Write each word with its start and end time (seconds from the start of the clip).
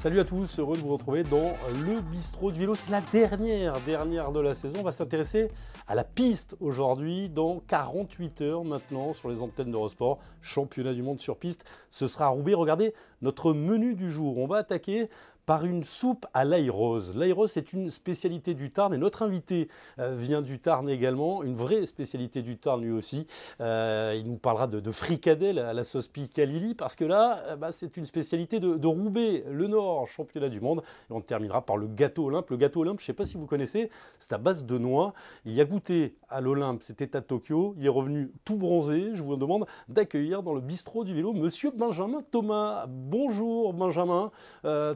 Salut 0.00 0.20
à 0.20 0.24
tous, 0.24 0.58
heureux 0.58 0.78
de 0.78 0.80
vous 0.80 0.94
retrouver 0.94 1.24
dans 1.24 1.52
le 1.84 2.00
bistrot 2.00 2.50
du 2.50 2.60
vélo. 2.60 2.74
C'est 2.74 2.90
la 2.90 3.02
dernière, 3.02 3.78
dernière 3.82 4.32
de 4.32 4.40
la 4.40 4.54
saison. 4.54 4.78
On 4.80 4.82
va 4.82 4.92
s'intéresser 4.92 5.48
à 5.86 5.94
la 5.94 6.04
piste 6.04 6.56
aujourd'hui 6.58 7.28
dans 7.28 7.60
48 7.68 8.40
heures 8.40 8.64
maintenant 8.64 9.12
sur 9.12 9.28
les 9.28 9.42
antennes 9.42 9.70
d'Eurosport. 9.70 10.18
Championnat 10.40 10.94
du 10.94 11.02
monde 11.02 11.20
sur 11.20 11.36
piste. 11.36 11.66
Ce 11.90 12.06
sera 12.06 12.24
à 12.24 12.28
Roubaix. 12.28 12.54
Regardez 12.54 12.94
notre 13.20 13.52
menu 13.52 13.94
du 13.94 14.10
jour. 14.10 14.38
On 14.38 14.46
va 14.46 14.56
attaquer 14.56 15.10
par 15.46 15.64
une 15.64 15.84
soupe 15.84 16.26
à 16.34 16.44
l'ail 16.44 16.70
rose. 16.70 17.16
L'ail 17.16 17.32
rose, 17.32 17.50
c'est 17.52 17.72
une 17.72 17.90
spécialité 17.90 18.54
du 18.54 18.70
Tarn 18.70 18.94
et 18.94 18.98
notre 18.98 19.22
invité 19.22 19.68
euh, 19.98 20.14
vient 20.14 20.42
du 20.42 20.58
Tarn 20.58 20.88
également, 20.88 21.42
une 21.42 21.54
vraie 21.54 21.86
spécialité 21.86 22.42
du 22.42 22.58
Tarn 22.58 22.80
lui 22.80 22.92
aussi. 22.92 23.26
Euh, 23.60 24.14
il 24.18 24.26
nous 24.26 24.36
parlera 24.36 24.66
de, 24.66 24.80
de 24.80 24.90
fricadelle 24.90 25.58
à 25.58 25.72
la 25.72 25.84
sauce 25.84 26.08
Picalili 26.08 26.74
parce 26.74 26.96
que 26.96 27.04
là, 27.04 27.42
euh, 27.46 27.56
bah, 27.56 27.72
c'est 27.72 27.96
une 27.96 28.06
spécialité 28.06 28.60
de, 28.60 28.86
Roubaix, 28.90 29.44
le 29.48 29.68
Nord, 29.68 30.08
championnat 30.08 30.48
du 30.48 30.60
monde. 30.60 30.82
Et 31.10 31.12
on 31.12 31.20
terminera 31.20 31.64
par 31.64 31.76
le 31.76 31.86
gâteau 31.86 32.26
Olympe. 32.26 32.50
Le 32.50 32.56
gâteau 32.56 32.80
Olympe, 32.80 32.98
je 32.98 33.04
ne 33.04 33.06
sais 33.06 33.12
pas 33.12 33.24
si 33.24 33.36
vous 33.36 33.46
connaissez, 33.46 33.90
c'est 34.18 34.32
à 34.32 34.38
base 34.38 34.64
de 34.64 34.78
noix. 34.78 35.14
Il 35.44 35.60
a 35.60 35.64
goûté 35.64 36.16
à 36.28 36.40
l'Olympe, 36.40 36.82
c'était 36.82 37.16
à 37.16 37.20
Tokyo. 37.20 37.74
Il 37.78 37.86
est 37.86 37.90
revenu 37.90 38.32
tout 38.44 38.56
bronzé. 38.56 39.10
Je 39.14 39.22
vous 39.22 39.36
demande 39.36 39.66
d'accueillir 39.88 40.42
dans 40.42 40.54
le 40.54 40.60
bistrot 40.60 41.04
du 41.04 41.14
vélo 41.14 41.32
Monsieur 41.32 41.70
Benjamin 41.70 42.22
Thomas. 42.30 42.86
Bonjour 42.88 43.72
Benjamin, 43.72 44.32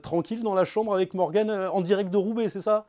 tranquille 0.03 0.34
dans 0.43 0.55
la 0.55 0.65
chambre 0.65 0.95
avec 0.95 1.15
Morgane 1.15 1.51
euh, 1.51 1.71
en 1.71 1.81
direct 1.81 2.11
de 2.11 2.17
Roubaix, 2.17 2.49
c'est 2.49 2.61
ça? 2.61 2.87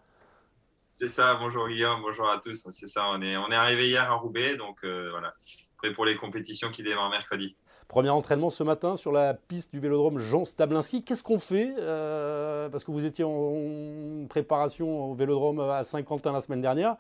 C'est 0.93 1.09
ça, 1.09 1.35
bonjour 1.35 1.67
Guillaume, 1.67 2.01
bonjour 2.01 2.29
à 2.29 2.39
tous. 2.39 2.67
C'est 2.71 2.87
ça, 2.87 3.09
on 3.09 3.21
est, 3.21 3.35
on 3.35 3.49
est 3.49 3.55
arrivé 3.55 3.87
hier 3.87 4.09
à 4.09 4.15
Roubaix, 4.15 4.55
donc 4.55 4.83
euh, 4.83 5.09
voilà, 5.11 5.33
prêt 5.77 5.91
pour 5.91 6.05
les 6.05 6.15
compétitions 6.15 6.69
qui 6.69 6.83
démarrent 6.83 7.09
mercredi. 7.09 7.57
Premier 7.87 8.09
entraînement 8.09 8.49
ce 8.49 8.63
matin 8.63 8.95
sur 8.95 9.11
la 9.11 9.33
piste 9.33 9.71
du 9.71 9.79
vélodrome 9.79 10.17
Jean 10.17 10.43
Stablinski. 10.43 11.03
Qu'est-ce 11.03 11.21
qu'on 11.21 11.37
fait 11.37 11.75
euh, 11.77 12.67
Parce 12.69 12.83
que 12.83 12.91
vous 12.91 13.05
étiez 13.05 13.23
en 13.23 14.25
préparation 14.27 15.11
au 15.11 15.13
vélodrome 15.13 15.59
à 15.59 15.83
Saint-Quentin 15.83 16.31
la 16.31 16.41
semaine 16.41 16.61
dernière. 16.61 16.95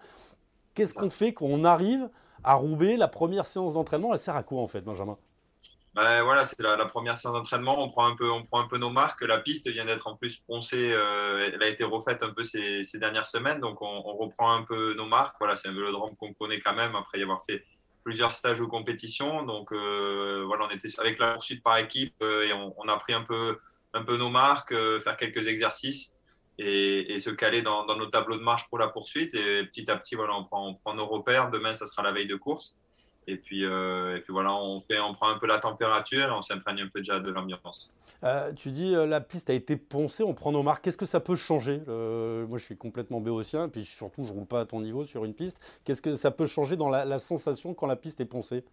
Qu'est-ce 0.75 0.93
qu'on 0.93 1.09
fait 1.09 1.33
quand 1.33 1.47
on 1.47 1.63
arrive 1.63 2.07
à 2.43 2.53
Roubaix? 2.53 2.97
La 2.97 3.07
première 3.07 3.47
séance 3.47 3.73
d'entraînement, 3.73 4.13
elle 4.13 4.19
sert 4.19 4.35
à 4.35 4.43
quoi 4.43 4.61
en 4.61 4.67
fait, 4.67 4.81
Benjamin? 4.81 5.17
Ben, 5.95 6.23
voilà, 6.23 6.43
c'est 6.43 6.61
la, 6.61 6.85
première 6.87 7.15
séance 7.15 7.35
d'entraînement. 7.35 7.81
On 7.81 7.89
prend 7.89 8.05
un 8.05 8.17
peu, 8.17 8.29
on 8.29 8.43
prend 8.43 8.59
un 8.59 8.67
peu 8.67 8.77
nos 8.77 8.89
marques. 8.89 9.21
La 9.21 9.39
piste 9.39 9.69
vient 9.71 9.85
d'être 9.85 10.07
en 10.07 10.17
plus 10.17 10.35
poncée. 10.39 10.91
Euh, 10.91 11.49
elle 11.53 11.63
a 11.63 11.69
été 11.69 11.85
refaite 11.85 12.21
un 12.21 12.31
peu 12.31 12.43
ces, 12.43 12.83
dernières 12.95 13.25
semaines, 13.25 13.61
donc 13.61 13.81
on, 13.81 14.01
reprend 14.01 14.51
un 14.53 14.63
peu 14.63 14.93
nos 14.95 15.05
marques. 15.05 15.37
Voilà, 15.39 15.55
c'est 15.55 15.69
un 15.69 15.73
vélodrome 15.73 16.17
qu'on 16.17 16.33
connaît 16.33 16.59
quand 16.59 16.73
même 16.73 16.97
après 16.97 17.19
y 17.19 17.23
avoir 17.23 17.41
fait 17.45 17.63
plusieurs 18.03 18.35
stages 18.35 18.59
ou 18.59 18.67
compétitions. 18.67 19.43
Donc 19.43 19.71
euh, 19.71 20.43
voilà, 20.45 20.65
on 20.65 20.69
était 20.69 20.89
avec 20.99 21.17
la 21.17 21.35
poursuite 21.35 21.63
par 21.63 21.77
équipe 21.77 22.15
euh, 22.21 22.43
et 22.43 22.51
on, 22.51 22.89
a 22.89 22.97
pris 22.97 23.13
un 23.13 23.23
peu, 23.23 23.57
un 23.93 24.03
peu 24.03 24.17
nos 24.17 24.29
marques, 24.29 24.75
faire 25.01 25.15
quelques 25.15 25.47
exercices. 25.47 26.13
Et, 26.57 27.19
se 27.19 27.29
caler 27.29 27.61
dans, 27.61 27.85
dans, 27.85 27.95
nos 27.95 28.07
tableaux 28.07 28.37
de 28.37 28.43
marche 28.43 28.67
pour 28.67 28.79
la 28.79 28.89
poursuite. 28.89 29.33
Et 29.33 29.63
petit 29.63 29.89
à 29.89 29.95
petit, 29.95 30.15
voilà, 30.15 30.35
on 30.35 30.43
prend, 30.43 30.67
on 30.67 30.75
prend 30.75 30.93
nos 30.93 31.05
repères. 31.05 31.51
Demain, 31.51 31.73
ça 31.73 31.85
sera 31.85 32.03
la 32.03 32.11
veille 32.11 32.27
de 32.27 32.35
course. 32.35 32.77
Et 33.27 33.37
puis, 33.37 33.65
euh, 33.65 34.17
et 34.17 34.21
puis 34.21 34.31
voilà, 34.33 34.53
on, 34.53 34.79
fait, 34.79 34.99
on 34.99 35.13
prend 35.13 35.29
un 35.29 35.37
peu 35.37 35.47
la 35.47 35.57
température 35.57 36.27
et 36.27 36.31
on 36.31 36.41
s'imprègne 36.41 36.81
un 36.81 36.87
peu 36.87 36.99
déjà 36.99 37.19
de 37.19 37.31
l'ambiance. 37.31 37.91
Euh, 38.23 38.53
tu 38.53 38.71
dis 38.71 38.95
euh, 38.95 39.05
la 39.05 39.21
piste 39.21 39.49
a 39.49 39.53
été 39.53 39.75
poncée, 39.75 40.23
on 40.23 40.33
prend 40.33 40.51
nos 40.51 40.63
marques. 40.63 40.83
Qu'est-ce 40.83 40.97
que 40.97 41.05
ça 41.05 41.19
peut 41.19 41.35
changer 41.35 41.81
euh, 41.87 42.45
Moi, 42.47 42.57
je 42.57 42.65
suis 42.65 42.77
complètement 42.77 43.21
béotien, 43.21 43.69
puis 43.69 43.85
surtout, 43.85 44.25
je 44.25 44.31
roule 44.31 44.45
pas 44.45 44.61
à 44.61 44.65
ton 44.65 44.81
niveau 44.81 45.05
sur 45.05 45.25
une 45.25 45.33
piste. 45.33 45.59
Qu'est-ce 45.83 46.01
que 46.01 46.15
ça 46.15 46.31
peut 46.31 46.45
changer 46.45 46.75
dans 46.75 46.89
la, 46.89 47.05
la 47.05 47.19
sensation 47.19 47.73
quand 47.73 47.87
la 47.87 47.95
piste 47.95 48.19
est 48.21 48.25
poncée? 48.25 48.63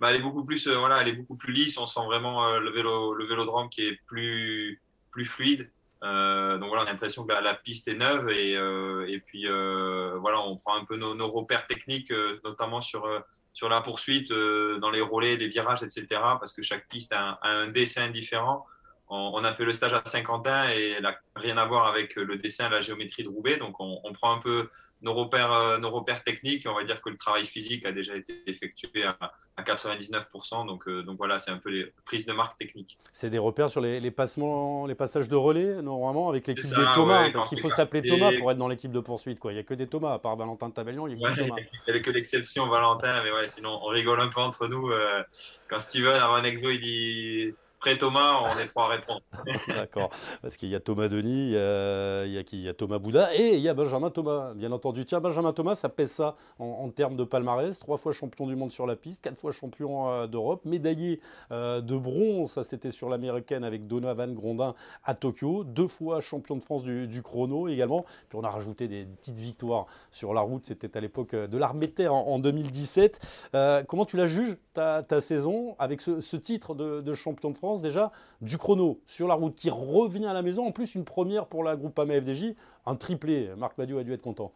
Bah, 0.00 0.10
elle 0.10 0.16
est 0.16 0.22
beaucoup 0.22 0.44
plus, 0.44 0.68
voilà, 0.68 1.02
elle 1.02 1.08
est 1.08 1.12
beaucoup 1.12 1.36
plus 1.36 1.52
lisse. 1.52 1.78
On 1.78 1.86
sent 1.86 2.04
vraiment 2.06 2.58
le 2.58 2.70
vélo, 2.70 3.14
le 3.14 3.26
vélodrome 3.26 3.68
qui 3.68 3.86
est 3.86 3.98
plus, 4.06 4.80
plus 5.10 5.24
fluide. 5.24 5.68
Euh, 6.04 6.58
donc 6.58 6.68
voilà, 6.68 6.84
on 6.84 6.86
a 6.86 6.90
l'impression 6.90 7.24
que 7.24 7.32
la, 7.32 7.54
piste 7.54 7.88
est 7.88 7.94
neuve 7.94 8.28
et, 8.28 8.56
euh, 8.56 9.18
puis 9.24 9.48
euh, 9.48 10.16
voilà, 10.20 10.40
on 10.42 10.56
prend 10.56 10.76
un 10.76 10.84
peu 10.84 10.96
nos, 10.96 11.28
repères 11.28 11.66
techniques, 11.66 12.12
notamment 12.44 12.80
sur, 12.80 13.08
sur 13.52 13.68
la 13.68 13.80
poursuite, 13.80 14.30
dans 14.30 14.90
les 14.90 15.00
relais, 15.00 15.36
les 15.36 15.48
virages, 15.48 15.82
etc. 15.82 16.06
Parce 16.10 16.52
que 16.52 16.62
chaque 16.62 16.88
piste 16.88 17.12
a 17.12 17.38
un, 17.42 17.68
dessin 17.68 18.10
différent. 18.10 18.66
On, 19.08 19.44
a 19.44 19.52
fait 19.52 19.64
le 19.64 19.72
stage 19.72 19.92
à 19.92 20.02
Saint-Quentin 20.04 20.70
et 20.74 20.92
elle 20.92 21.02
n'a 21.02 21.16
rien 21.36 21.56
à 21.56 21.64
voir 21.66 21.86
avec 21.86 22.16
le 22.16 22.36
dessin, 22.36 22.68
la 22.68 22.80
géométrie 22.80 23.22
de 23.22 23.28
Roubaix. 23.28 23.56
Donc 23.56 23.78
on, 23.78 24.00
on 24.02 24.12
prend 24.12 24.34
un 24.34 24.38
peu 24.38 24.68
nos 25.04 25.14
repères, 25.14 25.78
nos 25.78 25.90
repères 25.90 26.24
techniques. 26.24 26.66
On 26.66 26.74
va 26.74 26.84
dire 26.84 27.00
que 27.00 27.10
le 27.10 27.16
travail 27.16 27.46
physique 27.46 27.86
a 27.86 27.92
déjà 27.92 28.16
été 28.16 28.42
effectué 28.46 29.04
à, 29.04 29.16
à 29.56 29.62
99%. 29.62 30.66
Donc, 30.66 30.88
euh, 30.88 31.02
donc 31.02 31.16
voilà, 31.16 31.38
c'est 31.38 31.50
un 31.50 31.58
peu 31.58 31.70
les 31.70 31.92
prises 32.04 32.26
de 32.26 32.32
marque 32.32 32.58
techniques. 32.58 32.98
C'est 33.12 33.30
des 33.30 33.38
repères 33.38 33.70
sur 33.70 33.80
les, 33.80 34.00
les, 34.00 34.10
passements, 34.10 34.86
les 34.86 34.94
passages 34.94 35.28
de 35.28 35.36
relais, 35.36 35.80
normalement, 35.82 36.28
avec 36.28 36.46
l'équipe 36.46 36.64
de 36.64 36.94
Thomas, 36.94 37.22
ouais, 37.22 37.32
parce 37.32 37.48
qu'il 37.48 37.60
faut 37.60 37.70
s'appeler 37.70 38.02
Thomas 38.02 38.32
pour 38.38 38.50
être 38.50 38.58
dans 38.58 38.68
l'équipe 38.68 38.92
de 38.92 39.00
poursuite. 39.00 39.38
Quoi. 39.38 39.52
Il 39.52 39.56
n'y 39.56 39.60
a 39.60 39.64
que 39.64 39.74
des 39.74 39.86
Thomas, 39.86 40.14
à 40.14 40.18
part 40.18 40.36
Valentin 40.36 40.70
Tabellion, 40.70 41.06
il 41.06 41.16
n'y 41.16 41.24
ouais, 41.24 41.36
Thomas. 41.36 41.56
Il 41.86 41.92
n'y 41.92 41.98
a 41.98 42.02
que 42.02 42.10
l'exception 42.10 42.66
Valentin, 42.66 43.22
mais 43.22 43.30
ouais, 43.30 43.46
sinon 43.46 43.78
on 43.82 43.88
rigole 43.88 44.20
un 44.20 44.28
peu 44.28 44.40
entre 44.40 44.66
nous. 44.66 44.90
Euh, 44.90 45.22
quand 45.68 45.80
Steven, 45.80 46.12
avant 46.12 46.34
un 46.34 46.44
exo, 46.44 46.70
il 46.70 46.80
dit 46.80 47.54
après 47.84 47.98
Thomas, 47.98 48.40
on 48.44 48.58
est 48.58 48.64
trois 48.64 48.84
à 48.84 48.88
répondre. 48.96 49.20
D'accord. 49.68 50.08
Parce 50.40 50.56
qu'il 50.56 50.70
y 50.70 50.74
a 50.74 50.80
Thomas 50.80 51.08
Denis, 51.08 51.48
il 51.48 52.32
y 52.32 52.38
a, 52.38 52.42
qui? 52.42 52.56
Il 52.56 52.62
y 52.62 52.68
a 52.70 52.72
Thomas 52.72 52.98
Bouddha 52.98 53.34
et 53.34 53.56
il 53.56 53.60
y 53.60 53.68
a 53.68 53.74
Benjamin 53.74 54.08
Thomas, 54.08 54.54
bien 54.54 54.72
entendu. 54.72 55.04
Tiens, 55.04 55.20
Benjamin 55.20 55.52
Thomas, 55.52 55.74
ça 55.74 55.90
pèse 55.90 56.12
ça 56.12 56.34
en, 56.58 56.88
termes 56.88 57.14
de 57.14 57.24
palmarès. 57.24 57.78
Trois 57.78 57.98
fois 57.98 58.12
champion 58.12 58.46
du 58.46 58.56
monde 58.56 58.72
sur 58.72 58.86
la 58.86 58.96
piste, 58.96 59.20
quatre 59.20 59.38
fois 59.38 59.52
champion 59.52 60.08
euh, 60.08 60.26
d'Europe, 60.26 60.64
médaillé 60.64 61.20
euh, 61.52 61.82
de 61.82 61.94
bronze, 61.94 62.52
ça 62.52 62.64
c'était 62.64 62.90
sur 62.90 63.10
l'américaine 63.10 63.64
avec 63.64 63.86
Donovan 63.86 64.32
Grondin 64.32 64.74
à 65.04 65.14
Tokyo. 65.14 65.62
Deux 65.62 65.88
fois 65.88 66.22
champion 66.22 66.56
de 66.56 66.62
France 66.62 66.84
du, 66.84 67.22
chrono 67.22 67.68
également. 67.68 68.06
Puis 68.30 68.38
on 68.38 68.44
a 68.44 68.50
rajouté 68.50 68.88
des 68.88 69.04
petites 69.04 69.36
victoires 69.36 69.84
sur 70.10 70.32
la 70.32 70.40
route. 70.40 70.64
C'était 70.64 70.96
à 70.96 71.02
l'époque 71.02 71.34
de 71.34 71.58
l'armée 71.58 71.90
terre 71.90 72.14
en, 72.14 72.28
en 72.28 72.38
2017. 72.38 73.50
Euh, 73.54 73.82
comment 73.86 74.06
tu 74.06 74.16
la 74.16 74.26
juges, 74.26 74.56
ta, 74.72 75.04
saison, 75.20 75.76
avec 75.78 76.00
ce, 76.00 76.36
titre 76.36 76.74
de 76.74 77.12
champion 77.12 77.50
de 77.50 77.56
France? 77.56 77.73
Déjà 77.82 78.12
du 78.40 78.58
chrono 78.58 79.00
sur 79.06 79.28
la 79.28 79.34
route 79.34 79.54
qui 79.54 79.70
revient 79.70 80.26
à 80.26 80.32
la 80.32 80.42
maison. 80.42 80.66
En 80.66 80.72
plus, 80.72 80.94
une 80.94 81.04
première 81.04 81.46
pour 81.46 81.64
la 81.64 81.76
groupe 81.76 81.98
AMA 81.98 82.20
FDJ, 82.20 82.54
un 82.86 82.96
triplé. 82.96 83.50
Marc 83.56 83.78
Madiot 83.78 83.98
a 83.98 84.04
dû 84.04 84.12
être 84.12 84.22
content. 84.22 84.52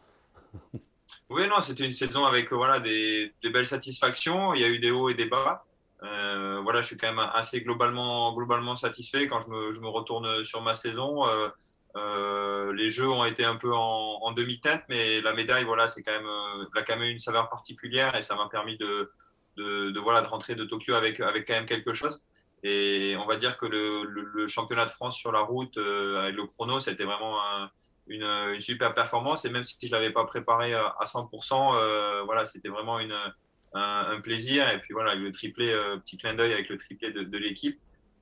oui, 1.30 1.42
non, 1.48 1.60
c'était 1.60 1.84
une 1.84 1.92
saison 1.92 2.24
avec 2.24 2.52
voilà, 2.52 2.80
des, 2.80 3.32
belles 3.52 3.66
satisfactions. 3.66 4.54
Il 4.54 4.60
y 4.60 4.64
a 4.64 4.68
eu 4.68 4.78
des 4.78 4.90
hauts 4.90 5.08
et 5.08 5.14
des 5.14 5.26
bas. 5.26 5.64
Euh, 6.02 6.60
voilà, 6.62 6.82
je 6.82 6.86
suis 6.86 6.96
quand 6.96 7.08
même 7.08 7.30
assez 7.34 7.60
globalement, 7.60 8.32
globalement 8.34 8.76
satisfait 8.76 9.26
quand 9.26 9.40
je 9.40 9.48
me, 9.48 9.74
je 9.74 9.80
me 9.80 9.88
retourne 9.88 10.44
sur 10.44 10.62
ma 10.62 10.74
saison. 10.74 11.26
Euh, 11.26 11.48
euh, 11.96 12.72
les 12.74 12.90
jeux 12.90 13.08
ont 13.08 13.24
été 13.24 13.44
un 13.44 13.56
peu 13.56 13.72
en, 13.74 14.32
demi-teinte, 14.32 14.82
mais 14.88 15.20
la 15.22 15.32
médaille, 15.32 15.64
voilà, 15.64 15.88
c'est 15.88 16.02
quand 16.02 16.12
même, 16.12 16.26
euh, 16.26 16.64
a 16.76 16.82
quand 16.82 16.96
même 16.96 17.08
une 17.08 17.18
saveur 17.18 17.48
particulière 17.48 18.14
et 18.14 18.22
ça 18.22 18.36
m'a 18.36 18.48
permis 18.48 18.76
de, 18.76 19.10
de, 19.56 19.90
de, 19.90 20.00
voilà, 20.00 20.22
de 20.22 20.26
rentrer 20.26 20.54
de 20.54 20.64
Tokyo 20.64 20.94
avec, 20.94 21.18
avec 21.20 21.46
quand 21.48 21.54
même 21.54 21.66
quelque 21.66 21.94
chose. 21.94 22.22
Et 22.62 23.16
on 23.18 23.26
va 23.26 23.36
dire 23.36 23.56
que 23.56 23.66
le, 23.66 24.46
championnat 24.46 24.86
de 24.86 24.90
France 24.90 25.16
sur 25.16 25.30
la 25.32 25.40
route 25.40 25.76
euh, 25.76 26.22
avec 26.22 26.34
le 26.34 26.46
chrono, 26.46 26.80
c'était 26.80 27.04
vraiment 27.04 27.40
un, 27.40 27.70
une, 28.08 28.60
super 28.60 28.94
performance. 28.94 29.44
Et 29.44 29.50
même 29.50 29.64
si 29.64 29.76
je 29.80 29.86
ne 29.86 29.92
l'avais 29.92 30.10
pas 30.10 30.24
préparé 30.24 30.74
à 30.74 31.04
100%, 31.04 31.76
euh, 31.76 32.22
voilà, 32.24 32.44
c'était 32.44 32.68
vraiment 32.68 32.98
un, 33.74 34.20
plaisir. 34.20 34.68
Et 34.70 34.78
puis 34.80 34.92
voilà, 34.92 35.14
le 35.14 35.30
triplé, 35.30 35.72
euh, 35.72 35.98
petit 35.98 36.16
clin 36.16 36.34
d'œil 36.34 36.52
avec 36.52 36.68
le 36.68 36.78
triplé 36.78 37.12
de, 37.12 37.38
l'équipe. 37.38 37.78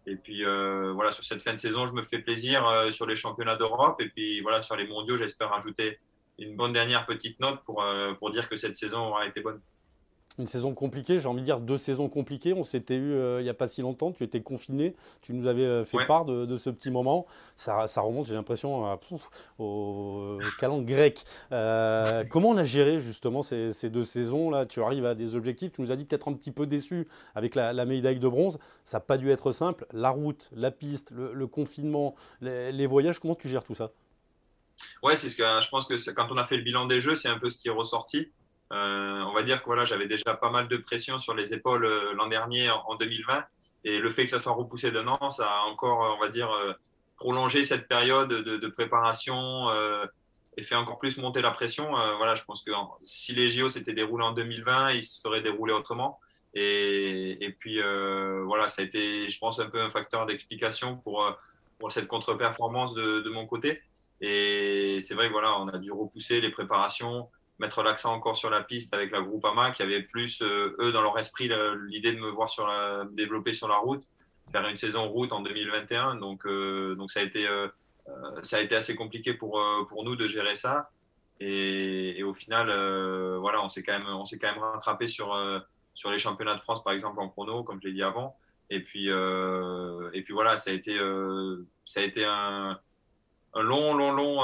Et 0.06 0.16
puis 0.16 0.44
voilà, 0.44 1.10
sur 1.10 1.25
cette 1.25 1.42
fin 1.42 1.52
de 1.52 1.58
saison, 1.58 1.86
je 1.86 1.92
me 1.92 2.02
fais 2.02 2.19
plaisir 2.19 2.92
sur 2.92 3.06
les 3.06 3.16
championnats 3.16 3.56
d'Europe. 3.56 4.00
Et 4.00 4.08
puis 4.08 4.41
voilà, 4.41 4.62
sur 4.62 4.76
les 4.76 4.86
mondiaux, 4.86 5.16
j'espère 5.16 5.52
ajouter 5.52 5.99
une 6.38 6.55
bonne 6.55 6.72
dernière 6.72 7.06
petite 7.06 7.40
note 7.40 7.64
pour, 7.64 7.84
pour 8.19 8.31
dire 8.31 8.49
que 8.49 8.55
cette 8.55 8.76
saison 8.76 9.06
aura 9.06 9.26
été 9.26 9.40
bonne 9.40 9.61
une 10.38 10.47
saison 10.47 10.75
compliquée, 10.75 11.21
j'ai 11.21 11.29
envie 11.29 11.41
de 11.41 11.44
dire 11.44 11.61
deux 11.61 11.79
saisons 11.79 12.09
compliquées. 12.09 12.53
On 12.53 12.65
s'était 12.65 12.97
eu 12.97 13.12
euh, 13.12 13.41
il 13.41 13.44
n'y 13.44 13.50
a 13.50 13.55
pas 13.55 13.67
si 13.67 13.83
longtemps, 13.83 14.12
tu 14.12 14.25
étais 14.25 14.41
confiné, 14.41 14.94
tu 15.23 15.33
nous 15.35 15.47
avais 15.47 15.65
euh, 15.65 15.85
fait 15.85 15.99
ouais. 15.99 16.06
part 16.06 16.25
de, 16.25 16.47
de, 16.47 16.56
ce 16.56 16.71
petit 16.71 16.91
moment. 16.91 17.27
Ça, 17.56 17.87
ça 17.87 18.00
remonte, 18.00 18.27
j'ai 18.27 18.35
l'impression, 18.35 18.99
au 19.59 20.38
calendrier 20.59 20.87
grec. 20.87 21.25
Euh, 21.53 22.25
comment 22.29 22.50
on 22.50 22.56
a 22.56 22.65
géré 22.65 23.00
justement 23.00 23.43
ces, 23.43 23.73
ces 23.73 23.91
deux 23.91 24.05
saisons-là? 24.05 24.67
Tu 24.67 24.83
arrives 24.83 25.06
à 25.06 25.15
des 25.15 25.35
objectifs, 25.35 25.73
tu 25.73 25.83
nous 25.83 25.91
as 25.91 25.97
dit 25.97 26.05
peut-être 26.05 26.29
un 26.29 26.35
petit 26.35 26.50
peu 26.50 26.67
déçu 26.67 27.09
avec 27.35 27.55
la, 27.55 27.73
la 27.73 27.85
médaille 27.85 28.19
de 28.19 28.29
bronze. 28.29 28.59
Ça 28.85 28.99
n'a 28.99 29.00
pas 29.00 29.19
dû 29.19 29.31
être 29.31 29.53
simple. 29.53 29.87
La 29.93 30.11
route, 30.11 30.50
la 30.55 30.71
piste, 30.71 31.11
le, 31.11 31.33
le 31.33 31.47
confinement, 31.47 32.15
les, 32.41 32.73
les, 32.73 32.87
voyages, 32.87 33.19
comment 33.19 33.35
tu 33.35 33.49
gères 33.49 33.65
tout 33.65 33.75
ça? 33.75 33.91
Ouais, 35.03 35.17
c'est 35.17 35.29
ce 35.29 35.37
que 35.37 35.43
je 35.43 35.69
pense 35.69 35.87
que 35.87 36.11
quand 36.11 36.29
on 36.31 36.37
a 36.37 36.44
fait 36.44 36.56
le 36.56 36.62
bilan 36.62 36.87
des 36.87 37.00
jeux, 37.00 37.17
c'est 37.17 37.29
un 37.29 37.38
peu 37.38 37.50
ce 37.50 37.59
qui 37.59 37.69
est 37.69 37.73
ressorti. 37.73 38.31
Euh, 38.72 39.22
on 39.22 39.32
va 39.32 39.42
dire 39.42 39.60
que 39.60 39.66
voilà, 39.66 39.84
j'avais 39.84 40.06
déjà 40.06 40.34
pas 40.34 40.50
mal 40.50 40.66
de 40.66 40.76
pression 40.76 41.18
sur 41.18 41.34
les 41.34 41.54
épaules 41.54 41.84
euh, 41.84 42.12
l'an 42.14 42.26
dernier 42.26 42.68
en, 42.70 42.82
en, 42.88 42.96
2020 42.96 43.44
et 43.86 44.00
le 44.00 44.10
fait 44.10 44.24
que 44.24 44.30
ça 44.30 44.40
soit 44.40 44.52
repoussé 44.52 44.90
d'un 44.90 45.06
an, 45.06 45.30
ça 45.30 45.48
a 45.48 45.60
encore, 45.66 46.16
on 46.18 46.20
va 46.20 46.28
dire, 46.28 46.50
euh, 46.50 46.72
prolongé 47.16 47.62
cette 47.62 47.86
période 47.86 48.28
de, 48.28 48.66
préparation 48.66 49.70
euh, 49.70 50.04
et 50.56 50.64
fait 50.64 50.74
encore 50.74 50.98
plus 50.98 51.16
monter 51.18 51.40
la 51.40 51.52
pression. 51.52 51.96
Euh, 51.96 52.16
voilà, 52.16 52.34
je 52.34 52.42
pense 52.42 52.64
que 52.64 52.72
si 53.04 53.32
les 53.32 53.48
JO 53.48 53.68
s'étaient 53.68 53.92
déroulés 53.92 54.24
en 54.24 54.32
2020, 54.32 54.90
ils 54.90 55.04
se 55.04 55.20
seraient 55.20 55.40
déroulés 55.40 55.72
autrement. 55.72 56.18
Et, 56.52 57.54
puis 57.60 57.80
voilà, 58.44 58.66
ça 58.66 58.82
a 58.82 58.84
été, 58.84 59.30
je 59.30 59.38
pense, 59.38 59.60
un 59.60 59.70
peu 59.70 59.80
un 59.80 59.90
facteur 59.90 60.26
d'explication 60.26 60.96
pour 60.96 61.24
pour 61.78 61.92
cette 61.92 62.08
contre-performance 62.08 62.94
de, 62.94 63.20
de, 63.20 63.28
mon 63.28 63.46
côté. 63.46 63.82
Et 64.22 64.98
c'est 65.02 65.14
vrai 65.14 65.26
que 65.26 65.32
voilà, 65.32 65.60
on 65.60 65.68
a 65.68 65.76
dû 65.76 65.92
repousser 65.92 66.40
les 66.40 66.50
préparations, 66.50 67.28
mettre 67.58 67.82
l'accent 67.82 68.14
encore 68.14 68.37
sur 68.37 68.50
la 68.50 68.62
piste 68.62 68.93
avec 68.94 69.11
la 69.11 69.20
Groupama 69.20 69.70
qui 69.70 69.82
avait 69.82 70.03
plus, 70.03 70.43
euh, 70.43 70.76
eux, 70.81 70.93
dans 70.93 71.03
leur 71.03 71.19
esprit, 71.19 71.50
l'idée 71.88 72.12
de 72.12 72.20
me 72.20 72.31
voir 72.31 72.50
sur 72.50 72.67
la, 72.67 73.05
développer 73.11 73.53
sur 73.53 73.69
la 73.69 73.76
route, 73.76 74.06
faire 74.53 74.67
une 74.67 74.76
saison 74.76 75.08
route 75.08 75.32
en 75.32 75.41
2021. 75.41 76.17
Donc, 76.17 76.47
euh, 76.47 76.94
donc 76.97 77.11
ça, 77.11 77.20
a 77.20 77.23
été, 77.23 77.49
euh, 77.49 77.69
ça 78.43 78.58
a 78.58 78.61
été 78.61 78.76
assez 78.76 78.94
compliqué 78.94 79.35
pour, 79.35 79.62
pour 79.88 80.05
nous 80.05 80.17
de 80.17 80.29
gérer 80.29 80.56
ça. 80.56 80.91
Et, 81.41 82.23
au 82.23 82.32
final, 82.32 82.69
voilà, 83.38 83.62
on 83.62 83.69
s'est 83.69 83.82
quand, 83.82 83.93
même, 83.93 84.06
quand 84.06 84.52
même 84.52 84.62
rattrapé 84.62 85.06
sur, 85.06 85.38
sur 85.93 86.11
les 86.11 86.19
championnats 86.19 86.55
de 86.55 86.61
France, 86.61 86.82
par 86.82 86.94
exemple, 86.94 87.20
en 87.20 87.29
chrono, 87.29 87.62
comme 87.62 87.79
je 87.82 87.88
l'ai 87.88 87.94
dit 87.94 88.02
avant. 88.02 88.37
Et 88.70 88.81
puis, 88.81 89.09
et 89.09 90.23
puis 90.23 90.32
voilà, 90.32 90.56
ça 90.56 90.70
a 90.70 90.75
été, 90.75 90.99
ça 91.85 92.00
a 92.00 92.05
été 92.05 92.25
un, 92.25 92.81
un 93.52 93.62
long, 93.62 93.94
long, 93.94 94.12
long 94.12 94.43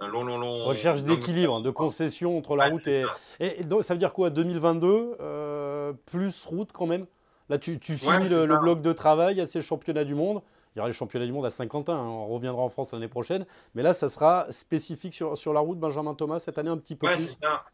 un 0.00 0.08
long, 0.08 0.24
long, 0.24 0.38
long. 0.38 0.64
Recherche 0.64 1.02
d'équilibre, 1.02 1.60
de 1.60 1.70
concession 1.70 2.36
entre 2.36 2.56
la 2.56 2.68
route 2.68 2.86
et. 2.86 3.04
Et, 3.40 3.62
donc, 3.64 3.84
ça 3.84 3.94
veut 3.94 3.98
dire 3.98 4.12
quoi 4.12 4.30
2022 4.30 5.16
euh, 5.20 5.92
plus 6.06 6.44
route 6.44 6.70
quand 6.72 6.86
même? 6.86 7.06
Là, 7.48 7.58
tu, 7.58 7.78
tu 7.78 7.96
finis 7.96 8.28
le, 8.28 8.58
bloc 8.58 8.80
de 8.80 8.92
travail 8.92 9.40
à 9.40 9.46
ces 9.46 9.62
championnats 9.62 10.04
du 10.04 10.14
monde. 10.14 10.42
Il 10.74 10.78
y 10.78 10.80
aura 10.80 10.88
les 10.88 10.94
championnats 10.94 11.26
du 11.26 11.32
monde 11.32 11.46
à 11.46 11.50
Saint-Quentin. 11.50 11.94
Hein. 11.94 12.08
On 12.08 12.26
reviendra 12.28 12.62
en 12.62 12.68
France 12.68 12.92
l'année 12.92 13.08
prochaine. 13.08 13.46
Mais 13.74 13.82
là, 13.82 13.92
ça 13.92 14.08
sera 14.08 14.50
spécifique 14.50 15.14
sur, 15.14 15.38
sur 15.38 15.52
la 15.52 15.60
route, 15.60 15.78
Benjamin 15.78 16.14
Thomas, 16.14 16.40
cette 16.40 16.58
année 16.58 16.70
un 16.70 16.78
petit 16.78 16.96
peu 16.96 17.06
plus? 17.06 17.22
C'est 17.22 17.42
ça. 17.42 17.64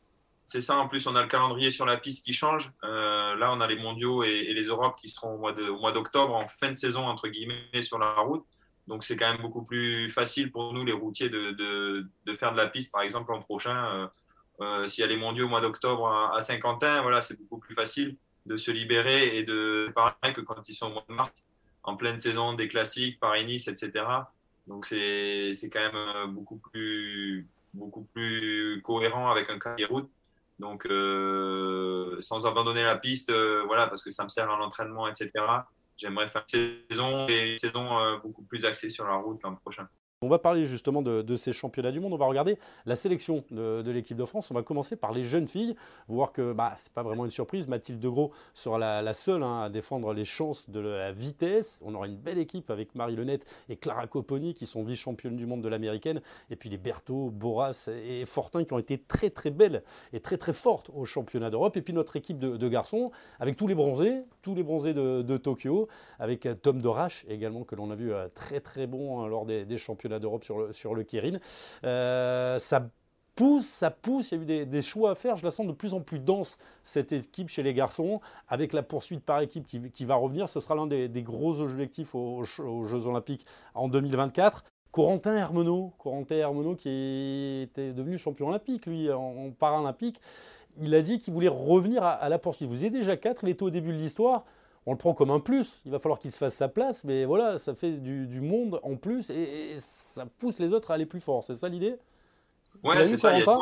C'est 0.45 0.61
ça. 0.61 0.79
En 0.79 0.89
plus, 0.89 1.07
on 1.07 1.15
a 1.15 1.23
le 1.23 1.29
calendrier 1.29 1.71
sur 1.71 1.87
la 1.87 1.97
piste 1.97 2.25
qui 2.25 2.33
change. 2.33 2.73
Euh, 2.83 3.37
là, 3.37 3.53
on 3.55 3.61
a 3.61 3.67
les 3.69 3.77
mondiaux 3.77 4.25
et, 4.25 4.53
les 4.53 4.65
Europes 4.65 4.99
qui 5.01 5.09
seront 5.09 5.35
au 5.35 5.79
mois 5.79 5.93
d'octobre, 5.93 6.35
en 6.35 6.47
fin 6.47 6.71
de 6.71 6.75
saison, 6.75 7.07
entre 7.07 7.29
guillemets, 7.29 7.83
sur 7.83 7.99
la 7.99 8.13
route. 8.15 8.45
Donc 8.91 9.05
c'est 9.05 9.17
quand 9.17 9.31
même 9.31 9.41
beaucoup 9.41 9.63
plus 9.63 10.11
facile 10.11 10.51
pour 10.51 10.73
nous, 10.73 10.85
les 10.85 10.93
routiers, 10.93 11.29
de, 11.29 11.53
de, 11.53 12.09
de 12.27 12.35
faire 12.35 12.51
de 12.51 12.57
la 12.57 12.67
piste, 12.67 12.91
par 12.91 13.03
exemple, 13.03 13.31
l'an 13.31 13.41
prochain. 13.41 13.87
Euh, 13.95 14.09
euh, 14.63 14.87
S'il 14.89 15.03
y 15.03 15.05
a 15.05 15.07
les 15.07 15.17
mondiaux 15.17 15.47
au 15.47 15.49
mois 15.49 15.61
d'octobre 15.61 16.09
à, 16.09 16.43
Saint-Quentin, 16.43 17.01
voilà, 17.01 17.23
c'est 17.23 17.39
beaucoup 17.39 17.59
plus 17.59 17.77
facile 17.77 18.17
de 18.47 18.57
se 18.57 18.73
libérer 18.73 19.39
et 19.39 19.45
de 19.45 19.93
pareil 19.95 20.35
que 20.35 20.41
quand 20.41 20.69
ils 20.69 20.75
sont 20.75 20.89
au 20.89 20.95
mois 20.95 21.05
de 21.09 21.15
mars, 21.15 21.31
en 21.85 21.95
pleine 21.95 22.19
saison 22.19 22.55
des 22.55 22.67
classiques, 22.67 23.21
Paris-Nice, 23.21 23.69
etc. 23.69 24.05
Donc 24.67 24.87
c'est 24.87 25.55
quand 25.73 25.79
même 25.79 25.95
euh, 25.95 26.27
beaucoup 26.27 26.57
plus, 26.57 27.47
beaucoup 27.73 28.09
plus 28.13 28.83
cohérent 28.83 29.31
avec 29.31 29.51
un 29.51 29.61
cahier 29.61 29.85
route. 29.85 30.11
Donc 30.59 30.85
euh, 30.87 32.17
sans 32.21 32.45
abandonner 32.45 32.83
la 32.83 32.97
piste, 32.97 33.33
voilà, 33.67 33.87
parce 33.87 34.03
que 34.03 34.11
ça 34.11 34.25
me 34.25 34.29
sert 34.29 34.51
à 34.51 34.57
l'entraînement, 34.57 35.07
etc 35.07 35.31
j'aimerais 36.01 36.29
faire 36.29 36.45
une 36.55 36.75
saison 36.91 37.29
et 37.29 37.53
une 37.53 37.59
saison 37.59 37.99
euh, 37.99 38.17
beaucoup 38.19 38.43
plus 38.43 38.65
axée 38.65 38.89
sur 38.89 39.07
la 39.07 39.17
route 39.17 39.43
l'an 39.43 39.55
prochain. 39.57 39.89
On 40.23 40.29
va 40.29 40.39
parler 40.39 40.67
justement 40.67 41.01
de, 41.01 41.37
ces 41.37 41.51
championnats 41.51 41.93
du 41.93 41.99
monde. 41.99 42.13
On 42.13 42.19
va 42.19 42.27
regarder 42.27 42.59
la 42.85 42.95
sélection 42.95 43.43
de, 43.51 43.91
l'équipe 43.91 44.19
de 44.19 44.27
France. 44.27 44.51
On 44.51 44.55
va 44.55 44.63
commencer 44.63 44.95
par 44.95 45.13
les 45.13 45.25
jeunes 45.25 45.49
filles. 45.49 45.75
Vous 46.09 46.17
voir 46.17 46.31
que 46.33 46.53
bah, 46.53 46.75
ce 46.77 46.91
n'est 46.91 46.93
pas 46.93 47.03
vraiment 47.03 47.25
une 47.25 47.31
surprise. 47.31 47.69
Mathilde 47.69 47.99
Degros 47.99 48.31
sera 48.53 48.79
la, 48.79 49.13
seule 49.15 49.43
hein, 49.43 49.63
à 49.63 49.71
défendre 49.71 50.13
les 50.13 50.27
chances 50.27 50.69
de 50.69 50.79
la 50.79 51.11
vitesse. 51.11 51.81
On 51.83 51.95
aura 51.95 52.07
une 52.07 52.19
belle 52.19 52.37
équipe 52.37 52.69
avec 52.71 52.95
Marie 52.95 53.17
Lenette 53.17 53.47
et 53.71 53.77
Clara 53.77 54.07
Copponi 54.07 54.53
qui 54.53 54.67
sont 54.67 54.85
vice-championnes 54.85 55.37
du 55.37 55.47
monde 55.47 55.63
de 55.63 55.71
l'américaine. 55.71 56.21
Et 56.51 56.57
puis 56.57 56.69
les 56.69 56.77
Berthaud, 56.77 57.31
Boras 57.31 57.89
et 57.89 58.27
Fortin 58.27 58.65
qui 58.65 58.75
ont 58.75 58.79
été 58.79 58.99
très 58.99 59.31
très 59.31 59.51
belles 59.51 59.83
et 60.13 60.21
très 60.21 60.37
très 60.37 60.53
fortes 60.53 60.91
au 60.95 61.07
championnat 61.07 61.49
d'Europe. 61.49 61.79
Et 61.79 61.81
puis 61.81 61.95
notre 61.95 62.17
équipe 62.17 62.39
de, 62.39 62.69
garçons 62.69 63.11
avec 63.39 63.57
tous 63.57 63.69
les 63.69 63.75
bronzés, 63.75 64.21
tous 64.43 64.55
les 64.55 64.65
bronzés 64.65 64.93
de, 64.93 65.37
Tokyo, 65.39 65.89
avec 66.19 66.47
Tom 66.61 66.83
Dorache 66.83 67.25
également 67.27 67.65
que 67.65 67.75
l'on 67.75 67.91
a 67.91 67.95
vu 67.95 68.13
euh, 68.13 68.29
très 68.35 68.61
très 68.61 68.87
bon 68.87 69.23
hein, 69.23 69.27
lors 69.27 69.47
des 69.47 69.79
championnats 69.79 70.10
d'Europe 70.19 70.45
sur 70.45 70.59
le, 70.59 70.73
sur 70.73 70.95
le 70.95 71.03
Kirin. 71.03 71.39
Euh, 71.85 72.59
ça 72.59 72.89
pousse, 73.35 73.67
ça 73.67 73.91
pousse. 73.91 74.33
Il 74.33 74.39
y 74.39 74.59
a 74.59 74.63
eu 74.63 74.67
des, 74.67 74.83
choix 74.83 75.13
à 75.13 75.15
faire. 75.15 75.37
Je 75.37 75.45
la 75.45 75.51
sens 75.51 75.67
de 75.67 75.73
plus 75.73 75.95
en 75.95 76.01
plus 76.01 76.19
dense, 76.19 76.59
cette 76.83 77.13
équipe 77.13 77.49
chez 77.49 77.63
les 77.63 77.75
garçons, 77.75 78.21
avec 78.49 78.73
la 78.73 78.83
poursuite 78.83 79.25
par 79.25 79.41
équipe 79.41 79.67
qui, 79.67 80.05
va 80.05 80.15
revenir. 80.15 80.49
Ce 80.49 80.61
sera 80.61 80.75
l'un 80.75 80.87
des, 80.87 81.23
gros 81.23 81.61
objectifs 81.61 82.15
aux, 82.15 82.45
Jeux 82.45 83.07
Olympiques 83.07 83.47
en 83.75 83.89
2024. 83.89 84.65
Corentin 84.93 85.37
Hermenot, 85.37 85.93
Corentin 85.99 86.35
Hermenot 86.35 86.75
qui 86.75 87.61
était 87.63 87.93
devenu 87.93 88.19
champion 88.19 88.49
olympique, 88.49 88.87
lui, 88.87 89.11
en, 89.13 89.53
paralympique, 89.53 90.21
il 90.81 90.93
a 90.97 91.03
dit 91.03 91.21
qu'il 91.21 91.33
voulait 91.33 91.49
revenir 91.49 92.03
à, 92.03 92.11
à, 92.11 92.29
la 92.29 92.41
poursuite. 92.41 92.69
Vous 92.69 92.85
êtes 92.85 92.93
déjà 92.93 93.17
quatre, 93.17 93.45
il 93.45 93.51
était 93.51 93.63
au 93.63 93.71
début 93.71 93.93
de 93.93 93.99
l'histoire 93.99 94.45
on 94.87 94.93
le 94.93 94.99
prend 94.99 95.15
comme 95.15 95.31
un 95.31 95.41
plus. 95.41 95.83
Il 95.85 95.93
va 95.93 95.99
falloir 95.99 96.19
qu'il 96.19 96.31
se 96.31 96.39
fasse 96.39 96.55
sa 96.55 96.69
place, 96.69 97.05
mais 97.05 97.25
voilà, 97.25 97.59
ça 97.59 97.75
fait 97.75 97.93
du, 97.93 98.41
monde 98.41 98.81
en 98.83 98.97
plus 98.97 99.31
et, 99.31 99.75
ça 99.79 100.27
pousse 100.39 100.59
les 100.59 100.73
autres 100.73 100.91
à 100.91 100.95
aller 100.95 101.07
plus 101.07 101.21
fort. 101.21 101.45
C'est 101.45 101.55
ça 101.55 101.69
l'idée? 101.69 101.97
Ouais, 102.83 103.05
c'est 103.05 103.17
ça. 103.17 103.37
Il 103.37 103.45
y, 103.45 103.49
a, 103.49 103.59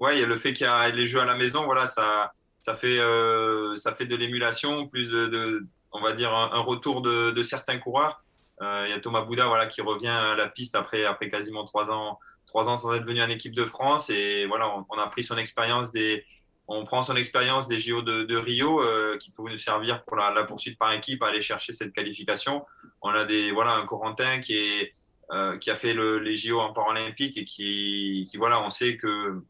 ouais, 0.00 0.16
il 0.16 0.20
y 0.20 0.24
a 0.24 0.26
le 0.26 0.36
fait 0.36 0.52
qu'il 0.52 0.66
y 0.66 0.70
a 0.70 0.88
les 0.90 1.06
jeux 1.06 1.20
à 1.20 1.24
la 1.24 1.34
maison, 1.34 1.64
voilà, 1.64 1.86
ça, 1.86 2.32
ça, 2.60 2.76
fait, 2.76 2.98
euh, 2.98 3.76
ça 3.76 3.94
fait 3.94 4.06
de 4.06 4.16
l'émulation, 4.16 4.86
plus 4.86 5.10
de, 5.10 5.66
on 5.92 6.00
va 6.00 6.12
dire, 6.12 6.32
un, 6.34 6.60
retour 6.60 7.02
de, 7.02 7.42
certains 7.42 7.78
coureurs. 7.78 8.22
Euh, 8.62 8.84
il 8.86 8.90
y 8.90 8.94
a 8.94 9.00
Thomas 9.00 9.22
Bouda 9.22 9.46
voilà, 9.46 9.66
qui 9.66 9.80
revient 9.80 10.08
à 10.08 10.34
la 10.34 10.46
piste 10.46 10.74
après, 10.76 11.04
après 11.04 11.30
quasiment 11.30 11.64
trois 11.64 11.90
ans, 11.90 12.18
trois 12.46 12.68
ans 12.68 12.76
sans 12.76 12.94
être 12.94 13.06
venu 13.06 13.22
en 13.22 13.28
équipe 13.28 13.54
de 13.54 13.64
France. 13.64 14.10
Et 14.10 14.46
voilà, 14.46 14.74
on 14.88 14.98
a 14.98 15.06
pris 15.06 15.24
son 15.24 15.38
expérience 15.38 15.92
des 15.92 16.24
on 16.72 16.84
prend 16.84 17.02
son 17.02 17.16
expérience 17.16 17.66
des 17.66 17.80
JO 17.80 18.00
de, 18.02 18.36
Rio 18.36 18.80
euh, 18.80 19.18
qui 19.18 19.32
peut 19.32 19.42
nous 19.42 19.56
servir 19.56 20.04
pour 20.04 20.16
la, 20.16 20.44
poursuite 20.44 20.78
par 20.78 20.92
équipe, 20.92 21.20
aller 21.24 21.42
chercher 21.42 21.72
cette 21.72 21.92
qualification. 21.92 22.64
On 23.02 23.10
a 23.10 23.24
des, 23.24 23.50
voilà, 23.50 23.74
un 23.74 23.84
Corentin 23.84 24.38
qui, 24.38 24.56
est, 24.56 24.94
euh, 25.32 25.58
qui 25.58 25.70
a 25.70 25.76
fait 25.76 25.94
les 25.94 26.36
JO 26.36 26.60
en 26.60 26.72
paralympique 26.72 27.36
et 27.36 27.44
qui, 27.44 28.24
qui, 28.30 28.36
voilà, 28.36 28.62
on 28.62 28.70
sait 28.70 28.96
que 28.96 29.42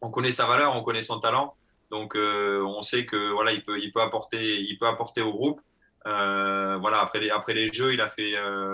on 0.00 0.10
connaît 0.10 0.32
sa 0.32 0.46
valeur, 0.46 0.74
on 0.74 0.82
connaît 0.82 1.02
son 1.02 1.20
talent. 1.20 1.54
Donc, 1.90 2.16
euh, 2.16 2.64
on 2.64 2.80
sait 2.80 3.04
que 3.04 3.32
voilà, 3.32 3.52
il 3.52 3.62
peut, 3.62 3.78
il 3.78 3.92
peut 3.92 4.00
apporter, 4.00 4.62
il 4.62 4.78
peut 4.78 4.86
apporter 4.86 5.20
au 5.20 5.32
groupe. 5.32 5.60
voilà, 6.06 7.00
après 7.00 7.20
les, 7.20 7.28
après 7.28 7.52
les 7.52 7.70
Jeux, 7.70 7.92
il 7.92 8.00
a 8.00 8.08
fait, 8.08 8.30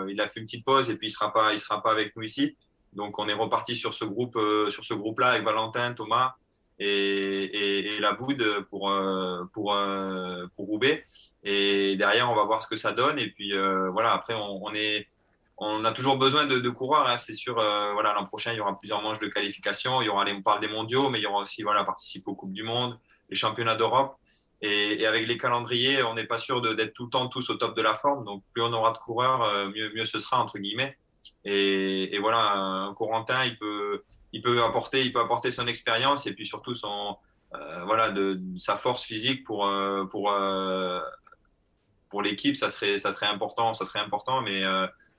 il 0.09 0.21
a 0.21 0.29
fait 0.29 0.39
une 0.39 0.47
petite 0.47 0.65
pause 0.65 0.89
et 0.89 0.97
puis 0.97 1.09
il 1.09 1.11
sera 1.11 1.33
pas, 1.33 1.53
il 1.53 1.59
sera 1.59 1.83
pas 1.83 1.91
avec 1.91 2.15
nous 2.15 2.23
ici. 2.23 2.57
Donc, 2.93 3.19
on 3.19 3.27
est 3.27 3.35
reparti 3.35 3.75
sur 3.75 3.93
ce 3.93 4.05
groupe, 4.05 4.39
sur 4.69 4.85
ce 4.85 4.95
groupe-là 4.95 5.31
avec 5.31 5.43
Valentin, 5.43 5.95
Thomas 5.95 6.37
et, 6.79 7.99
la 8.01 8.13
Boude 8.13 8.67
pour, 8.71 8.91
euh, 8.91 9.45
pour, 9.53 9.75
euh, 9.75 10.47
pour 10.55 10.67
Roubaix. 10.67 11.07
Et 11.43 11.97
derrière, 11.97 12.31
on 12.31 12.35
va 12.35 12.45
voir 12.45 12.63
ce 12.63 12.69
que 12.69 12.77
ça 12.77 12.93
donne. 12.93 13.19
Et 13.19 13.31
puis 13.31 13.55
euh, 13.55 13.91
voilà, 13.91 14.13
après, 14.13 14.35
on, 14.35 14.73
est, 14.75 15.09
on 15.59 15.85
a 15.85 15.93
toujours 15.93 16.19
besoin 16.19 16.47
de, 16.47 16.71
coureurs, 16.71 17.09
hein, 17.09 17.17
c'est 17.17 17.35
sûr. 17.35 17.55
voilà, 17.55 18.15
l'an 18.15 18.27
prochain, 18.27 18.53
il 18.53 18.57
y 18.57 18.61
aura 18.61 18.79
plusieurs 18.79 19.03
manches 19.03 19.19
de 19.19 19.29
qualification. 19.29 20.03
Il 20.03 20.07
y 20.07 20.09
aura, 20.09 20.25
on 20.29 20.43
parle 20.43 20.61
des 20.61 20.69
mondiaux, 20.69 21.09
mais 21.09 21.19
il 21.19 21.23
y 21.23 21.27
aura 21.27 21.43
aussi 21.43 21.63
voilà, 21.63 21.85
participer 21.85 22.31
aux 22.31 22.35
Coupes 22.35 22.53
du 22.53 22.63
Monde, 22.63 22.99
les 23.31 23.37
championnats 23.37 23.77
d'Europe. 23.77 24.17
Et, 24.63 25.05
avec 25.07 25.27
les 25.27 25.37
calendriers, 25.37 26.03
on 26.03 26.15
n'est 26.15 26.25
pas 26.25 26.39
sûr 26.39 26.63
d'être 26.63 26.95
tout 26.95 27.05
le 27.05 27.11
temps 27.11 27.29
tous 27.29 27.51
au 27.51 27.57
top 27.57 27.77
de 27.77 27.83
la 27.83 27.95
forme. 27.95 28.25
Donc, 28.25 28.43
plus 28.53 28.63
on 28.63 28.73
aura 28.73 28.93
de 28.93 28.99
coureurs, 28.99 29.69
mieux, 29.69 29.93
mieux 29.95 30.07
ce 30.07 30.19
sera, 30.19 30.43
entre 30.43 30.59
guillemets. 30.59 30.97
Et, 31.45 32.15
et 32.15 32.19
voilà, 32.19 32.55
un 32.55 32.95
Corentin, 32.95 33.45
il 33.45 33.59
peut, 33.59 34.03
il 34.37 34.43
peut 34.43 34.63
apporter, 34.63 35.03
il 35.03 35.13
peut 35.13 35.21
apporter 35.21 35.51
son 35.51 35.67
expérience 35.67 36.27
et 36.27 36.35
puis 36.35 36.45
surtout 36.45 36.75
son, 36.75 37.17
euh, 37.55 37.85
voilà, 37.85 38.11
de, 38.11 38.39
sa 38.59 38.77
force 38.77 39.05
physique 39.05 39.45
pour, 39.45 39.67
euh, 39.67 40.05
pour, 40.05 40.31
euh, 40.31 41.01
pour 42.11 42.21
l'équipe, 42.21 42.55
ça 42.55 42.69
serait, 42.69 42.99
ça 42.99 43.13
serait 43.13 43.27
important, 43.27 43.73
ça 43.73 43.87
serait 43.87 44.01
important. 44.01 44.43
Mais 44.43 44.63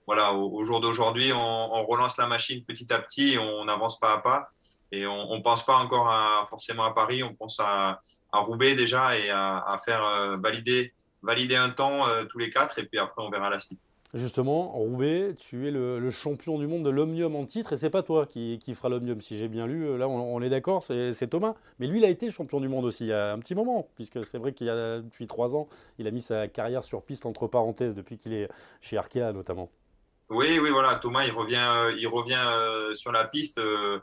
voilà, 0.05 0.33
au, 0.33 0.63
jour 0.65 0.79
d'aujourd'hui, 0.81 1.31
on, 1.33 1.86
relance 1.86 2.17
la 2.17 2.27
machine 2.27 2.63
petit 2.63 2.91
à 2.93 3.00
petit, 3.00 3.38
on 3.39 3.67
avance 3.67 4.00
pas 4.00 4.13
à 4.13 4.17
pas 4.19 4.51
et 4.91 5.05
on, 5.07 5.36
ne 5.36 5.41
pense 5.41 5.65
pas 5.65 5.77
encore 5.77 6.47
forcément 6.47 6.83
à 6.83 6.93
Paris, 6.93 7.24
on 7.24 7.33
pense 7.33 7.59
à, 7.59 8.01
à 8.31 8.39
Roubaix 8.39 8.75
déjà 8.75 9.17
et 9.17 9.29
à, 9.29 9.57
à 9.57 9.77
faire 9.79 10.38
valider, 10.39 10.93
valider 11.24 11.55
un 11.55 11.69
temps 11.69 12.05
tous 12.29 12.38
les 12.38 12.50
quatre 12.50 12.79
et 12.79 12.86
puis 12.86 13.00
après 13.00 13.21
on 13.21 13.29
verra 13.29 13.50
la 13.50 13.59
suite. 13.59 13.81
Justement, 14.13 14.69
Roubaix, 14.69 15.35
tu 15.37 15.67
es 15.67 15.71
le, 15.71 16.09
champion 16.11 16.57
du 16.57 16.65
monde 16.65 16.83
de 16.83 16.89
l'Omnium 16.89 17.35
en 17.35 17.45
titre 17.45 17.73
et 17.73 17.77
c'est 17.77 17.89
pas 17.89 18.03
toi 18.03 18.25
qui, 18.25 18.57
qui 18.59 18.73
fera 18.73 18.87
l'Omnium, 18.87 19.19
si 19.19 19.37
j'ai 19.37 19.49
bien 19.49 19.67
lu. 19.67 19.97
Là, 19.97 20.07
on, 20.07 20.41
est 20.41 20.49
d'accord, 20.49 20.81
c'est 20.81 21.27
Thomas. 21.29 21.55
Mais 21.79 21.87
lui, 21.87 21.99
il 21.99 22.05
a 22.05 22.09
été 22.09 22.31
champion 22.31 22.61
du 22.61 22.69
monde 22.69 22.85
aussi 22.85 23.03
il 23.03 23.07
y 23.07 23.13
a 23.13 23.33
un 23.33 23.39
petit 23.39 23.53
moment, 23.53 23.89
puisque 23.95 24.25
c'est 24.25 24.37
vrai 24.37 24.53
qu'il 24.53 24.67
y 24.67 24.69
a 24.69 24.99
depuis 24.99 25.27
trois 25.27 25.55
ans, 25.55 25.67
il 25.99 26.07
a 26.07 26.11
mis 26.11 26.21
sa 26.21 26.47
carrière 26.47 26.85
sur 26.85 27.03
piste 27.03 27.25
entre 27.25 27.47
parenthèses 27.47 27.95
depuis 27.95 28.17
qu'il 28.17 28.33
est 28.33 28.49
chez 28.81 28.97
Arkea 28.97 29.33
notamment. 29.33 29.69
Oui, 30.29 30.59
oui, 30.61 30.69
voilà. 30.69 30.95
Thomas, 30.95 31.25
il 31.25 31.31
revient, 31.31 31.55
euh, 31.57 31.95
il 31.97 32.07
revient 32.07 32.35
euh, 32.35 32.95
sur 32.95 33.11
la 33.11 33.25
piste. 33.25 33.59
Euh, 33.59 33.99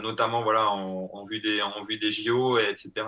notamment 0.00 0.44
voilà 0.44 0.70
en, 0.70 1.24
vue 1.24 1.40
des 1.40 1.60
en 1.60 1.82
vue 1.82 1.98
des 1.98 2.12
JO 2.12 2.56
et 2.56 2.68
etc 2.70 3.04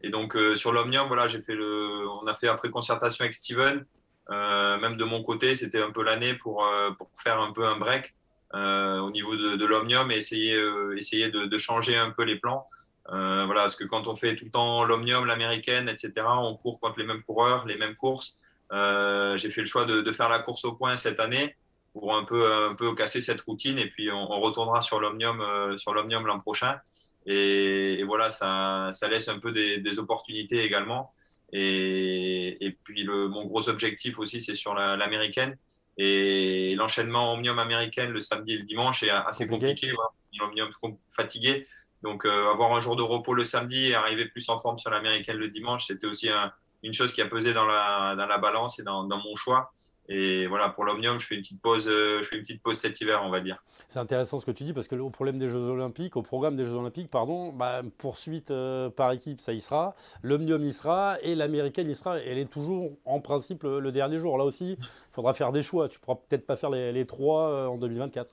et 0.00 0.10
donc 0.10 0.36
sur 0.56 0.72
l'Omnium 0.72 1.06
voilà 1.06 1.28
j'ai 1.28 1.40
fait 1.40 1.54
le 1.54 2.08
on 2.08 2.26
a 2.26 2.34
fait 2.34 2.48
après 2.48 2.70
concertation 2.70 3.22
avec 3.22 3.34
Steven 3.34 3.86
même 4.30 4.96
de 4.96 5.04
mon 5.04 5.22
côté, 5.22 5.54
c'était 5.54 5.82
un 5.82 5.90
peu 5.90 6.02
l'année 6.02 6.34
pour, 6.34 6.64
euh, 6.64 6.90
pour 6.92 7.10
faire 7.16 7.40
un 7.40 7.52
peu 7.52 7.66
un 7.66 7.76
break 7.76 8.14
euh, 8.54 8.98
au 8.98 9.10
niveau 9.10 9.36
de, 9.36 9.56
de 9.56 9.66
l'Omnium 9.66 10.10
et 10.10 10.16
essayer, 10.16 10.60
essayer 10.96 11.28
de, 11.28 11.46
de, 11.46 11.58
changer 11.58 11.96
un 11.96 12.10
peu 12.10 12.24
les 12.24 12.36
plans. 12.36 12.66
voilà, 13.06 13.62
parce 13.62 13.76
que 13.76 13.84
quand 13.84 14.06
on 14.06 14.14
fait 14.14 14.36
tout 14.36 14.44
le 14.44 14.50
temps 14.50 14.84
l'Omnium, 14.84 15.26
l'américaine, 15.26 15.88
etc., 15.88 16.12
on 16.26 16.56
court 16.56 16.80
contre 16.80 16.98
les 16.98 17.06
mêmes 17.06 17.22
coureurs, 17.22 17.66
les 17.66 17.76
mêmes 17.76 17.94
courses. 17.94 18.38
j'ai 18.70 19.50
fait 19.50 19.60
le 19.60 19.66
choix 19.66 19.84
de, 19.84 20.12
faire 20.12 20.28
la 20.28 20.40
course 20.40 20.64
au 20.64 20.72
point 20.72 20.96
cette 20.96 21.20
année 21.20 21.56
pour 21.92 22.14
un 22.14 22.24
peu, 22.24 22.68
un 22.70 22.74
peu 22.74 22.94
casser 22.94 23.20
cette 23.20 23.40
routine 23.40 23.78
et 23.78 23.86
puis 23.86 24.10
on, 24.10 24.40
retournera 24.40 24.82
sur 24.82 25.00
l'Omnium 25.00 25.42
sur 25.78 25.94
l'Omnium 25.94 26.26
l'an 26.26 26.40
prochain. 26.40 26.80
Et, 27.26 28.02
voilà, 28.04 28.30
ça, 28.30 28.90
ça, 28.92 29.08
laisse 29.08 29.28
un 29.28 29.38
peu 29.38 29.52
des, 29.52 29.78
des 29.78 29.98
opportunités 29.98 30.64
également. 30.64 31.12
Et, 31.52 32.64
et, 32.64 32.72
puis 32.84 33.04
le, 33.04 33.28
mon 33.28 33.44
gros 33.44 33.68
objectif 33.68 34.18
aussi, 34.18 34.40
c'est 34.40 34.54
sur 34.54 34.74
l'américaine. 34.74 35.56
et 35.96 36.74
l'enchaînement 36.76 37.32
omnium 37.32 37.58
américaine 37.58 38.10
le 38.10 38.20
samedi 38.20 38.54
et 38.54 38.58
le 38.58 38.64
dimanche 38.64 39.02
est 39.02 39.10
assez 39.10 39.46
compliqué. 39.46 39.92
Voilà. 39.92 40.70
fatigué. 41.08 41.66
Donc 42.02 42.24
euh, 42.24 42.50
avoir 42.52 42.72
un 42.74 42.80
jour 42.80 42.96
de 42.96 43.02
repos 43.02 43.34
le 43.34 43.44
samedi 43.44 43.88
et 43.88 43.94
arriver 43.94 44.26
plus 44.26 44.48
en 44.48 44.58
forme 44.58 44.78
sur 44.78 44.90
l'américaine 44.90 45.36
le 45.36 45.48
dimanche, 45.48 45.86
c'était 45.86 46.06
aussi 46.06 46.28
un, 46.28 46.52
une 46.82 46.92
chose 46.92 47.12
qui 47.12 47.20
a 47.22 47.26
pesé 47.26 47.52
dans 47.52 47.66
la, 47.66 48.14
dans 48.16 48.26
la 48.26 48.38
balance 48.38 48.78
et 48.78 48.82
dans, 48.82 49.04
dans 49.04 49.18
mon 49.18 49.34
choix. 49.34 49.72
Et 50.10 50.46
voilà, 50.46 50.70
pour 50.70 50.84
l'Omnium, 50.84 51.20
je 51.20 51.26
fais 51.26 51.34
une 51.34 51.42
petite 51.42 51.60
pause, 51.60 51.86
euh, 51.86 52.22
je 52.22 52.28
fais 52.28 52.36
une 52.36 52.42
petite 52.42 52.62
pause 52.62 52.78
cet 52.78 52.98
hiver, 53.00 53.20
on 53.22 53.28
va 53.28 53.40
dire. 53.40 53.62
C'est 53.90 53.98
intéressant 53.98 54.38
ce 54.38 54.46
que 54.46 54.50
tu 54.50 54.64
dis 54.64 54.72
parce 54.72 54.88
que 54.88 54.96
au 54.96 55.10
problème 55.10 55.38
des 55.38 55.48
Jeux 55.48 55.58
Olympiques, 55.58 56.16
au 56.16 56.22
programme 56.22 56.56
des 56.56 56.64
Jeux 56.64 56.74
Olympiques, 56.74 57.10
pardon, 57.10 57.52
bah, 57.52 57.82
poursuite 57.98 58.50
euh, 58.50 58.88
par 58.88 59.12
équipe, 59.12 59.42
ça 59.42 59.52
y 59.52 59.60
sera. 59.60 59.94
L'Omnium 60.22 60.64
y 60.64 60.72
sera 60.72 61.18
et 61.20 61.34
l'américaine 61.34 61.90
y 61.90 61.94
sera. 61.94 62.18
Elle 62.20 62.38
est 62.38 62.50
toujours 62.50 62.92
en 63.04 63.20
principe 63.20 63.64
le, 63.64 63.92
dernier 63.92 64.18
jour. 64.18 64.38
Là 64.38 64.44
aussi, 64.44 64.78
il 64.80 64.86
faudra 65.12 65.34
faire 65.34 65.52
des 65.52 65.62
choix. 65.62 65.90
Tu 65.90 66.00
pourras 66.00 66.16
peut-être 66.26 66.46
pas 66.46 66.56
faire 66.56 66.70
les, 66.70 67.06
trois 67.06 67.50
euh, 67.50 67.66
en 67.66 67.76
2024. 67.76 68.30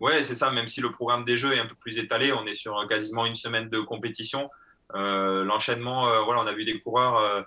Ouais, 0.00 0.22
c'est 0.22 0.34
ça. 0.34 0.50
Même 0.50 0.68
si 0.68 0.82
le 0.82 0.90
programme 0.90 1.24
des 1.24 1.38
Jeux 1.38 1.54
est 1.54 1.58
un 1.58 1.66
peu 1.66 1.74
plus 1.74 1.98
étalé, 1.98 2.34
on 2.34 2.44
est 2.44 2.54
sur 2.54 2.86
quasiment 2.86 3.24
une 3.24 3.34
semaine 3.34 3.70
de 3.70 3.80
compétition. 3.80 4.50
L'enchaînement, 4.94 6.24
voilà, 6.24 6.42
on 6.42 6.46
a 6.46 6.52
vu 6.52 6.64
des 6.64 6.78
coureurs 6.78 7.44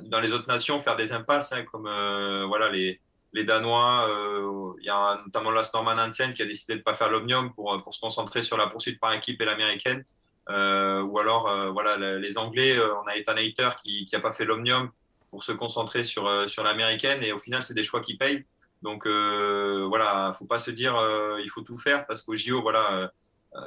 dans 0.00 0.20
les 0.20 0.32
autres 0.32 0.48
nations 0.48 0.80
faire 0.80 0.96
des 0.96 1.12
impasses, 1.12 1.52
hein, 1.52 1.64
comme 1.70 1.86
euh, 1.86 2.44
voilà, 2.46 2.70
les, 2.70 3.00
les 3.32 3.44
Danois. 3.44 4.08
Euh, 4.08 4.72
il 4.80 4.86
y 4.86 4.90
a 4.90 5.20
notamment 5.24 5.50
Lars 5.50 5.70
Norman 5.74 5.96
Hansen 5.98 6.32
qui 6.32 6.42
a 6.42 6.46
décidé 6.46 6.74
de 6.74 6.78
ne 6.78 6.82
pas 6.82 6.94
faire 6.94 7.10
l'Omnium 7.10 7.52
pour, 7.54 7.82
pour 7.82 7.94
se 7.94 8.00
concentrer 8.00 8.42
sur 8.42 8.56
la 8.56 8.66
poursuite 8.66 9.00
par 9.00 9.12
équipe 9.12 9.40
et 9.40 9.44
l'américaine. 9.44 10.04
Euh, 10.48 11.02
ou 11.02 11.18
alors, 11.18 11.72
voilà, 11.72 12.18
les 12.18 12.38
Anglais, 12.38 12.76
on 12.80 13.06
a 13.06 13.16
Ethan 13.16 13.36
Hayter 13.36 13.70
qui 13.82 14.08
n'a 14.12 14.20
pas 14.20 14.32
fait 14.32 14.44
l'Omnium 14.44 14.90
pour 15.30 15.44
se 15.44 15.52
concentrer 15.52 16.04
sur, 16.04 16.48
sur 16.48 16.64
l'américaine. 16.64 17.22
Et 17.22 17.32
au 17.32 17.38
final, 17.38 17.62
c'est 17.62 17.74
des 17.74 17.84
choix 17.84 18.00
qui 18.00 18.16
payent. 18.16 18.44
Donc 18.82 19.06
voilà, 19.06 20.32
il 20.34 20.36
faut 20.36 20.46
pas 20.46 20.58
se 20.58 20.72
dire 20.72 20.94
il 21.38 21.48
faut 21.48 21.62
tout 21.62 21.78
faire 21.78 22.06
parce 22.06 22.22
qu'au 22.22 22.34
JO, 22.34 22.60
voilà, 22.60 23.12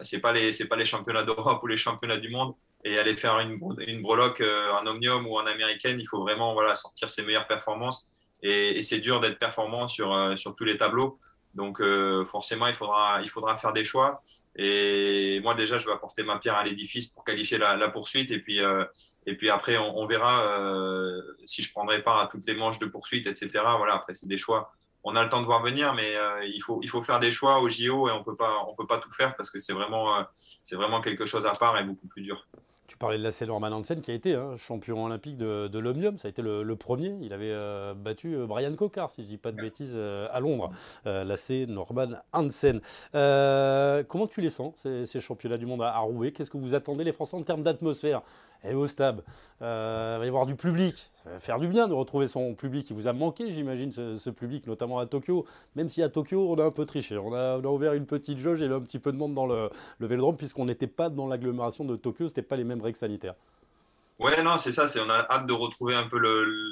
c'est 0.02 0.20
pas 0.20 0.34
les 0.34 0.52
c'est 0.52 0.68
pas 0.68 0.76
les 0.76 0.86
championnats 0.86 1.24
d'Europe 1.24 1.64
ou 1.64 1.68
les 1.68 1.78
championnats 1.78 2.18
du 2.18 2.30
monde 2.30 2.56
et 2.86 3.00
aller 3.00 3.16
faire 3.16 3.40
une, 3.40 3.60
une 3.80 4.02
breloque 4.04 4.42
euh, 4.42 4.72
en 4.74 4.86
omnium 4.86 5.26
ou 5.28 5.38
en 5.38 5.46
américaine, 5.48 6.00
il 6.00 6.06
faut 6.06 6.22
vraiment 6.22 6.54
voilà, 6.54 6.76
sortir 6.76 7.10
ses 7.10 7.24
meilleures 7.24 7.48
performances. 7.48 8.12
Et, 8.44 8.84
c'est 8.84 9.00
dur 9.00 9.20
d'être 9.20 9.40
performant 9.40 9.88
sur, 9.88 10.14
euh, 10.14 10.36
sur 10.36 10.56
tous 10.56 10.66
les 10.66 10.78
tableaux. 10.78 11.20
Donc 11.56 11.82
euh, 11.82 12.24
forcément, 12.26 12.68
il 12.68 12.76
faudra, 12.76 13.22
il 13.24 13.30
faudra 13.30 13.58
faire 13.58 13.74
des 13.74 13.84
choix. 13.84 14.22
Et 14.56 15.40
moi 15.42 15.56
déjà, 15.56 15.80
je 15.80 15.86
vais 15.86 15.94
apporter 15.94 16.22
ma 16.24 16.38
pierre 16.38 16.56
à 16.56 16.64
l'édifice 16.64 17.08
pour 17.08 17.24
qualifier 17.24 17.58
la, 17.58 17.90
poursuite. 17.90 18.30
Et 18.30 18.40
puis, 18.40 18.60
et 19.26 19.36
puis 19.36 19.50
après, 19.50 19.78
on, 19.78 20.06
verra 20.06 20.46
si 21.46 21.62
je 21.62 21.72
prendrai 21.74 22.02
part 22.02 22.20
à 22.20 22.28
toutes 22.28 22.46
les 22.48 22.54
manches 22.54 22.80
de 22.80 22.86
poursuite, 22.86 23.28
etc. 23.28 23.50
Voilà, 23.78 23.96
après, 23.96 24.14
c'est 24.14 24.28
des 24.28 24.38
choix. 24.38 24.72
On 25.04 25.18
a 25.18 25.24
le 25.24 25.28
temps 25.28 25.42
de 25.42 25.46
voir 25.46 25.62
venir, 25.62 25.94
mais 25.94 26.16
il, 26.48 26.62
faut, 26.62 26.80
il 26.82 26.90
faut 26.90 27.02
faire 27.02 27.20
des 27.20 27.32
choix 27.32 27.60
au 27.60 27.70
JO 27.70 28.08
et 28.08 28.12
on 28.12 28.20
on 28.20 28.76
peut 28.76 28.88
pas 28.88 29.00
tout 29.00 29.12
faire 29.12 29.36
parce 29.36 29.50
que 29.50 29.60
c'est 29.60 29.74
vraiment, 29.74 30.26
c'est 30.64 30.78
vraiment 30.78 31.02
quelque 31.02 31.26
chose 31.26 31.46
à 31.46 31.52
part 31.52 31.78
et 31.78 31.84
beaucoup 31.84 32.08
plus 32.08 32.22
dur. 32.22 32.46
Tu 32.88 32.98
parlais 32.98 33.18
de 33.18 33.24
la 33.24 33.48
Norman 33.48 33.72
Hansen 33.72 34.02
qui 34.02 34.12
a 34.12 34.14
été 34.14 34.36
hein, 34.36 34.56
champion 34.58 35.06
olympique 35.06 35.38
de, 35.38 35.68
de 35.68 35.80
l'Omnium. 35.80 36.18
Ça 36.18 36.28
a 36.28 36.30
été 36.30 36.42
le, 36.42 36.76
premier. 36.76 37.18
Il 37.22 37.34
avait 37.34 37.52
euh, 37.52 37.94
battu 37.96 38.36
euh, 38.36 38.46
Brian 38.46 38.76
Cocard, 38.76 39.10
si 39.10 39.22
je 39.22 39.28
ne 39.28 39.32
dis 39.32 39.38
pas 39.38 39.52
de 39.52 39.60
bêtises, 39.60 39.96
euh, 39.96 40.28
à 40.32 40.40
Londres. 40.40 40.70
la 41.06 41.36
Norman 41.68 42.10
Hansen. 42.34 42.82
comment 43.12 44.28
tu 44.28 44.42
les 44.42 44.50
sens, 44.50 44.76
ces, 45.04 45.20
championnats 45.20 45.58
du 45.58 45.66
monde 45.66 45.82
à, 45.82 45.96
à 45.96 46.00
Roubaix 46.00 46.32
Qu'est-ce 46.32 46.50
que 46.50 46.58
vous 46.58 46.76
attendez, 46.76 47.04
les 47.04 47.12
Français, 47.12 47.36
en 47.36 47.44
termes 47.44 47.64
d'atmosphère? 47.64 48.22
Et 48.70 48.74
au 48.74 48.88
stade. 48.88 49.24
Euh, 49.62 50.16
il 50.18 50.20
va 50.20 50.26
y 50.26 50.28
avoir 50.28 50.46
du 50.46 50.56
public. 50.56 51.10
Ça 51.24 51.30
va 51.30 51.40
faire 51.40 51.60
du 51.60 51.68
bien 51.68 51.88
de 51.88 51.94
retrouver 51.94 52.28
son 52.28 52.56
public. 52.56 52.90
Il 52.90 52.96
vous 52.96 53.08
a 53.08 53.14
manqué, 53.14 53.52
j'imagine, 53.52 53.92
ce, 53.92 54.30
public, 54.30 54.68
notamment 54.68 55.00
à 55.00 55.06
Tokyo. 55.06 55.46
Même 55.76 55.90
si 55.90 56.02
à 56.04 56.10
Tokyo, 56.10 56.48
on 56.50 56.60
a 56.60 56.66
un 56.66 56.72
peu 56.72 56.86
triché. 56.86 57.18
On 57.18 57.34
a, 57.34 57.58
ouvert 57.58 57.94
une 57.94 58.06
petite 58.06 58.38
jauge 58.40 58.62
et 58.62 58.68
un 58.68 58.82
petit 58.82 59.00
peu 59.00 59.12
de 59.12 59.18
monde 59.18 59.34
dans 59.34 59.46
le, 59.46 59.70
le 60.00 60.08
vélodrome, 60.08 60.38
puisqu'on 60.38 60.66
n'était 60.66 60.88
pas 60.88 61.10
dans 61.10 61.28
l'agglomération 61.28 61.86
de 61.86 61.96
Tokyo. 61.96 62.28
Ce 62.28 62.32
n'était 62.32 62.42
pas 62.42 62.56
les 62.56 62.64
mêmes 62.64 62.82
règles 62.82 62.98
sanitaires. 62.98 63.36
Ouais, 64.20 64.42
non, 64.44 64.58
c'est 64.58 64.72
ça. 64.72 64.88
C'est, 64.88 65.00
on 65.00 65.10
a 65.10 65.26
hâte 65.30 65.48
de 65.48 65.54
retrouver 65.54 65.96
un 65.96 66.08
peu 66.08 66.20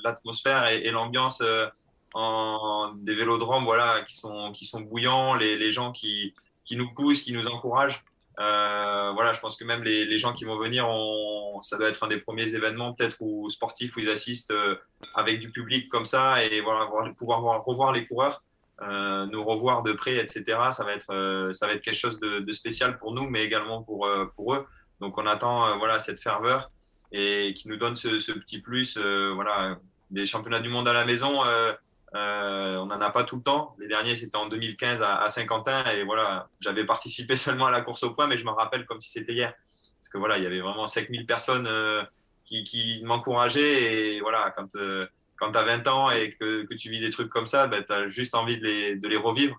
l'atmosphère 0.04 0.68
et, 0.68 0.92
l'ambiance 0.92 1.42
euh, 1.42 1.68
en, 2.14 2.94
des 2.96 3.16
vélodromes 3.16 3.66
voilà, 3.66 4.02
qui, 4.08 4.16
sont, 4.16 4.52
qui 4.54 4.66
sont 4.66 4.82
bouillants, 4.82 5.34
les, 5.36 5.58
les 5.58 5.72
gens 5.72 5.92
qui, 5.92 6.34
qui 6.64 6.78
nous 6.78 6.94
poussent, 6.94 7.22
qui 7.22 7.34
nous 7.34 7.48
encouragent. 7.48 8.04
Euh, 8.40 9.12
voilà, 9.14 9.34
je 9.34 9.40
pense 9.40 9.56
que 9.56 9.64
même 9.64 9.84
les, 9.84 10.06
les, 10.06 10.18
gens 10.18 10.34
qui 10.34 10.44
vont 10.44 10.58
venir, 10.58 10.88
on, 10.88 11.62
ça 11.62 11.78
doit 11.78 11.90
être 11.90 12.04
un 12.04 12.08
des 12.08 12.18
premiers 12.18 12.56
événements 12.56 12.94
peut-être 12.94 13.18
où 13.20 13.48
sportifs 13.50 13.96
où 13.96 14.00
ils 14.00 14.10
assistent 14.10 14.52
euh, 14.52 14.76
avec 15.14 15.40
du 15.40 15.52
public 15.52 15.88
comme 15.88 16.06
ça 16.06 16.44
et 16.44 16.62
voilà, 16.62 16.90
pouvoir 17.16 17.42
voir, 17.42 17.64
revoir 17.64 17.92
les 17.92 18.08
coureurs, 18.08 18.44
euh, 18.82 19.28
nous 19.28 19.44
revoir 19.44 19.84
de 19.84 19.92
près, 19.92 20.16
etc. 20.16 20.44
Ça 20.72 20.84
va 20.84 20.94
être, 20.94 21.14
euh, 21.14 21.54
ça 21.54 21.68
va 21.68 21.74
être 21.74 21.84
quelque 21.84 21.96
chose 21.96 22.20
de, 22.20 22.40
de, 22.40 22.52
spécial 22.52 22.98
pour 22.98 23.14
nous, 23.14 23.30
mais 23.30 23.44
également 23.44 23.84
pour, 23.84 24.08
euh, 24.08 24.26
pour 24.36 24.56
eux. 24.56 24.66
Donc 25.00 25.18
on 25.20 25.28
attend 25.28 25.78
voilà 25.78 26.00
cette 26.00 26.20
ferveur 26.20 26.72
et 27.12 27.54
qui 27.56 27.68
nous 27.68 27.78
donne 27.78 27.96
ce, 27.96 28.18
ce 28.18 28.32
petit 28.32 28.62
plus. 28.62 28.98
voilà, 28.98 29.78
des 30.14 30.26
championnats 30.26 30.60
du 30.60 30.70
monde 30.70 30.88
à 30.88 30.94
la 30.94 31.06
maison. 31.06 31.44
Euh, 31.46 31.74
on 32.14 32.86
n'en 32.86 33.02
a 33.02 33.10
pas 33.10 33.24
tout 33.24 33.38
le 33.38 33.42
temps. 33.42 33.76
Les 33.80 33.88
derniers, 33.88 34.16
c'était 34.16 34.38
en 34.38 34.48
2015 34.48 35.02
à, 35.04 35.28
Saint-Quentin. 35.30 35.84
Et 35.92 36.04
voilà, 36.04 36.50
j'avais 36.60 36.86
participé 36.86 37.36
seulement 37.38 37.68
à 37.68 37.72
la 37.72 37.82
course 37.82 38.04
au 38.04 38.14
point, 38.14 38.28
mais 38.28 38.38
je 38.38 38.46
me 38.46 38.52
rappelle 38.52 38.86
comme 38.86 39.02
si 39.02 39.10
c'était 39.10 39.34
hier. 39.34 39.54
Parce 40.00 40.10
que 40.10 40.18
voilà, 40.18 40.38
il 40.38 40.44
y 40.44 40.48
avait 40.48 40.60
vraiment 40.60 40.86
5000 40.86 41.26
personnes 41.26 41.68
euh, 41.68 42.04
qui, 42.46 43.02
m'encourageaient. 43.04 44.16
Et 44.16 44.22
voilà, 44.22 44.54
quand, 44.56 44.76
euh, 44.76 45.08
tu 45.40 45.58
as 45.58 45.64
20 45.64 45.88
ans 45.88 46.12
et 46.12 46.36
que, 46.40 46.74
tu 46.76 46.90
vis 46.90 47.02
des 47.02 47.10
trucs 47.10 47.30
comme 47.30 47.48
ça, 47.48 47.68
ben, 47.68 47.84
tu 47.84 47.94
as 47.94 48.08
juste 48.10 48.36
envie 48.36 48.60
de 48.60 49.08
les, 49.08 49.18
revivre. 49.18 49.56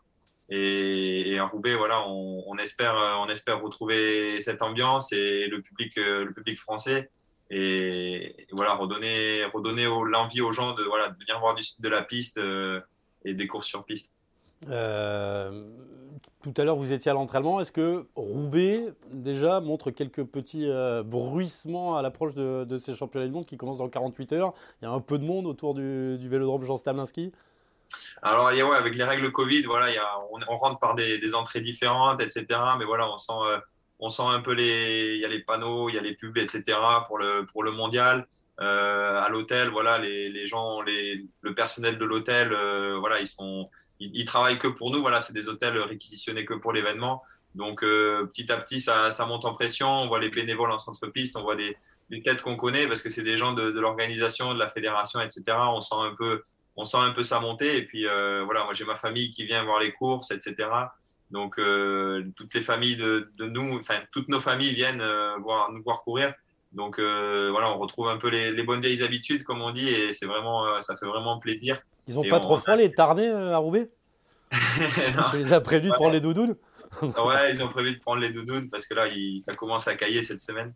Et, 0.50 1.38
en 1.40 1.49
Roubaix, 1.49 1.75
voilà, 1.75 2.06
on, 2.06 2.56
espère, 2.58 2.94
on 2.94 3.28
espère 3.28 3.61
retrouver 3.61 4.40
cette 4.40 4.62
ambiance 4.62 5.12
et 5.12 5.46
le 5.49 5.61
public, 5.62 5.96
le 5.96 6.30
public 6.32 6.58
français 6.58 7.11
et, 7.50 8.46
voilà, 8.52 8.74
redonner, 8.74 9.44
redonner 9.44 9.84
l'envie 9.84 10.40
aux 10.40 10.52
gens 10.52 10.74
de, 10.74 10.82
voilà, 10.84 11.08
de 11.08 11.18
venir 11.18 11.38
voir 11.40 11.54
de 11.54 11.88
la 11.88 12.02
piste 12.02 12.38
euh, 12.38 12.80
et 13.24 13.34
des 13.34 13.46
courses 13.46 13.66
sur 13.66 13.84
piste. 13.84 14.12
Euh, 14.70 15.68
tout 16.42 16.54
à 16.56 16.64
l'heure, 16.64 16.76
vous 16.76 16.92
étiez 16.92 17.10
à 17.10 17.14
l'entraînement. 17.14 17.60
Est-ce 17.60 17.72
que 17.72 18.06
Roubaix, 18.16 18.86
déjà, 19.10 19.60
montre 19.60 19.90
quelques 19.90 20.24
petits 20.24 20.68
euh, 20.68 21.02
bruissements 21.02 21.96
à 21.96 22.02
l'approche 22.02 22.34
de, 22.34 22.78
ces 22.78 22.94
championnats 22.94 23.26
du 23.26 23.32
monde 23.32 23.46
qui 23.46 23.56
commencent 23.56 23.78
dans 23.78 23.88
48 23.88 24.32
heures? 24.32 24.54
Il 24.80 24.86
y 24.86 24.88
a 24.88 24.90
un 24.90 25.00
peu 25.00 25.18
de 25.18 25.24
monde 25.24 25.46
autour 25.46 25.74
du, 25.74 26.16
vélodrome 26.28 26.64
Jean 26.64 26.76
Stamlinski 26.76 27.32
alors, 28.22 28.46
ouais, 28.46 28.76
avec 28.76 28.96
les 28.96 29.04
règles 29.04 29.30
Covid, 29.30 29.62
voilà, 29.64 29.90
y 29.90 29.98
a, 29.98 30.08
on, 30.48 30.56
rentre 30.56 30.80
par 30.80 30.94
des, 30.94 31.18
des, 31.18 31.34
entrées 31.34 31.60
différentes, 31.60 32.20
etc. 32.20 32.46
Mais 32.78 32.84
voilà, 32.84 33.08
on 33.12 33.18
sent, 33.18 33.32
on 34.04 34.11
sent 34.11 34.23
un 34.26 34.40
peu 34.40 34.52
les, 34.52 35.14
il 35.14 35.20
y 35.20 35.25
a 35.25 35.28
les 35.28 35.40
panneaux, 35.40 35.88
il 35.88 35.94
y 35.94 35.99
a 35.99 36.02
les 36.02 36.14
pubs, 36.14 36.37
etc. 36.37 36.78
pour 37.06 37.16
le 37.18 37.46
pour 37.50 37.64
le 37.64 37.70
mondial. 37.70 38.26
Euh, 38.61 39.20
à 39.20 39.30
l'hôtel, 39.30 39.70
voilà, 39.70 39.99
les, 39.99 40.28
les 40.28 40.46
gens, 40.46 40.82
les, 40.82 41.25
le 41.40 41.54
personnel 41.54 41.99
de 41.99 42.04
l'hôtel, 42.04 42.52
euh, 42.52 42.96
voilà, 43.00 43.18
ils 43.18 43.26
sont, 43.26 43.68
ils, 43.99 44.25
travaillent 44.26 44.58
que 44.58 44.68
pour 44.68 44.92
nous. 44.92 45.00
Voilà, 45.00 45.20
c'est 45.20 45.32
des 45.32 45.49
hôtels 45.49 45.78
réquisitionnés 45.78 46.44
que 46.44 46.54
pour 46.54 46.73
l'événement. 46.73 47.23
Donc 47.54 47.82
euh, 47.82 48.26
petit 48.26 48.52
à 48.52 48.58
petit, 48.58 48.78
ça, 48.78 49.11
ça, 49.11 49.25
monte 49.25 49.46
en 49.46 49.54
pression. 49.54 49.88
On 49.88 50.06
voit 50.06 50.20
les 50.20 50.28
bénévoles 50.28 50.70
en 50.70 50.78
centre-piste, 50.78 51.37
on 51.37 51.42
voit 51.42 51.56
des, 51.56 51.76
des 52.11 52.23
têtes 52.23 52.42
qu'on 52.42 52.56
connaît 52.56 52.87
parce 52.87 53.00
que 53.00 53.08
c'est 53.08 53.23
des 53.23 53.38
gens 53.38 53.54
de, 53.54 53.70
de 53.70 53.80
l'organisation, 53.80 54.52
de 54.52 54.58
la 54.58 54.68
fédération, 54.68 55.20
etc. 55.20 55.42
On 55.73 55.80
sent 55.80 55.96
un 55.99 56.14
peu, 56.14 56.42
on 56.76 56.84
sent 56.84 56.99
un 56.99 57.12
peu 57.12 57.23
ça 57.23 57.40
monter. 57.40 57.78
Et 57.78 57.87
puis 57.87 58.04
voilà, 58.04 58.64
moi 58.64 58.75
j'ai 58.75 58.84
ma 58.84 58.96
famille 58.96 59.30
qui 59.32 59.46
vient 59.46 59.64
voir 59.64 59.80
les 59.80 59.92
courses, 59.92 60.30
etc. 60.30 60.68
Donc, 61.34 61.58
euh, 61.58 62.22
toutes 62.36 62.54
les 62.54 62.60
familles 62.60 62.94
de, 62.94 63.28
nous, 63.40 63.76
enfin, 63.76 63.96
toutes 64.12 64.28
nos 64.28 64.38
familles 64.38 64.72
viennent 64.72 65.00
euh, 65.00 65.36
voir, 65.42 65.72
nous 65.72 65.82
voir 65.82 66.00
courir. 66.02 66.32
Donc, 66.70 67.00
euh, 67.00 67.48
voilà, 67.50 67.72
on 67.74 67.78
retrouve 67.78 68.08
un 68.08 68.18
peu 68.18 68.28
les, 68.28 68.62
bonnes 68.62 68.80
vieilles 68.80 69.02
habitudes, 69.02 69.42
comme 69.42 69.60
on 69.60 69.72
dit, 69.72 69.88
et 69.88 70.12
c'est 70.12 70.26
vraiment, 70.26 70.80
ça 70.80 70.96
fait 70.96 71.06
vraiment 71.06 71.40
plaisir. 71.40 71.80
Ils 72.06 72.14
n'ont 72.14 72.28
pas 72.30 72.38
trop 72.38 72.56
froid, 72.56 72.76
les 72.76 72.92
Tarnais, 72.92 73.30
à 73.30 73.58
Roubaix? 73.58 73.90
Tu 75.32 75.38
les 75.38 75.52
as 75.52 75.60
prévenus 75.60 75.90
de 75.90 75.96
prendre 75.96 76.12
les 76.12 76.20
doudounes? 76.20 76.54
ouais, 77.02 77.54
ils 77.54 77.62
ont 77.62 77.68
prévu 77.68 77.94
de 77.94 78.00
prendre 78.00 78.20
les 78.20 78.30
doudounes 78.30 78.68
parce 78.70 78.86
que 78.86 78.94
là, 78.94 79.06
ça 79.44 79.54
commence 79.54 79.88
à 79.88 79.94
cailler 79.94 80.22
cette 80.22 80.40
semaine. 80.40 80.74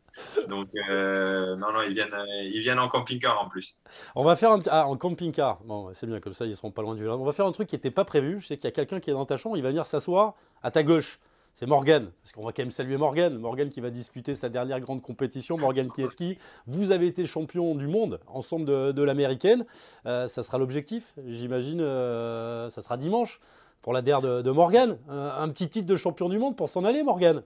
Donc, 0.49 0.69
euh, 0.89 1.57
non, 1.57 1.73
non, 1.73 1.83
ils 1.83 1.95
viennent, 1.95 2.13
euh, 2.13 2.43
ils 2.43 2.61
viennent 2.61 2.79
en 2.79 2.89
camping-car 2.89 3.43
en 3.43 3.49
plus. 3.49 3.79
On 4.15 4.25
va 4.25 4.37
faire 4.37 4.53
un, 4.53 4.61
ah, 4.71 4.87
en 4.87 4.97
camping-car. 4.97 5.61
Bon, 5.65 5.91
c'est 5.95 6.07
bien, 6.07 6.21
comme 6.21 6.33
ça, 6.33 6.47
ils 6.47 6.57
seront 6.57 6.71
pas 6.71 6.83
loin 6.83 6.95
du 6.95 7.09
On 7.09 7.25
va 7.25 7.33
faire 7.33 7.47
un 7.47 7.53
truc 7.53 7.69
qui 7.69 7.77
n'était 7.77 7.91
pas 7.91 8.05
prévu. 8.05 8.41
Je 8.41 8.47
sais 8.47 8.57
qu'il 8.57 8.65
y 8.65 8.69
a 8.69 8.73
quelqu'un 8.73 9.01
qui 9.01 9.11
est 9.11 9.15
dans 9.15 9.27
ta 9.27 9.37
chambre, 9.37 9.57
il 9.57 9.63
va 9.63 9.69
venir 9.69 9.87
s'asseoir 9.87 10.35
à 10.63 10.71
ta 10.71 10.83
gauche. 10.83 11.19
c'est 11.53 11.67
Morgan. 11.67 12.11
Parce 12.23 12.33
qu'on 12.33 12.45
va 12.45 12.53
quand 12.53 12.63
même 12.63 12.71
saluer 12.71 12.97
Morgan. 12.97 13.37
Morgan 13.39 13.69
qui 13.71 13.81
va 13.81 13.91
disputer 13.91 14.35
sa 14.35 14.49
dernière 14.49 14.81
grande 14.81 15.03
compétition. 15.03 15.59
Morgan 15.59 15.91
Kieski, 15.91 16.39
vous 16.67 16.91
avez 16.91 17.07
été 17.07 17.27
champion 17.27 17.75
du 17.75 17.87
monde 17.87 18.21
ensemble 18.27 18.67
de, 18.93 19.03
l'américaine. 19.03 19.65
Euh, 20.07 20.29
ça 20.29 20.43
sera 20.43 20.59
l'objectif, 20.59 21.15
j'imagine. 21.27 21.81
Euh, 21.81 22.71
ça 22.71 22.83
sera 22.83 22.97
dimanche 22.97 23.41
pour 23.83 23.93
la 23.93 24.03
DER 24.03 24.21
de, 24.21 24.51
Morgan. 24.51 24.99
Un, 25.09 25.49
petit 25.49 25.69
titre 25.69 25.87
de 25.87 25.97
champion 25.97 26.29
du 26.29 26.39
monde 26.39 26.57
pour 26.57 26.69
s'en 26.69 26.85
aller, 26.85 27.03
Morgan. 27.03 27.43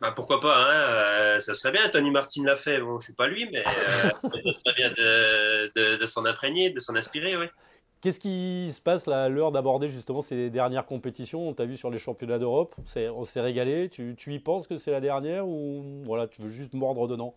Bah, 0.00 0.12
pourquoi 0.14 0.40
pas, 0.40 0.56
hein 0.56 0.72
euh, 0.72 1.38
ça 1.38 1.54
serait 1.54 1.72
bien. 1.72 1.88
Tony 1.88 2.10
Martin 2.10 2.44
l'a 2.44 2.56
fait. 2.56 2.80
Bon, 2.80 3.00
je 3.00 3.04
suis 3.04 3.12
pas 3.14 3.28
lui, 3.28 3.48
mais 3.50 3.64
ça 4.12 4.52
serait 4.52 4.74
bien 4.76 4.90
de, 4.90 5.98
de 5.98 6.06
s'en 6.06 6.24
imprégner, 6.26 6.70
de 6.70 6.80
s'en 6.80 6.94
inspirer, 6.96 7.36
oui. 7.36 7.46
Qu'est-ce 8.06 8.20
qui 8.20 8.70
se 8.72 8.80
passe 8.80 9.06
là, 9.06 9.24
à 9.24 9.28
l'heure 9.28 9.52
d'aborder 9.52 9.88
justement 9.88 10.20
ces 10.20 10.50
dernières 10.50 10.86
compétitions? 10.86 11.48
On 11.48 11.54
t'a 11.54 11.64
vu 11.64 11.76
sur 11.76 11.90
les 11.90 11.98
championnats 11.98 12.38
d'Europe, 12.38 12.76
on 12.96 13.24
s'est 13.24 13.40
régalé. 13.40 13.88
Tu, 13.88 14.14
y 14.26 14.38
penses 14.38 14.66
que 14.66 14.76
c'est 14.76 14.90
la 14.90 15.00
dernière 15.00 15.48
ou 15.48 16.02
voilà, 16.04 16.28
tu 16.28 16.42
veux 16.42 16.50
juste 16.50 16.74
mordre 16.74 17.08
dedans? 17.08 17.34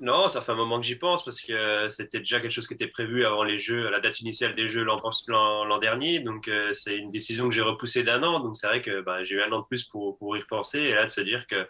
Non, 0.00 0.28
ça 0.28 0.42
fait 0.42 0.52
un 0.52 0.56
moment 0.56 0.80
que 0.80 0.86
j'y 0.86 0.96
pense 0.96 1.24
parce 1.24 1.40
que 1.40 1.88
c'était 1.88 2.18
déjà 2.18 2.40
quelque 2.40 2.50
chose 2.50 2.66
qui 2.66 2.74
était 2.74 2.88
prévu 2.88 3.24
avant 3.24 3.44
les 3.44 3.58
Jeux, 3.58 3.88
la 3.90 4.00
date 4.00 4.20
initiale 4.20 4.54
des 4.54 4.68
Jeux 4.68 4.84
l'an 4.84 5.78
dernier. 5.78 6.18
Donc 6.18 6.48
euh, 6.48 6.72
c'est 6.72 6.96
une 6.96 7.10
décision 7.10 7.48
que 7.48 7.54
j'ai 7.54 7.62
repoussée 7.62 8.02
d'un 8.02 8.22
an. 8.24 8.40
Donc 8.40 8.56
c'est 8.56 8.66
vrai 8.66 8.82
que 8.82 9.00
bah, 9.02 9.22
j'ai 9.22 9.36
eu 9.36 9.42
un 9.42 9.52
an 9.52 9.60
de 9.60 9.66
plus 9.66 9.84
pour, 9.84 10.36
y 10.36 10.40
repenser 10.40 10.80
et 10.80 10.94
là 10.94 11.04
de 11.04 11.10
se 11.10 11.20
dire 11.20 11.46
que, 11.46 11.68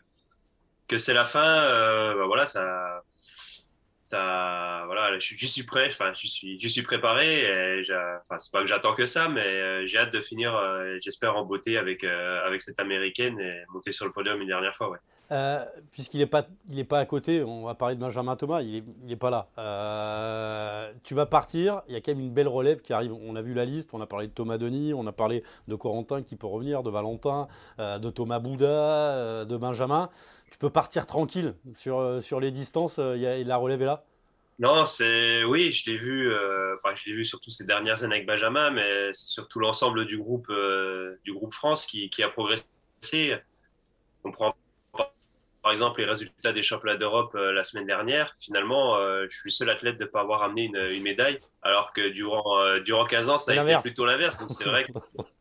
c'est 0.96 1.14
la 1.14 1.24
fin, 1.24 1.64
euh, 1.64 2.14
bah, 2.14 2.26
voilà, 2.26 2.46
ça 2.46 3.02
voilà, 4.86 5.18
j'y 5.18 5.48
suis 5.48 5.64
prêt, 5.64 5.88
enfin, 5.88 6.12
je 6.14 6.28
suis, 6.28 6.82
préparé. 6.82 7.82
Enfin, 8.22 8.38
c'est 8.38 8.52
pas 8.52 8.60
que 8.60 8.66
j'attends 8.66 8.94
que 8.94 9.06
ça, 9.06 9.28
mais 9.28 9.40
euh, 9.40 9.86
j'ai 9.86 9.98
hâte 9.98 10.12
de 10.12 10.20
finir, 10.20 10.56
j'espère, 11.00 11.36
en 11.36 11.44
beauté 11.44 11.76
avec, 11.76 12.04
avec 12.04 12.60
cette 12.60 12.78
américaine 12.78 13.38
et 13.40 13.64
monter 13.70 13.92
sur 13.92 14.06
le 14.06 14.12
podium 14.12 14.40
une 14.40 14.48
dernière 14.48 14.74
fois. 14.74 14.96
Puisqu'il 15.92 16.18
n'est 16.18 16.26
pas, 16.26 16.46
il 16.70 16.78
est 16.78 16.84
pas 16.84 16.98
à 16.98 17.06
côté, 17.06 17.42
on 17.42 17.64
va 17.64 17.74
parler 17.74 17.96
de 17.96 18.00
Benjamin 18.00 18.36
Thomas, 18.36 18.62
il 18.62 18.84
n'est 19.04 19.12
est 19.12 19.16
pas 19.16 19.30
là. 19.30 20.92
tu 21.02 21.14
vas 21.14 21.26
partir, 21.26 21.82
il 21.88 21.94
y 21.94 21.96
a 21.96 22.00
quand 22.00 22.12
même 22.12 22.20
une 22.20 22.32
belle 22.32 22.48
relève 22.48 22.80
qui 22.80 22.92
arrive. 22.92 23.12
On 23.12 23.34
a 23.36 23.42
vu 23.42 23.54
la 23.54 23.64
liste, 23.64 23.90
on 23.92 24.00
a 24.00 24.06
parlé 24.06 24.28
de 24.28 24.32
Thomas 24.32 24.58
Denis, 24.58 24.94
on 24.94 25.06
a 25.06 25.12
parlé 25.12 25.42
de 25.68 25.74
Corentin 25.74 26.22
qui 26.22 26.36
peut 26.36 26.46
revenir, 26.46 26.82
de 26.82 26.90
Valentin, 26.90 27.48
de 27.78 28.10
Thomas 28.10 28.38
Bouda, 28.38 29.44
de 29.44 29.56
Benjamin 29.56 30.10
tu 30.54 30.58
peux 30.58 30.70
partir 30.70 31.04
tranquille 31.04 31.56
sur, 31.74 32.22
sur 32.22 32.38
les 32.38 32.52
distances. 32.52 33.00
Euh, 33.00 33.16
y 33.16 33.26
a, 33.26 33.42
la 33.42 33.56
relève 33.56 33.82
est 33.82 33.86
là? 33.86 34.04
Non, 34.60 34.84
c'est 34.84 35.42
oui, 35.42 35.72
je 35.72 35.90
l'ai 35.90 35.98
vu. 35.98 36.32
Euh, 36.32 36.76
je 36.94 37.10
l'ai 37.10 37.16
vu 37.16 37.24
surtout 37.24 37.50
ces 37.50 37.64
dernières 37.64 38.04
années 38.04 38.14
avec 38.14 38.26
Benjamin, 38.28 38.70
mais 38.70 39.12
surtout 39.12 39.58
l'ensemble 39.58 40.06
du 40.06 40.16
groupe 40.16 40.46
euh, 40.50 41.16
du 41.24 41.32
groupe 41.32 41.52
France 41.54 41.86
qui, 41.86 42.08
qui, 42.08 42.22
a 42.22 42.28
progressé. 42.28 43.34
On 44.22 44.30
prend 44.30 44.54
par 45.64 45.72
exemple 45.72 46.00
les 46.00 46.06
résultats 46.06 46.52
des 46.52 46.62
championnats 46.62 46.96
d'Europe 46.96 47.34
la 47.34 47.64
semaine 47.64 47.86
dernière. 47.86 48.32
Finalement, 48.38 49.00
je 49.00 49.34
suis 49.34 49.48
le 49.48 49.50
seul 49.50 49.70
athlète 49.70 49.98
de 49.98 50.04
ne 50.04 50.08
pas 50.08 50.20
avoir 50.20 50.42
amené 50.42 50.64
une, 50.64 50.76
une, 50.76 51.02
médaille, 51.02 51.40
alors 51.62 51.92
que 51.92 52.10
durant 52.10 52.78
durant 52.80 53.06
15 53.06 53.30
ans, 53.30 53.38
ça 53.38 53.52
a 53.52 53.64
été 53.64 53.80
plutôt 53.80 54.04
l'inverse. 54.04 54.38
Donc 54.38 54.50
c'est 54.50 54.64
vrai 54.64 54.84
que 54.84 54.92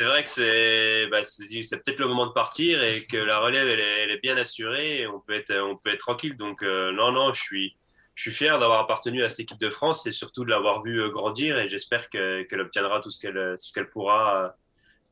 c'est 0.00 0.06
vrai 0.06 0.22
que 0.22 0.28
c'est 0.30 1.06
bah, 1.08 1.18
peut-être 1.18 1.98
le 1.98 2.08
moment 2.08 2.26
de 2.26 2.32
partir 2.32 2.82
et 2.82 3.04
que 3.04 3.18
la 3.18 3.38
relève 3.38 3.68
elle 3.68 4.10
est, 4.10 4.20
bien 4.22 4.38
assurée 4.38 5.00
et 5.00 5.06
on 5.06 5.20
peut 5.20 5.34
être, 5.34 5.54
on 5.58 5.76
peut 5.76 5.90
être 5.90 6.00
tranquille. 6.00 6.38
Donc 6.38 6.62
euh, 6.62 6.90
non, 6.90 7.12
non, 7.12 7.34
je 7.34 7.42
suis, 7.42 7.76
je 8.14 8.22
suis 8.22 8.32
fier 8.32 8.58
d'avoir 8.58 8.80
appartenu 8.80 9.22
à 9.22 9.28
cette 9.28 9.40
équipe 9.40 9.60
de 9.60 9.68
France 9.68 10.06
et 10.06 10.12
surtout 10.12 10.46
de 10.46 10.48
l'avoir 10.48 10.82
vue 10.82 11.02
euh, 11.02 11.10
grandir 11.10 11.58
et 11.58 11.68
j'espère 11.68 12.08
qu'elle 12.08 12.60
obtiendra 12.60 13.00
tout 13.00 13.10
ce 13.10 13.20
qu'elle 13.20 13.56
qu'elle 13.74 13.90
pourra 13.90 14.44
euh, 14.44 14.48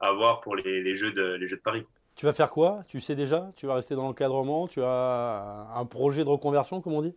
avoir 0.01 0.41
pour 0.41 0.57
les, 0.57 0.83
les, 0.83 0.95
Jeux 0.95 1.13
de, 1.13 1.35
les 1.35 1.47
Jeux 1.47 1.59
de 1.59 1.63
Paris. 1.63 1.85
Tu 2.19 2.27
vas 2.27 2.33
faire 2.33 2.51
quoi? 2.51 2.83
Tu 2.89 3.01
sais 3.01 3.15
déjà? 3.15 3.53
Tu 3.55 3.69
vas 3.69 3.77
rester 3.77 3.95
dans 3.95 4.03
l'encadrement? 4.03 4.67
Tu 4.67 4.83
as 4.83 5.69
un 5.73 5.87
projet 5.87 6.25
de 6.25 6.29
reconversion, 6.29 6.81
comme 6.81 6.95
on 6.95 7.03
dit? 7.03 7.15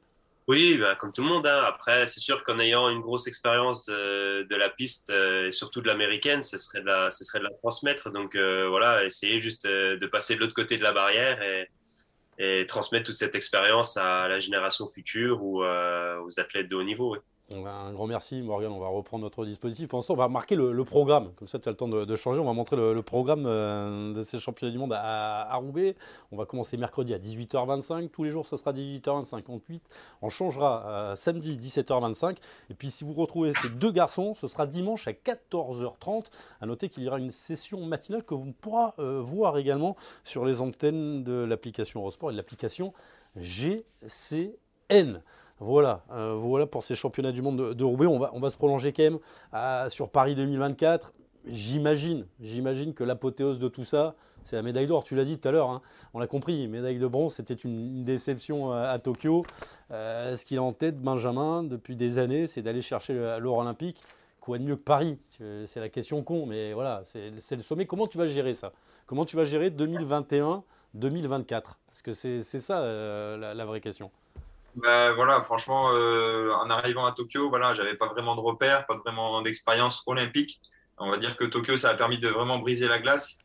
Oui, 0.47 0.77
bah, 0.77 0.95
comme 0.95 1.11
tout 1.11 1.23
le 1.23 1.27
monde. 1.27 1.47
Hein. 1.47 1.63
Après, 1.67 2.05
c'est 2.05 2.19
sûr 2.19 2.43
qu'en 2.43 2.59
ayant 2.59 2.87
une 2.87 3.01
grosse 3.01 3.25
expérience 3.25 3.87
de, 3.87 4.55
la 4.55 4.69
piste 4.69 5.09
euh, 5.09 5.47
et 5.47 5.51
surtout 5.51 5.81
de 5.81 5.87
l'américaine, 5.87 6.43
ce 6.43 6.59
serait 6.59 6.81
de 6.81 6.85
la, 6.85 7.09
ce 7.09 7.23
serait 7.23 7.39
de 7.39 7.45
la 7.45 7.49
transmettre. 7.49 8.11
Donc 8.11 8.35
euh, 8.35 8.67
voilà, 8.69 9.03
essayer 9.03 9.39
juste 9.39 9.65
euh, 9.65 9.97
de 9.97 10.05
passer 10.05 10.35
de 10.35 10.39
l'autre 10.39 10.53
côté 10.53 10.77
de 10.77 10.83
la 10.83 10.91
barrière 10.91 11.41
et, 11.41 11.67
et, 12.37 12.67
transmettre 12.67 13.05
toute 13.05 13.15
cette 13.15 13.33
expérience 13.33 13.97
à 13.97 14.27
la 14.27 14.39
génération 14.39 14.87
future 14.87 15.43
ou 15.43 15.63
aux 15.63 16.39
athlètes 16.39 16.69
de 16.69 16.75
haut 16.75 16.83
niveau. 16.83 17.17
Un 17.53 17.91
grand 17.91 18.07
merci, 18.07 18.41
Morgan. 18.41 18.71
On 18.71 18.79
va 18.79 18.87
reprendre 18.87 19.23
notre 19.23 19.45
dispositif. 19.45 19.89
Pour 19.89 20.03
on 20.09 20.15
va 20.15 20.27
marquer 20.29 20.55
le, 20.55 20.83
programme. 20.83 21.33
Comme 21.35 21.47
ça, 21.47 21.59
tu 21.59 21.67
as 21.67 21.71
le 21.71 21.77
temps 21.77 21.87
de, 21.87 22.15
changer. 22.15 22.39
On 22.39 22.45
va 22.45 22.53
montrer 22.53 22.75
le, 22.75 23.01
programme 23.01 23.45
euh, 23.45 24.13
de 24.13 24.21
ces 24.21 24.39
championnats 24.39 24.71
du 24.71 24.77
monde 24.77 24.93
à, 24.93 25.53
Roubaix. 25.55 25.95
On 26.31 26.37
va 26.37 26.45
commencer 26.45 26.77
mercredi 26.77 27.13
à 27.13 27.19
18h25. 27.19 28.09
Tous 28.09 28.23
les 28.23 28.31
jours, 28.31 28.45
ce 28.45 28.55
sera 28.57 28.71
18h25. 28.73 29.43
Ensuite, 29.49 29.83
on 30.21 30.29
changera 30.29 30.85
euh, 30.87 31.15
samedi 31.15 31.57
17h25. 31.57 32.37
Et 32.69 32.73
puis, 32.73 32.89
si 32.89 33.03
vous 33.03 33.13
retrouvez 33.13 33.53
ces 33.61 33.69
deux 33.69 33.91
garçons, 33.91 34.33
ce 34.33 34.47
sera 34.47 34.65
dimanche 34.65 35.07
à 35.07 35.11
14h30. 35.11 36.27
À 36.61 36.65
noter 36.65 36.89
qu'il 36.89 37.03
y 37.03 37.07
aura 37.07 37.19
une 37.19 37.31
session 37.31 37.85
matinale 37.85 38.23
que 38.23 38.33
vous 38.33 38.53
pourrez 38.53 38.91
euh, 38.99 39.21
voir 39.21 39.57
également 39.57 39.95
sur 40.23 40.45
les 40.45 40.61
antennes 40.61 41.23
de 41.23 41.33
l'application 41.33 41.99
Eurosport 41.99 42.29
et 42.29 42.33
de 42.33 42.37
l'application 42.37 42.93
GCN. 43.35 45.21
Voilà, 45.63 46.01
euh, 46.11 46.33
voilà 46.33 46.65
pour 46.65 46.83
ces 46.83 46.95
championnats 46.95 47.31
du 47.31 47.43
monde 47.43 47.75
de, 47.75 47.83
Roubaix. 47.83 48.07
On 48.07 48.17
va, 48.17 48.49
se 48.49 48.57
prolonger 48.57 48.91
quand 48.93 49.03
même 49.03 49.89
sur 49.89 50.09
Paris 50.09 50.33
2024. 50.33 51.13
J'imagine, 51.45 52.25
j'imagine 52.39 52.95
que 52.95 53.03
l'apothéose 53.03 53.59
de 53.59 53.67
tout 53.67 53.83
ça, 53.83 54.15
c'est 54.43 54.55
la 54.55 54.63
médaille 54.63 54.87
d'or. 54.87 55.03
Tu 55.03 55.15
l'as 55.15 55.23
dit 55.23 55.37
tout 55.37 55.47
à 55.47 55.51
l'heure, 55.51 55.69
hein. 55.69 55.83
on 56.15 56.19
l'a 56.19 56.25
compris. 56.25 56.67
Médaille 56.67 56.97
de 56.97 57.05
bronze, 57.05 57.35
c'était 57.35 57.53
une, 57.53 58.03
déception 58.03 58.73
à, 58.73 58.97
Tokyo. 58.97 59.45
Euh, 59.91 60.35
ce 60.35 60.45
qu'il 60.45 60.57
a 60.57 60.63
en 60.63 60.71
tête, 60.71 60.99
Benjamin, 60.99 61.61
depuis 61.61 61.95
des 61.95 62.17
années, 62.17 62.47
c'est 62.47 62.63
d'aller 62.63 62.81
chercher 62.81 63.13
l'or 63.39 63.57
olympique. 63.57 64.01
Quoi 64.39 64.57
de 64.57 64.63
mieux 64.63 64.77
que 64.77 64.81
Paris? 64.81 65.19
C'est 65.67 65.79
la 65.79 65.89
question 65.89 66.23
con, 66.23 66.47
mais 66.47 66.73
voilà, 66.73 67.01
c'est 67.03 67.29
le 67.51 67.61
sommet. 67.61 67.85
Comment 67.85 68.07
tu 68.07 68.17
vas 68.17 68.25
gérer 68.25 68.55
ça? 68.55 68.73
Comment 69.05 69.25
tu 69.25 69.35
vas 69.35 69.45
gérer 69.45 69.69
2021, 69.69 70.63
2024 70.95 71.77
Parce 71.85 72.01
que 72.01 72.13
c'est 72.13 72.41
ça 72.41 72.79
euh, 72.79 73.53
la 73.53 73.65
vraie 73.65 73.79
question. 73.79 74.09
Ben, 74.75 75.13
voilà, 75.13 75.43
franchement, 75.43 75.89
euh, 75.91 76.53
en 76.53 76.69
arrivant 76.69 77.05
à 77.05 77.11
Tokyo, 77.11 77.49
voilà, 77.49 77.75
j'avais 77.75 77.95
pas 77.95 78.07
vraiment 78.07 78.35
de 78.35 78.41
repères, 78.41 78.85
pas 78.85 78.97
vraiment 78.97 79.41
d'expérience 79.41 80.03
olympique. 80.05 80.61
On 80.97 81.11
va 81.11 81.17
dire 81.17 81.35
que 81.35 81.43
Tokyo, 81.43 81.77
ça 81.77 81.89
a 81.89 81.93
permis 81.95 82.19
de 82.19 82.29
vraiment 82.29 82.59
briser 82.59 82.87
la 82.87 82.99
glace. 82.99 83.37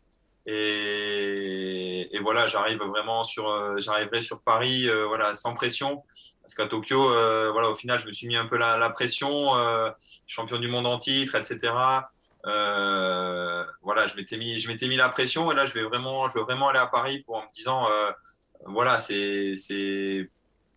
Et, 0.47 2.09
voilà, 2.23 2.47
j'arrive 2.47 2.79
vraiment 2.79 3.25
sur, 3.25 3.49
euh, 3.49 3.77
j'arriverai 3.79 4.23
sur 4.23 4.41
Paris, 4.41 4.89
euh, 4.89 5.07
voilà, 5.07 5.35
sans 5.35 5.55
pression. 5.55 6.05
Parce 6.43 6.55
qu'à 6.55 6.67
Tokyo, 6.67 7.09
voilà, 7.53 7.71
au 7.71 7.75
final, 7.75 8.01
je 8.01 8.07
me 8.07 8.13
suis 8.13 8.29
mis 8.29 8.37
un 8.37 8.47
peu 8.47 8.57
la, 8.57 8.79
la 8.79 8.91
pression, 8.91 9.51
champion 10.29 10.59
du 10.59 10.69
monde 10.69 10.87
en 10.87 10.97
titre, 10.99 11.35
etc. 11.35 11.73
voilà, 12.45 14.07
je 14.07 14.15
m'étais 14.15 14.37
mis, 14.37 14.59
je 14.61 14.69
m'étais 14.69 14.87
mis 14.87 14.97
la 14.97 15.09
pression. 15.09 15.51
Et 15.51 15.57
là, 15.57 15.67
je 15.67 15.73
vais 15.73 15.83
vraiment, 15.83 16.29
je 16.29 16.39
veux 16.39 16.45
vraiment 16.45 16.69
aller 16.69 16.79
à 16.79 16.87
Paris 16.87 17.25
pour 17.27 17.37
en 17.37 17.43
me 17.43 17.53
disant, 17.53 17.89
voilà, 18.65 19.01
c'est 19.01 19.55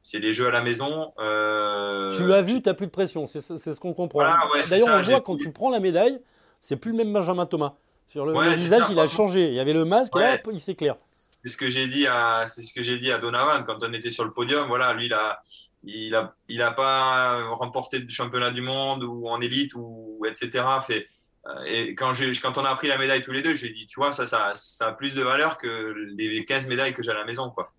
c'est 0.01 0.19
les 0.19 0.33
jeux 0.33 0.47
à 0.47 0.51
la 0.51 0.61
maison. 0.61 1.13
Euh, 1.19 2.11
tu 2.11 2.25
l'as 2.25 2.41
vu, 2.41 2.61
tu 2.61 2.69
n'as 2.69 2.73
plus 2.73 2.87
de 2.87 2.91
pression, 2.91 3.27
c'est 3.27 3.41
ce 3.41 3.79
qu'on 3.79 3.93
comprend. 3.93 4.21
D'ailleurs, 4.69 4.99
on 4.99 5.03
voit 5.03 5.21
quand 5.21 5.37
tu 5.37 5.51
prends 5.51 5.69
la 5.69 5.79
médaille, 5.79 6.19
c'est 6.61 6.75
plus 6.75 6.91
le 6.91 6.97
même 6.97 7.13
Benjamin 7.13 7.45
Thomas. 7.45 7.75
Sur 8.07 8.25
le, 8.25 8.33
visage, 8.55 8.83
il 8.89 8.99
a 8.99 9.05
changé. 9.05 9.49
Il 9.49 9.53
y 9.53 9.59
avait 9.59 9.73
le 9.73 9.85
masque, 9.85 10.15
et 10.15 10.19
là, 10.19 10.37
il 10.51 10.59
s'éclaire. 10.59 10.95
C'est 11.11 11.47
ce 11.47 11.55
que 11.55 11.67
j'ai 11.69 11.87
dit 11.87 12.07
à, 12.07 12.45
c'est 12.47 12.63
ce 12.63 12.73
que 12.73 12.81
j'ai 12.81 12.97
dit 12.97 13.11
à 13.11 13.19
Donovan 13.19 13.63
quand 13.65 13.83
on 13.83 13.93
était 13.93 14.09
sur 14.09 14.25
le 14.25 14.31
podium. 14.31 14.67
Voilà, 14.67 14.93
lui, 14.93 15.05
il 15.05 15.13
a, 15.13 15.43
il 15.83 16.15
a, 16.15 16.33
il 16.47 16.61
a 16.63 16.71
pas 16.71 17.43
remporté 17.53 17.99
de 17.99 18.09
championnat 18.09 18.49
du 18.49 18.61
monde 18.61 19.03
ou 19.03 19.27
en 19.27 19.39
élite 19.41 19.73
ou 19.75 20.25
etc. 20.27 20.65
Fait, 20.87 21.07
euh, 21.45 21.63
et 21.67 21.93
quand, 21.93 22.15
je, 22.15 22.25
quand 22.41 22.57
on 22.57 22.65
a 22.65 22.75
pris 22.75 22.87
la 22.87 22.97
médaille 22.97 23.21
tous 23.21 23.31
les 23.31 23.43
deux, 23.43 23.53
je 23.53 23.61
lui 23.61 23.69
ai 23.69 23.73
dit, 23.73 23.85
tu 23.85 23.99
vois, 23.99 24.11
ça, 24.11 24.25
ça, 24.25 24.53
ça 24.55 24.87
a 24.87 24.91
plus 24.91 25.13
de 25.13 25.21
valeur 25.21 25.59
que 25.59 25.93
les 26.17 26.43
15 26.43 26.67
médailles 26.67 26.95
que 26.95 27.03
j'ai 27.03 27.11
à 27.11 27.15
la 27.15 27.25
maison, 27.25 27.51
quoi 27.51 27.71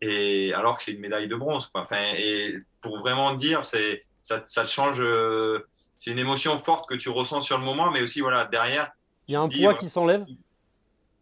et 0.00 0.52
alors 0.54 0.76
que 0.76 0.82
c'est 0.82 0.92
une 0.92 1.00
médaille 1.00 1.28
de 1.28 1.36
bronze. 1.36 1.66
Quoi. 1.66 1.82
Enfin, 1.82 2.02
et 2.16 2.56
pour 2.80 2.98
vraiment 2.98 3.34
dire, 3.34 3.64
c'est 3.64 4.04
ça, 4.22 4.42
ça 4.46 4.64
te 4.64 4.68
change. 4.68 5.00
Euh, 5.00 5.66
c'est 5.96 6.10
une 6.10 6.18
émotion 6.18 6.58
forte 6.58 6.88
que 6.88 6.94
tu 6.94 7.08
ressens 7.08 7.40
sur 7.40 7.58
le 7.58 7.64
moment, 7.64 7.90
mais 7.90 8.02
aussi 8.02 8.20
voilà 8.20 8.44
derrière. 8.44 8.92
Il 9.28 9.32
y 9.32 9.36
a 9.36 9.40
un 9.40 9.48
poids 9.48 9.74
qui 9.74 9.88
s'enlève? 9.88 10.24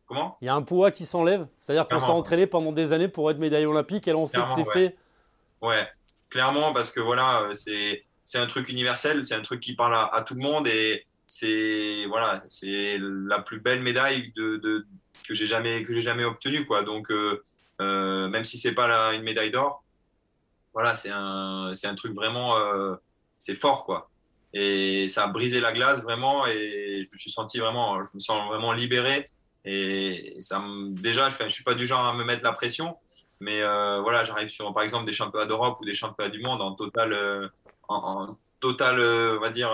Comment? 0.07 0.37
Il 0.43 0.47
y 0.47 0.49
a 0.49 0.55
un 0.55 0.63
poids 0.63 0.91
qui 0.91 1.07
s'enlève? 1.07 1.47
C'est-à-dire 1.61 1.89
qu'on 1.89 2.01
s'est 2.01 2.07
entraîné 2.07 2.47
pendant 2.47 2.73
des 2.73 2.93
années 2.93 3.09
pour 3.09 3.31
être 3.31 3.39
médaille 3.39 3.67
olympique 3.67 4.07
et 4.09 4.11
là 4.11 4.19
on 4.19 4.27
sait 4.27 4.39
que 4.39 4.51
c'est 4.55 4.71
fait. 4.71 4.97
Ouais, 5.63 5.89
clairement 6.29 6.73
parce 6.73 6.91
que 6.91 7.01
voilà, 7.01 7.43
euh, 7.43 7.55
c'est 7.55 8.05
c'est 8.25 8.39
un 8.39 8.47
truc 8.47 8.69
universel, 8.69 9.25
c'est 9.25 9.35
un 9.35 9.43
truc 9.43 9.61
qui 9.61 9.75
parle 9.75 9.95
à, 9.95 10.23
tout 10.23 10.35
le 10.35 10.41
monde 10.41 10.67
et 10.67 11.07
c'est 11.27 12.07
voilà, 12.09 12.43
c'est 12.49 12.99
la 12.99 13.39
plus 13.41 13.61
belle 13.61 13.83
médaille 13.83 14.33
de, 14.35 14.57
de 14.57 14.87
que 15.27 15.35
j'ai 15.35 15.47
jamais 15.47 15.83
que 15.85 15.95
j'ai 15.95 16.01
jamais 16.01 16.25
obtenue 16.25 16.67
quoi. 16.67 16.83
Donc 16.83 17.11
euh, 17.11 17.15
euh, 17.15 17.45
même 17.81 18.45
si 18.45 18.59
c'est 18.59 18.75
pas 18.75 19.15
une 19.15 19.23
médaille 19.23 19.51
d'or. 19.51 19.85
Voilà, 20.75 20.97
c'est 20.97 21.11
un, 21.11 21.71
c'est 21.73 21.87
un 21.87 21.95
truc 21.95 22.15
vraiment, 22.15 22.59
euh, 22.59 22.97
c'est 23.39 23.55
fort 23.55 23.85
quoi. 23.85 24.11
Et 24.53 25.07
ça 25.09 25.25
a 25.25 25.27
brisé 25.29 25.61
la 25.61 25.73
glace 25.73 26.03
vraiment 26.03 26.47
et 26.47 27.07
je 27.07 27.13
me 27.13 27.19
suis 27.19 27.31
senti 27.31 27.59
vraiment, 27.59 28.03
je 28.03 28.09
me 28.15 28.21
sens 28.21 28.47
vraiment 28.49 28.73
libéré 28.73 29.29
Et 29.65 30.37
ça 30.41 30.63
déjà, 30.91 31.31
je 31.31 31.45
ne 31.45 31.53
suis 31.53 31.65
pas 31.65 31.75
du 31.75 31.87
genre 31.87 32.05
à 32.05 32.13
me 32.13 32.25
mettre 32.25 32.43
la 32.43 32.53
pression, 32.53 32.97
mais 33.41 33.63
euh, 33.63 34.01
voilà, 34.01 34.25
j'arrive 34.25 34.49
sur, 34.49 34.73
par 34.75 34.83
exemple, 34.83 35.07
des 35.07 35.13
championnats 35.13 35.47
d'Europe 35.47 35.79
ou 35.81 35.85
des 35.85 35.95
championnats 35.95 36.31
du 36.31 36.41
monde 36.41 36.61
en 36.61 36.75
total, 36.75 37.13
euh, 37.13 37.49
en, 37.89 38.37
total 38.61 39.01
on 39.01 39.41
va 39.41 39.51
dire, 39.51 39.71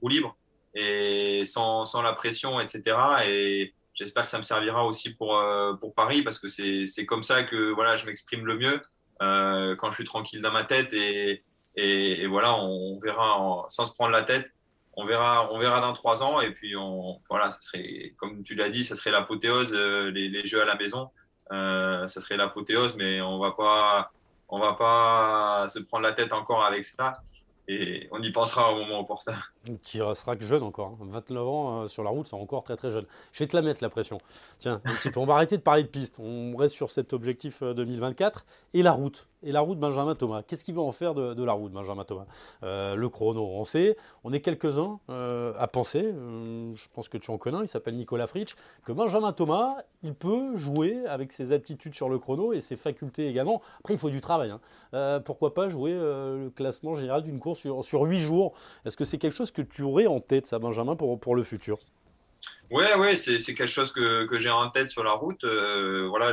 roue 0.00 0.08
libre 0.08 0.36
et 0.74 1.44
sans, 1.44 1.84
sans, 1.84 2.02
la 2.02 2.12
pression, 2.12 2.58
etc. 2.58 2.96
Et 3.26 3.72
j'espère 3.94 4.24
que 4.24 4.28
ça 4.28 4.38
me 4.38 4.42
servira 4.42 4.84
aussi 4.84 5.14
pour, 5.14 5.40
pour 5.80 5.94
Paris 5.94 6.22
parce 6.22 6.38
que 6.38 6.48
c'est 6.48 7.06
comme 7.06 7.22
ça 7.22 7.42
que 7.42 7.72
voilà, 7.72 7.96
je 7.96 8.06
m'exprime 8.06 8.46
le 8.46 8.56
mieux 8.56 8.80
quand 9.20 9.90
je 9.90 9.94
suis 9.94 10.04
tranquille 10.04 10.40
dans 10.40 10.52
ma 10.52 10.64
tête 10.64 10.92
et, 10.92 11.42
et, 11.76 12.26
voilà, 12.26 12.56
on, 12.56 12.98
verra 12.98 13.66
sans 13.68 13.86
se 13.86 13.94
prendre 13.94 14.12
la 14.12 14.22
tête 14.22 14.54
on 14.96 15.04
verra, 15.04 15.52
on 15.52 15.58
verra 15.58 15.80
dans 15.80 15.92
trois 15.92 16.22
ans. 16.22 16.40
Et 16.40 16.50
puis, 16.50 16.76
on, 16.76 17.20
voilà, 17.28 17.50
ça 17.52 17.60
serait, 17.60 18.14
comme 18.16 18.42
tu 18.42 18.54
l'as 18.54 18.68
dit, 18.68 18.84
ça 18.84 18.96
serait 18.96 19.10
l'apothéose, 19.10 19.74
euh, 19.74 20.10
les, 20.10 20.46
jeux 20.46 20.62
à 20.62 20.64
la 20.64 20.76
maison. 20.76 21.10
Euh, 21.52 22.06
ça 22.06 22.20
serait 22.20 22.36
l'apothéose, 22.36 22.96
mais 22.96 23.20
on 23.20 23.38
va 23.38 23.52
pas, 23.52 24.12
on 24.48 24.58
va 24.58 24.74
pas 24.74 25.66
se 25.68 25.80
prendre 25.80 26.04
la 26.04 26.12
tête 26.12 26.32
encore 26.32 26.64
avec 26.64 26.84
ça. 26.84 27.22
Et 27.66 28.08
on 28.10 28.20
y 28.22 28.30
pensera 28.30 28.72
au 28.72 28.76
moment 28.76 29.00
opportun. 29.00 29.32
Tu 29.84 30.02
resteras 30.02 30.36
que 30.36 30.44
jeune 30.44 30.62
encore. 30.62 30.96
29 31.00 31.38
hein. 31.38 31.46
ans 31.46 31.82
euh, 31.82 31.86
sur 31.86 32.04
la 32.04 32.10
route, 32.10 32.28
c'est 32.28 32.36
encore 32.36 32.62
très 32.62 32.76
très 32.76 32.90
jeune. 32.90 33.06
Je 33.32 33.38
vais 33.42 33.48
te 33.48 33.56
la 33.56 33.62
mettre 33.62 33.82
la 33.82 33.88
pression. 33.88 34.20
Tiens. 34.58 34.82
On 35.16 35.24
va 35.24 35.34
arrêter 35.34 35.56
de 35.56 35.62
parler 35.62 35.82
de 35.82 35.88
piste. 35.88 36.18
On 36.18 36.56
reste 36.56 36.74
sur 36.74 36.90
cet 36.90 37.12
objectif 37.12 37.62
2024 37.62 38.44
et 38.74 38.82
la 38.82 38.92
route 38.92 39.26
et 39.44 39.52
la 39.52 39.60
route 39.60 39.78
Benjamin 39.78 40.14
Thomas. 40.14 40.42
Qu'est-ce 40.42 40.64
qu'il 40.64 40.74
va 40.74 40.82
en 40.82 40.92
faire 40.92 41.14
de, 41.14 41.44
la 41.44 41.52
route 41.52 41.72
Benjamin 41.72 42.04
Thomas 42.04 42.26
euh, 42.62 42.94
Le 42.94 43.08
chrono, 43.08 43.46
on 43.46 43.64
sait. 43.64 43.96
On 44.24 44.32
est 44.32 44.40
quelques-uns 44.40 44.98
euh, 45.10 45.52
à 45.58 45.68
penser, 45.68 46.02
euh, 46.04 46.74
je 46.74 46.86
pense 46.92 47.08
que 47.08 47.18
tu 47.18 47.30
en 47.30 47.38
connais, 47.38 47.58
il 47.60 47.68
s'appelle 47.68 47.96
Nicolas 47.96 48.26
Fritsch, 48.26 48.56
que 48.84 48.92
Benjamin 48.92 49.32
Thomas, 49.32 49.76
il 50.02 50.14
peut 50.14 50.56
jouer 50.56 51.06
avec 51.06 51.32
ses 51.32 51.52
aptitudes 51.52 51.94
sur 51.94 52.08
le 52.08 52.18
chrono 52.18 52.52
et 52.52 52.60
ses 52.60 52.76
facultés 52.76 53.28
également. 53.28 53.62
Après, 53.80 53.94
il 53.94 54.00
faut 54.00 54.10
du 54.10 54.20
travail. 54.20 54.50
Hein. 54.50 55.20
pourquoi 55.24 55.54
pas 55.54 55.68
jouer 55.68 55.92
le 55.92 56.50
classement 56.54 56.94
général 56.94 57.22
d'une 57.22 57.38
course 57.38 57.60
sur, 57.60 57.84
sur 57.84 58.02
8 58.02 58.18
jours? 58.18 58.54
Est-ce 58.84 58.96
que 58.96 59.04
c'est 59.04 59.18
quelque 59.18 59.34
chose 59.34 59.50
que 59.50 59.62
tu 59.62 59.82
aurais 59.82 60.06
en 60.06 60.20
tête, 60.20 60.46
ça, 60.46 60.58
Benjamin, 60.58 60.96
pour, 60.96 61.36
le 61.36 61.42
futur? 61.42 61.78
Ouais, 62.70 62.94
ouais, 62.96 63.16
c'est 63.16 63.38
quelque 63.54 63.66
chose 63.66 63.92
que, 63.92 64.26
j'ai 64.38 64.50
en 64.50 64.70
tête 64.70 64.90
sur 64.90 65.04
la 65.04 65.12
route. 65.12 65.44
voilà, 65.44 66.32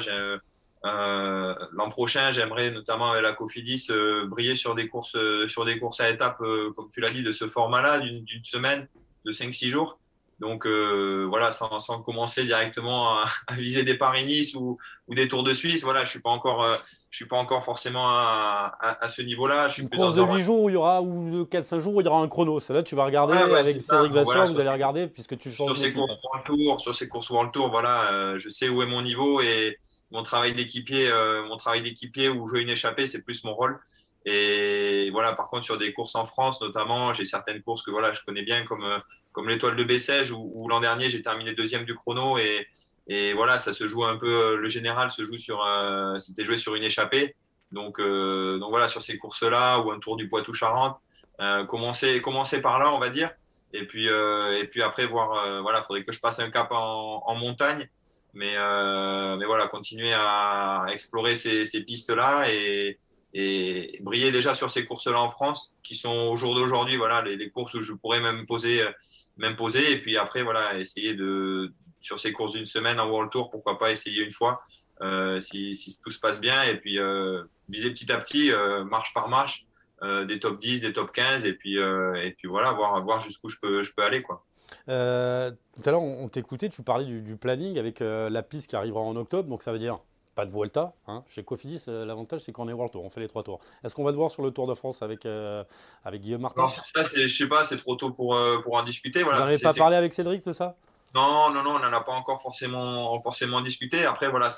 euh, 0.85 1.55
L'an 1.73 1.89
prochain, 1.89 2.31
j'aimerais 2.31 2.71
notamment 2.71 3.11
avec 3.11 3.23
la 3.23 3.33
Cofidis 3.33 3.87
euh, 3.91 4.25
briller 4.25 4.55
sur 4.55 4.75
des 4.75 4.87
courses, 4.87 5.15
euh, 5.15 5.47
sur 5.47 5.65
des 5.65 5.79
courses 5.79 6.01
à 6.01 6.09
étapes, 6.09 6.41
euh, 6.41 6.71
comme 6.75 6.89
tu 6.89 7.01
l'as 7.01 7.11
dit, 7.11 7.23
de 7.23 7.31
ce 7.31 7.47
format-là, 7.47 7.99
d'une 7.99 8.45
semaine, 8.45 8.87
de 9.25 9.31
5-6 9.31 9.69
jours. 9.69 9.99
Donc 10.41 10.67
voilà, 10.67 11.51
sans, 11.51 11.79
sans, 11.79 12.01
commencer 12.01 12.43
directement 12.43 13.19
à, 13.19 13.25
à 13.47 13.55
viser 13.55 13.83
des 13.83 13.93
Paris-Nice 13.93 14.55
ou, 14.55 14.77
ou, 15.07 15.15
des 15.15 15.27
Tours 15.27 15.43
de 15.43 15.53
Suisse, 15.53 15.83
voilà, 15.83 16.03
je 16.03 16.09
suis 16.09 16.19
pas 16.19 16.31
encore, 16.31 16.65
je 17.09 17.15
suis 17.15 17.27
pas 17.27 17.37
encore 17.37 17.63
forcément 17.63 18.09
à, 18.09 18.75
à, 18.81 19.05
à 19.05 19.07
ce 19.07 19.21
niveau-là. 19.21 19.69
Une 19.77 19.89
course 19.89 20.15
de 20.15 20.21
8 20.21 20.41
jours 20.41 20.63
où 20.63 20.69
il 20.69 20.73
y 20.73 20.75
aura 20.75 21.01
ou 21.01 21.29
de 21.29 21.43
4-5 21.43 21.79
jours 21.79 21.95
où 21.95 22.01
il 22.01 22.05
y 22.05 22.07
aura 22.07 22.21
un 22.21 22.27
chrono. 22.27 22.59
Celle-là, 22.59 22.83
tu 22.83 22.95
vas 22.95 23.05
regarder 23.05 23.37
avec 23.37 23.81
Cédric 23.81 24.11
Vasseur, 24.11 24.47
vous 24.47 24.59
allez 24.59 24.69
regarder 24.69 25.07
puisque 25.07 25.37
tu 25.37 25.51
changes. 25.51 25.69
Sur 25.69 25.77
ces 25.77 25.93
courses 25.93 26.17
World 26.23 26.45
Tour, 26.45 26.81
sur 26.81 26.95
ces 26.95 27.07
courses 27.07 27.29
World 27.29 27.51
Tour, 27.53 27.69
voilà, 27.69 28.35
je 28.37 28.49
sais 28.49 28.67
où 28.67 28.81
est 28.81 28.87
mon 28.87 29.01
niveau 29.01 29.39
et 29.41 29.77
mon 30.11 30.23
travail 30.23 30.53
d'équipier, 30.53 31.09
euh, 31.09 31.43
mon 31.47 31.57
travail 31.57 31.81
d'équipier 31.81 32.29
où 32.29 32.47
jouer 32.47 32.61
une 32.61 32.69
échappée, 32.69 33.07
c'est 33.07 33.23
plus 33.23 33.43
mon 33.43 33.53
rôle. 33.53 33.79
Et 34.25 35.09
voilà, 35.11 35.33
par 35.33 35.49
contre, 35.49 35.63
sur 35.63 35.77
des 35.77 35.93
courses 35.93 36.15
en 36.15 36.25
France, 36.25 36.61
notamment, 36.61 37.13
j'ai 37.13 37.25
certaines 37.25 37.61
courses 37.63 37.81
que 37.81 37.91
voilà, 37.91 38.13
je 38.13 38.21
connais 38.23 38.43
bien, 38.43 38.65
comme, 38.65 38.83
euh, 38.83 38.99
comme 39.31 39.49
l'étoile 39.49 39.75
de 39.75 39.83
Bessèges, 39.83 40.31
où, 40.31 40.67
l'an 40.69 40.79
dernier, 40.79 41.09
j'ai 41.09 41.21
terminé 41.21 41.53
deuxième 41.53 41.85
du 41.85 41.95
chrono. 41.95 42.37
Et, 42.37 42.67
et, 43.07 43.33
voilà, 43.33 43.59
ça 43.59 43.73
se 43.73 43.87
joue 43.87 44.03
un 44.05 44.17
peu, 44.17 44.33
euh, 44.33 44.57
le 44.57 44.69
général 44.69 45.11
se 45.11 45.25
joue 45.25 45.37
sur, 45.37 45.65
c'était 46.19 46.45
joué 46.45 46.57
sur 46.57 46.75
une 46.75 46.83
échappée. 46.83 47.35
Donc, 47.71 48.01
donc 48.01 48.69
voilà, 48.69 48.87
sur 48.87 49.01
ces 49.01 49.17
courses-là, 49.17 49.79
ou 49.79 49.91
un 49.91 49.99
tour 49.99 50.17
du 50.17 50.27
Poitou-Charentes, 50.27 50.99
commencer, 51.69 52.21
commencer 52.21 52.61
par 52.61 52.79
là, 52.79 52.91
on 52.93 52.99
va 52.99 53.09
dire. 53.09 53.31
Et 53.73 53.87
puis, 53.87 54.07
et 54.07 54.67
puis 54.69 54.81
après, 54.81 55.05
voir, 55.05 55.61
voilà, 55.61 55.81
faudrait 55.81 56.03
que 56.03 56.11
je 56.11 56.19
passe 56.19 56.39
un 56.39 56.49
cap 56.49 56.67
en, 56.71 57.23
en 57.25 57.35
montagne. 57.35 57.89
Mais, 58.33 58.53
euh, 58.55 59.35
mais 59.37 59.45
voilà, 59.45 59.67
continuer 59.67 60.13
à 60.13 60.85
explorer 60.89 61.35
ces, 61.35 61.65
ces 61.65 61.81
pistes-là 61.81 62.45
et, 62.49 62.97
et, 63.33 63.99
briller 64.01 64.31
déjà 64.31 64.53
sur 64.53 64.71
ces 64.71 64.85
courses-là 64.85 65.19
en 65.19 65.29
France, 65.29 65.73
qui 65.83 65.95
sont 65.95 66.27
au 66.29 66.37
jour 66.37 66.55
d'aujourd'hui, 66.55 66.95
voilà, 66.95 67.21
les, 67.21 67.35
les, 67.35 67.49
courses 67.49 67.73
où 67.73 67.81
je 67.81 67.93
pourrais 67.93 68.21
même 68.21 68.45
poser, 68.45 68.83
même 69.41 69.55
poser. 69.55 69.91
Et 69.91 69.99
puis 69.99 70.17
après, 70.17 70.43
voilà, 70.43 70.77
essayer 70.77 71.13
de, 71.15 71.73
sur 71.99 72.19
ces 72.19 72.31
courses 72.31 72.53
d'une 72.53 72.65
semaine 72.65 72.99
en 72.99 73.09
World 73.09 73.31
Tour, 73.31 73.49
pourquoi 73.49 73.77
pas 73.77 73.91
essayer 73.91 74.23
une 74.23 74.31
fois, 74.31 74.61
euh, 75.01 75.39
si, 75.39 75.99
tout 76.03 76.11
se 76.11 76.19
passe 76.19 76.39
bien. 76.39 76.63
Et 76.63 76.77
puis 76.77 76.99
euh, 76.99 77.43
viser 77.67 77.89
petit 77.89 78.11
à 78.11 78.17
petit, 78.17 78.51
euh, 78.51 78.85
marche 78.85 79.13
par 79.13 79.27
marche, 79.27 79.65
des 80.27 80.39
top 80.39 80.59
10, 80.59 80.81
des 80.81 80.93
top 80.93 81.11
15. 81.11 81.45
Et 81.45 81.53
puis, 81.53 81.75
et 81.75 82.35
puis 82.37 82.47
voilà, 82.47 82.71
voir, 82.71 83.03
voir 83.03 83.19
jusqu'où 83.19 83.49
je 83.49 83.57
peux, 83.61 83.83
je 83.83 83.91
peux 83.93 84.03
aller, 84.03 84.21
quoi. 84.21 84.45
Tout 84.87 84.91
à 84.93 85.91
l'heure, 85.91 86.01
on, 86.01 86.29
t'écoutait, 86.29 86.69
tu 86.69 86.81
parlais 86.81 87.05
du, 87.05 87.35
planning 87.35 87.77
avec 87.77 87.99
la 87.99 88.43
piste 88.43 88.69
qui 88.69 88.75
arrivera 88.75 89.01
en 89.01 89.15
octobre, 89.15 89.49
donc 89.49 89.63
ça 89.63 89.71
veut 89.71 89.79
dire 89.79 89.99
pas 90.35 90.45
de 90.45 90.51
Vuelta. 90.51 90.93
Hein. 91.07 91.23
Chez 91.27 91.43
Cofidis, 91.43 91.83
euh, 91.87 92.05
l'avantage 92.05 92.41
c'est 92.41 92.51
qu'on 92.51 92.67
est 92.69 92.73
World 92.73 92.91
Tour, 92.91 93.03
on 93.03 93.09
fait 93.09 93.19
les 93.19 93.27
trois 93.27 93.43
tours. 93.43 93.59
Est-ce 93.83 93.95
qu'on 93.95 94.03
va 94.03 94.11
te 94.11 94.17
voir 94.17 94.31
sur 94.31 94.43
le 94.43 94.51
Tour 94.51 94.67
de 94.67 94.73
France 94.73 95.01
avec, 95.01 95.25
avec 96.05 96.21
Guillaume 96.21 96.41
Martin? 96.41 96.67
Ça, 96.67 97.03
Je 97.15 97.27
sais 97.27 97.47
pas, 97.47 97.63
c'est 97.63 97.77
trop 97.77 97.95
tôt 97.95 98.11
pour, 98.11 98.37
pour 98.63 98.75
en 98.75 98.83
discuter. 98.83 99.23
Voilà. 99.23 99.39
Vous 99.39 99.45
n'avez 99.45 99.59
pas 99.59 99.73
parlé 99.73 99.95
avec 99.95 100.13
Cédric 100.13 100.43
de 100.43 100.53
ça? 100.53 100.75
Non, 101.13 101.51
non, 101.51 101.63
non, 101.63 101.71
on 101.71 101.79
n'en 101.79 101.91
a 101.91 102.01
pas 102.01 102.13
encore 102.13 102.41
forcément, 102.41 103.19
forcément 103.21 103.59
discuté. 103.59 104.05
Après, 104.05 104.29
voilà, 104.29 104.49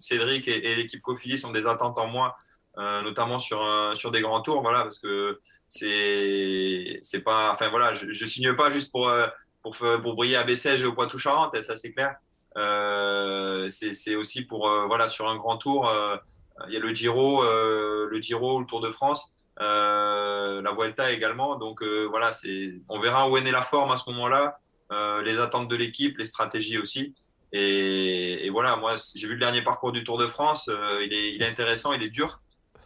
Cédric 0.00 0.48
et, 0.48 0.74
l'équipe 0.74 1.00
Cofidis 1.00 1.44
ont 1.44 1.52
des 1.52 1.66
attentes 1.66 1.98
en 1.98 2.08
moi, 2.08 2.36
notamment 2.76 3.38
sur, 3.38 3.62
sur 3.94 4.10
des 4.10 4.20
grands 4.20 4.40
tours, 4.40 4.62
voilà, 4.62 4.82
parce 4.82 4.98
que 4.98 5.40
c'est, 5.68 6.98
c'est 7.02 7.20
pas, 7.20 7.52
enfin 7.52 7.68
voilà, 7.70 7.94
je, 7.94 8.10
je 8.10 8.26
signe 8.26 8.54
pas 8.54 8.72
juste 8.72 8.90
pour, 8.90 9.10
pour, 9.62 9.76
pour 9.76 10.14
briller 10.14 10.36
à 10.36 10.42
Bessèges 10.42 10.82
et 10.82 10.86
au 10.86 10.92
Poitou-Charentes, 10.92 11.60
ça 11.62 11.76
c'est 11.76 11.92
clair. 11.92 12.16
Euh, 12.56 13.68
c'est 13.68 14.14
aussi 14.14 14.42
pour, 14.42 14.68
euh, 14.68 14.86
voilà, 14.86 15.08
sur 15.08 15.28
un 15.28 15.36
grand 15.36 15.56
tour, 15.56 15.88
euh, 15.88 16.16
il 16.68 16.74
y 16.74 16.76
a 16.76 16.80
le 16.80 16.94
Giro, 16.94 17.42
euh, 17.42 18.08
le 18.10 18.20
Giro, 18.20 18.60
le 18.60 18.66
Tour 18.66 18.80
de 18.80 18.90
France, 18.90 19.32
la 19.58 20.72
Vuelta 20.76 21.10
également. 21.12 21.56
Donc 21.56 21.82
voilà, 21.82 22.30
on 22.88 23.00
verra 23.00 23.28
où 23.28 23.36
est 23.36 23.42
née 23.42 23.50
la 23.50 23.62
forme 23.62 23.92
à 23.92 23.96
ce 23.96 24.10
moment-là, 24.10 24.58
les 25.22 25.40
attentes 25.40 25.68
de 25.68 25.76
l'équipe, 25.76 26.18
les 26.18 26.26
stratégies 26.26 26.78
aussi. 26.78 27.14
Et, 27.54 28.46
et 28.46 28.50
voilà, 28.50 28.76
moi 28.76 28.94
j'ai 29.14 29.26
vu 29.26 29.34
le 29.34 29.40
dernier 29.40 29.62
parcours 29.62 29.92
du 29.92 30.04
Tour 30.04 30.18
de 30.18 30.26
France, 30.26 30.70
il 31.02 31.12
est, 31.12 31.34
il, 31.34 31.42
est, 31.42 31.48
intéressant, 31.48 31.92
il 31.92 32.02
est 32.02 32.08
dur. 32.08 32.40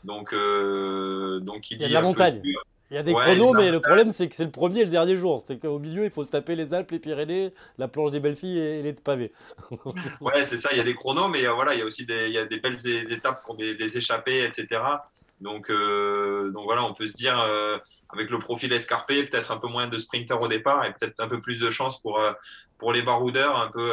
Donc, 0.04 0.32
donc 0.32 1.70
il, 1.70 1.78
dit 1.78 1.80
il 1.80 1.80
y 1.82 1.84
a 1.84 1.88
de 1.88 1.94
la 1.94 2.02
montagne. 2.02 2.42
Il 2.90 2.94
y 2.94 2.98
a 2.98 3.02
des 3.02 3.12
chronos, 3.12 3.52
mais 3.52 3.70
le 3.70 3.80
problème, 3.80 4.12
c'est 4.12 4.28
que 4.28 4.36
c'est 4.36 4.44
le 4.44 4.50
premier 4.50 4.80
et 4.80 4.84
le 4.84 4.90
dernier 4.90 5.16
jour. 5.16 5.44
C'est 5.46 5.58
qu'au 5.58 5.80
milieu, 5.80 6.04
il 6.04 6.10
faut 6.10 6.24
se 6.24 6.30
taper 6.30 6.54
les 6.54 6.72
Alpes, 6.72 6.92
les 6.92 7.00
Pyrénées, 7.00 7.52
la 7.78 7.88
planche 7.88 8.12
des 8.12 8.20
belles 8.20 8.36
filles 8.36 8.58
et 8.58 8.82
les 8.82 8.92
pavés. 8.92 9.32
ouais, 10.20 10.44
c'est 10.44 10.58
ça. 10.58 10.68
Il 10.70 10.78
y 10.78 10.80
a 10.80 10.84
des 10.84 10.94
chronos, 10.94 11.28
mais 11.28 11.44
euh, 11.46 11.52
voilà, 11.52 11.74
il 11.74 11.80
y 11.80 11.82
a 11.82 11.84
aussi 11.84 12.06
des, 12.06 12.28
il 12.28 12.32
y 12.32 12.38
a 12.38 12.46
des 12.46 12.60
belles 12.60 12.78
étapes 12.86 13.44
qui 13.44 13.50
ont 13.50 13.54
des, 13.54 13.98
échappées, 13.98 14.44
etc. 14.44 14.80
Donc, 15.40 15.68
euh, 15.68 16.50
donc 16.52 16.64
voilà, 16.64 16.84
on 16.84 16.94
peut 16.94 17.06
se 17.06 17.12
dire, 17.12 17.40
euh, 17.40 17.76
avec 18.10 18.30
le 18.30 18.38
profil 18.38 18.72
escarpé, 18.72 19.24
peut-être 19.24 19.50
un 19.50 19.58
peu 19.58 19.68
moins 19.68 19.88
de 19.88 19.98
sprinters 19.98 20.40
au 20.40 20.48
départ 20.48 20.84
et 20.84 20.92
peut-être 20.92 21.18
un 21.20 21.28
peu 21.28 21.40
plus 21.40 21.58
de 21.58 21.70
chance 21.70 22.00
pour, 22.00 22.22
pour 22.78 22.92
les 22.92 23.02
baroudeurs, 23.02 23.60
un 23.60 23.68
peu, 23.68 23.92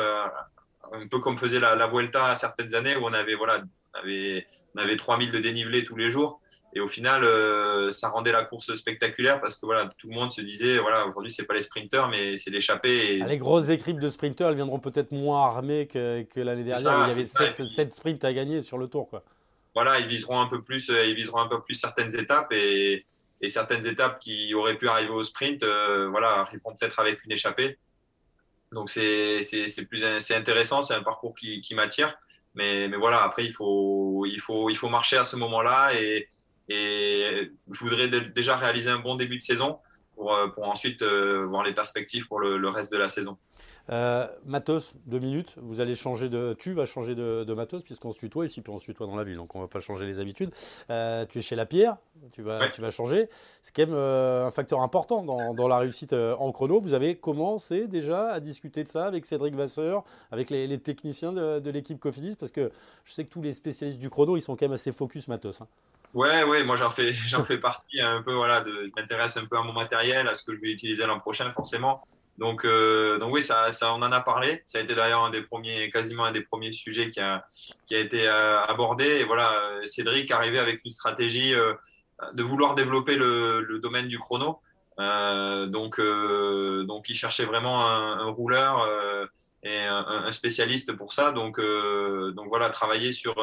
un 0.91 1.07
peu 1.07 1.17
comme 1.17 1.35
faisait 1.35 1.59
la, 1.59 1.75
la, 1.75 1.87
Vuelta 1.87 2.27
à 2.27 2.35
certaines 2.35 2.75
années 2.75 2.95
où 2.95 3.05
on 3.05 3.13
avait, 3.13 3.35
voilà, 3.35 3.63
on 3.95 3.99
avait, 3.99 4.45
on 4.75 4.81
avait 4.81 4.97
3000 4.97 5.31
de 5.31 5.39
dénivelé 5.39 5.83
tous 5.83 5.95
les 5.95 6.11
jours. 6.11 6.39
Et 6.75 6.79
au 6.79 6.87
final, 6.87 7.23
euh, 7.23 7.91
ça 7.91 8.09
rendait 8.09 8.31
la 8.31 8.43
course 8.43 8.73
spectaculaire 8.73 9.39
parce 9.39 9.57
que 9.57 9.65
voilà, 9.65 9.89
tout 9.97 10.07
le 10.07 10.15
monde 10.15 10.31
se 10.31 10.41
disait 10.41 10.79
voilà, 10.79 11.05
aujourd'hui, 11.05 11.31
c'est 11.31 11.45
pas 11.45 11.53
les 11.53 11.61
sprinteurs, 11.61 12.09
mais 12.09 12.37
c'est 12.37 12.49
l'échappée. 12.49 13.17
Et... 13.17 13.21
Ah, 13.21 13.27
les 13.27 13.37
grosses 13.37 13.69
équipes 13.69 13.99
de 13.99 14.09
sprinteurs, 14.09 14.49
elles 14.49 14.55
viendront 14.55 14.79
peut-être 14.79 15.11
moins 15.11 15.45
armées 15.45 15.85
que, 15.85 16.23
que 16.23 16.39
l'année 16.39 16.63
dernière. 16.63 17.05
il 17.05 17.09
y 17.09 17.11
avait 17.11 17.65
7, 17.65 17.93
sprints 17.93 18.23
à 18.25 18.33
gagner 18.33 18.61
sur 18.61 18.79
le 18.79 18.87
tour. 18.87 19.07
Quoi. 19.09 19.23
Voilà, 19.75 19.99
ils 19.99 20.07
viseront 20.07 20.41
un 20.41 20.47
peu 20.47 20.63
plus, 20.63 20.89
euh, 20.89 21.05
ils 21.05 21.15
viseront 21.15 21.39
un 21.39 21.47
peu 21.47 21.61
plus 21.61 21.75
certaines 21.75 22.15
étapes 22.15 22.51
et, 22.51 23.05
et 23.41 23.49
certaines 23.49 23.85
étapes 23.85 24.19
qui 24.19 24.53
auraient 24.55 24.77
pu 24.77 24.87
arriver 24.87 25.11
au 25.11 25.23
sprint, 25.23 25.61
euh, 25.61 26.07
voilà, 26.09 26.39
arriveront 26.39 26.73
peut-être 26.73 26.99
avec 26.99 27.23
une 27.23 27.31
échappée. 27.33 27.77
Donc 28.71 28.89
c'est 28.89 29.41
plus 29.87 30.03
c'est 30.19 30.35
intéressant, 30.35 30.81
c'est 30.81 30.95
un 30.95 31.03
parcours 31.03 31.35
qui, 31.35 31.61
qui 31.61 31.75
m'attire. 31.75 32.17
Mais, 32.55 32.87
mais 32.87 32.97
voilà, 32.97 33.23
après, 33.23 33.45
il 33.45 33.51
faut, 33.51 34.25
il, 34.25 34.39
faut, 34.39 34.69
il 34.69 34.75
faut 34.75 34.89
marcher 34.89 35.17
à 35.17 35.23
ce 35.23 35.35
moment-là 35.35 35.93
et, 35.95 36.27
et 36.69 37.51
je 37.71 37.79
voudrais 37.79 38.07
déjà 38.07 38.57
réaliser 38.57 38.89
un 38.89 38.99
bon 38.99 39.15
début 39.15 39.37
de 39.37 39.43
saison 39.43 39.79
pour, 40.15 40.35
pour 40.53 40.67
ensuite 40.69 41.03
voir 41.03 41.63
les 41.63 41.73
perspectives 41.73 42.27
pour 42.27 42.39
le 42.39 42.69
reste 42.69 42.91
de 42.91 42.97
la 42.97 43.09
saison. 43.09 43.37
Euh, 43.89 44.27
matos, 44.45 44.93
deux 45.05 45.19
minutes. 45.19 45.53
Vous 45.57 45.81
allez 45.81 45.95
changer 45.95 46.29
de. 46.29 46.55
Tu 46.57 46.73
vas 46.73 46.85
changer 46.85 47.15
de, 47.15 47.53
matos 47.53 47.83
puisqu'on 47.83 48.13
se 48.13 48.19
tutoie 48.19 48.45
ici, 48.45 48.61
puis 48.61 48.71
on 48.71 48.79
se 48.79 48.85
tutoie 48.85 49.07
dans 49.07 49.15
la 49.15 49.23
ville, 49.23 49.35
donc 49.35 49.53
on 49.55 49.59
va 49.59 49.67
pas 49.67 49.81
changer 49.81 50.05
les 50.05 50.19
habitudes. 50.19 50.51
Euh, 50.89 51.25
tu 51.25 51.39
es 51.39 51.41
chez 51.41 51.55
La 51.55 51.65
Pierre, 51.65 51.97
tu 52.31 52.41
vas, 52.41 52.69
tu 52.69 52.81
vas 52.81 52.91
changer. 52.91 53.29
C'est 53.61 53.75
quand 53.75 53.85
même 53.85 53.95
euh, 53.95 54.47
un 54.47 54.51
facteur 54.51 54.81
important 54.81 55.23
dans, 55.23 55.67
la 55.67 55.77
réussite 55.77 56.13
en 56.13 56.51
chrono. 56.51 56.79
Vous 56.79 56.93
avez 56.93 57.15
commencé 57.15 57.87
déjà 57.87 58.29
à 58.29 58.39
discuter 58.39 58.83
de 58.83 58.89
ça 58.89 59.05
avec 59.05 59.25
Cédric 59.25 59.55
Vasseur, 59.55 60.03
avec 60.31 60.49
les, 60.49 60.79
techniciens 60.79 61.33
de, 61.33 61.69
l'équipe 61.69 61.99
Cofidis, 61.99 62.35
parce 62.37 62.51
que 62.51 62.71
je 63.03 63.13
sais 63.13 63.25
que 63.25 63.29
tous 63.29 63.41
les 63.41 63.53
spécialistes 63.53 63.99
du 63.99 64.09
chrono, 64.09 64.37
ils 64.37 64.41
sont 64.41 64.55
quand 64.55 64.65
même 64.65 64.73
assez 64.73 64.91
focus 64.91 65.27
matos. 65.27 65.61
Hein. 65.61 65.67
Ouais, 66.13 66.43
ouais, 66.43 66.63
moi 66.63 66.77
j'en 66.77 66.91
fais, 66.91 67.13
j'en 67.27 67.43
fais 67.43 67.57
partie 67.57 67.99
un 68.01 68.21
peu. 68.21 68.33
Voilà, 68.33 68.61
de, 68.61 68.71
je 68.71 69.01
m'intéresse 69.01 69.37
un 69.37 69.45
peu 69.45 69.57
à 69.57 69.63
mon 69.63 69.73
matériel, 69.73 70.27
à 70.27 70.35
ce 70.35 70.43
que 70.43 70.55
je 70.55 70.61
vais 70.61 70.71
utiliser 70.71 71.05
l'an 71.05 71.19
prochain, 71.19 71.51
forcément. 71.51 72.05
Donc, 72.37 72.65
euh, 72.65 73.19
donc 73.19 73.33
oui, 73.33 73.43
ça, 73.43 73.71
ça, 73.71 73.93
on 73.93 73.97
en 73.97 74.11
a 74.11 74.19
parlé. 74.19 74.63
Ça 74.65 74.79
a 74.79 74.81
été 74.81 74.95
d'ailleurs 74.95 75.23
un 75.23 75.29
des 75.29 75.41
premiers, 75.41 75.89
quasiment 75.89 76.25
un 76.25 76.31
des 76.31 76.41
premiers 76.41 76.73
sujets 76.73 77.09
qui 77.09 77.19
a, 77.19 77.45
qui 77.85 77.95
a 77.95 77.99
été 77.99 78.27
euh, 78.27 78.61
abordé. 78.63 79.05
Et 79.05 79.23
voilà, 79.23 79.53
euh, 79.53 79.85
Cédric 79.87 80.31
arrivait 80.31 80.59
avec 80.59 80.81
une 80.83 80.91
stratégie 80.91 81.53
de 82.33 82.43
vouloir 82.43 82.75
développer 82.75 83.15
le, 83.15 83.61
le 83.61 83.79
domaine 83.79 84.07
du 84.07 84.17
chrono. 84.19 84.59
donc, 84.97 85.99
donc, 85.99 87.09
il 87.09 87.15
cherchait 87.15 87.45
vraiment 87.45 87.87
un, 87.87 88.19
un 88.19 88.29
rouleur 88.29 88.87
et 89.63 89.79
un, 89.79 90.05
un, 90.25 90.31
spécialiste 90.31 90.93
pour 90.93 91.13
ça. 91.13 91.31
Donc, 91.31 91.59
donc 91.59 92.47
voilà, 92.49 92.69
travailler 92.69 93.13
sur 93.13 93.35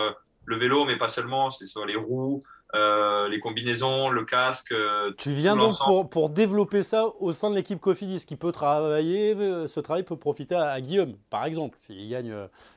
le 0.44 0.56
vélo, 0.56 0.84
mais 0.84 0.96
pas 0.96 1.08
seulement, 1.08 1.50
c'est 1.50 1.66
sur 1.66 1.84
les 1.84 1.96
roues, 1.96 2.42
euh, 2.74 3.28
les 3.28 3.40
combinaisons, 3.40 4.10
le 4.10 4.24
casque. 4.24 4.70
Euh, 4.70 5.12
tu 5.18 5.32
viens 5.32 5.56
donc 5.56 5.76
pour, 5.78 6.08
pour, 6.08 6.30
développer 6.30 6.84
ça 6.84 7.06
au 7.18 7.32
sein 7.32 7.50
de 7.50 7.56
l'équipe 7.56 7.80
Cofidis, 7.80 8.24
qui 8.24 8.36
peut 8.36 8.52
travailler, 8.52 9.34
euh, 9.34 9.66
ce 9.66 9.80
travail 9.80 10.04
peut 10.04 10.16
profiter 10.16 10.54
à, 10.54 10.80
Guillaume, 10.80 11.16
par 11.30 11.44
exemple. 11.44 11.76
S'il 11.80 12.08
gagne 12.08 12.32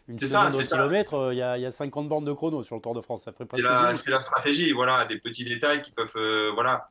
une 0.08 0.18
seconde 0.18 0.56
au 0.56 0.66
kilomètre, 0.66 1.30
il 1.32 1.38
y, 1.38 1.44
a, 1.44 1.60
y, 1.60 1.66
a 1.66 1.72
50 1.72 2.10
bornes 2.10 2.26
de 2.26 2.34
chrono 2.34 2.64
sur 2.64 2.76
le 2.76 2.82
Tour 2.82 2.96
de 2.96 3.02
France. 3.02 3.26
C'est 3.26 3.62
la, 3.62 3.94
la, 4.08 4.22
stratégie, 4.22 4.72
voilà, 4.72 5.06
des 5.06 5.20
petits 5.20 5.46
détails 5.46 5.84
qui 5.84 5.92
peuvent, 5.92 6.52
voilà, 6.56 6.90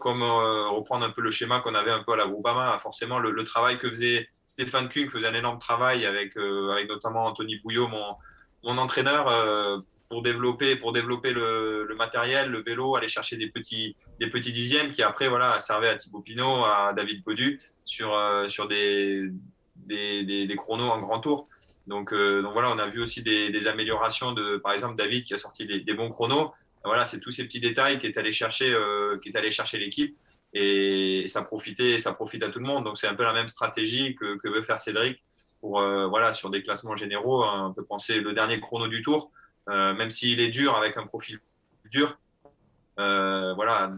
comme 0.00 0.22
reprendre 0.22 1.06
un 1.06 1.10
peu 1.10 1.22
le 1.22 1.30
schéma 1.30 1.60
qu'on 1.60 1.74
avait 1.74 1.92
un 1.92 2.02
peu 2.02 2.14
à 2.14 2.16
la 2.16 2.26
Groupama. 2.26 2.76
Forcément, 2.80 3.20
le, 3.20 3.44
travail 3.44 3.78
que 3.78 3.88
faisait 3.88 4.28
Stéphane 4.48 4.88
Kuhn 4.88 5.08
faisait 5.08 5.28
un 5.28 5.34
énorme 5.34 5.60
travail 5.60 6.04
avec, 6.04 6.36
avec 6.36 6.88
notamment 6.88 7.26
Anthony 7.26 7.60
Bouillot, 7.60 7.86
mon, 7.86 8.16
mon 8.64 8.76
entraîneur 8.76 9.84
pour 10.10 10.22
développer, 10.22 10.74
pour 10.74 10.92
développer 10.92 11.32
le, 11.32 11.94
matériel, 11.96 12.50
le 12.50 12.62
vélo, 12.62 12.96
aller 12.96 13.06
chercher 13.06 13.36
des 13.36 13.46
petits, 13.46 13.96
des 14.18 14.28
petits 14.28 14.52
dixièmes 14.52 14.90
qui 14.90 15.04
après 15.04 15.28
voilà, 15.28 15.58
servaient 15.60 15.88
à 15.88 15.94
Thibaut 15.94 16.20
Pinot, 16.20 16.64
à 16.64 16.92
David 16.94 17.22
Podu 17.22 17.60
sur, 17.84 18.12
euh, 18.14 18.48
sur 18.48 18.66
des, 18.66 19.30
des, 19.76 20.24
des, 20.24 20.56
chronos 20.56 20.90
en 20.90 21.00
grand 21.00 21.20
tour. 21.20 21.48
Donc, 21.86 22.12
euh, 22.12 22.42
donc 22.42 22.52
voilà, 22.54 22.72
on 22.72 22.78
a 22.78 22.88
vu 22.88 23.00
aussi 23.00 23.22
des, 23.22 23.68
améliorations 23.68 24.32
de, 24.32 24.56
par 24.56 24.72
exemple, 24.72 24.96
David 24.96 25.22
qui 25.22 25.34
a 25.34 25.36
sorti 25.36 25.64
des, 25.64 25.94
bons 25.94 26.08
chronos. 26.08 26.52
Voilà, 26.84 27.04
c'est 27.04 27.20
tous 27.20 27.30
ces 27.30 27.44
petits 27.44 27.60
détails 27.60 28.00
qui 28.00 28.06
est 28.06 28.18
allé 28.18 28.32
chercher, 28.32 28.72
euh, 28.74 29.16
qui 29.22 29.28
est 29.28 29.36
allé 29.36 29.52
chercher 29.52 29.78
l'équipe 29.78 30.16
et 30.52 31.22
ça 31.28 31.42
profitait, 31.42 32.00
ça 32.00 32.12
profite 32.12 32.42
à 32.42 32.48
tout 32.48 32.58
le 32.58 32.66
monde. 32.66 32.82
Donc 32.82 32.98
c'est 32.98 33.06
un 33.06 33.14
peu 33.14 33.22
la 33.22 33.32
même 33.32 33.46
stratégie 33.46 34.16
que, 34.16 34.38
que 34.38 34.48
veut 34.48 34.64
faire 34.64 34.80
Cédric 34.80 35.22
pour 35.60 35.80
voilà 35.80 36.32
sur 36.32 36.50
des 36.50 36.64
classements 36.64 36.96
généraux. 36.96 37.44
On 37.44 37.72
peut 37.72 37.84
penser 37.84 38.20
le 38.20 38.32
dernier 38.32 38.58
chrono 38.58 38.88
du 38.88 39.02
tour. 39.02 39.30
Euh, 39.68 39.94
même 39.94 40.10
s'il 40.10 40.40
est 40.40 40.48
dur 40.48 40.74
avec 40.76 40.96
un 40.96 41.06
profil 41.06 41.38
dur. 41.90 42.18
Euh, 42.98 43.54
voilà, 43.54 43.92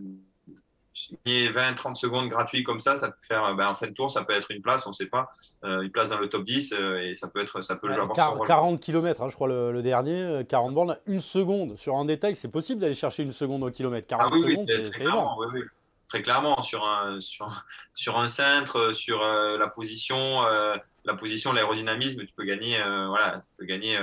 20-30 1.26 1.94
secondes 1.94 2.28
gratuits 2.28 2.62
comme 2.62 2.78
ça, 2.78 2.96
ça 2.96 3.08
peut 3.08 3.22
faire 3.22 3.54
ben, 3.54 3.68
en 3.68 3.74
fin 3.74 3.86
de 3.86 3.92
tour, 3.92 4.10
ça 4.10 4.24
peut 4.24 4.34
être 4.34 4.50
une 4.50 4.60
place, 4.60 4.86
on 4.86 4.90
ne 4.90 4.94
sait 4.94 5.06
pas, 5.06 5.34
euh, 5.64 5.80
une 5.80 5.90
place 5.90 6.10
dans 6.10 6.18
le 6.18 6.28
top 6.28 6.44
10 6.44 6.74
et 7.00 7.14
ça 7.14 7.28
peut 7.28 7.40
être, 7.40 7.62
ça 7.62 7.76
peut 7.76 7.90
avoir 7.90 8.12
40, 8.12 8.46
40 8.46 8.80
km, 8.80 9.28
je 9.28 9.34
crois 9.34 9.48
le, 9.48 9.82
dernier, 9.82 10.42
40 10.48 10.74
bornes, 10.74 10.98
une 11.06 11.20
seconde 11.20 11.76
sur 11.76 11.96
un 11.96 12.04
détail, 12.04 12.36
c'est 12.36 12.50
possible 12.50 12.80
d'aller 12.80 12.94
chercher 12.94 13.22
une 13.22 13.32
seconde 13.32 13.62
au 13.62 13.70
kilomètre. 13.70 14.06
40 14.08 14.32
ah 14.32 14.36
secondes, 14.36 14.70
c'est 14.94 15.02
énorme. 15.02 15.46
très 16.08 16.22
clairement, 16.22 16.60
sur 16.62 16.86
un, 16.86 17.20
sur, 17.20 17.48
sur 17.94 18.18
un 18.18 18.28
cintre, 18.28 18.92
sur 18.92 19.24
la 19.24 19.68
position, 19.68 20.42
la 21.04 21.14
position, 21.14 21.52
l'aérodynamisme, 21.52 22.24
tu 22.24 22.34
peux 22.34 22.44
gagner, 22.44 22.76
voilà, 22.78 23.40
tu 23.40 23.48
peux 23.58 23.64
gagner 23.64 23.98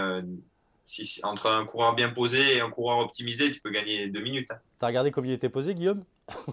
entre 1.23 1.47
un 1.49 1.65
coureur 1.65 1.95
bien 1.95 2.09
posé 2.09 2.57
et 2.57 2.61
un 2.61 2.69
coureur 2.69 2.99
optimisé, 2.99 3.51
tu 3.51 3.59
peux 3.59 3.69
gagner 3.69 4.07
deux 4.07 4.21
minutes. 4.21 4.49
Hein. 4.51 4.57
T'as 4.79 4.87
regardé 4.87 5.11
comment 5.11 5.27
il 5.27 5.33
était 5.33 5.49
posé, 5.49 5.75
Guillaume? 5.75 6.03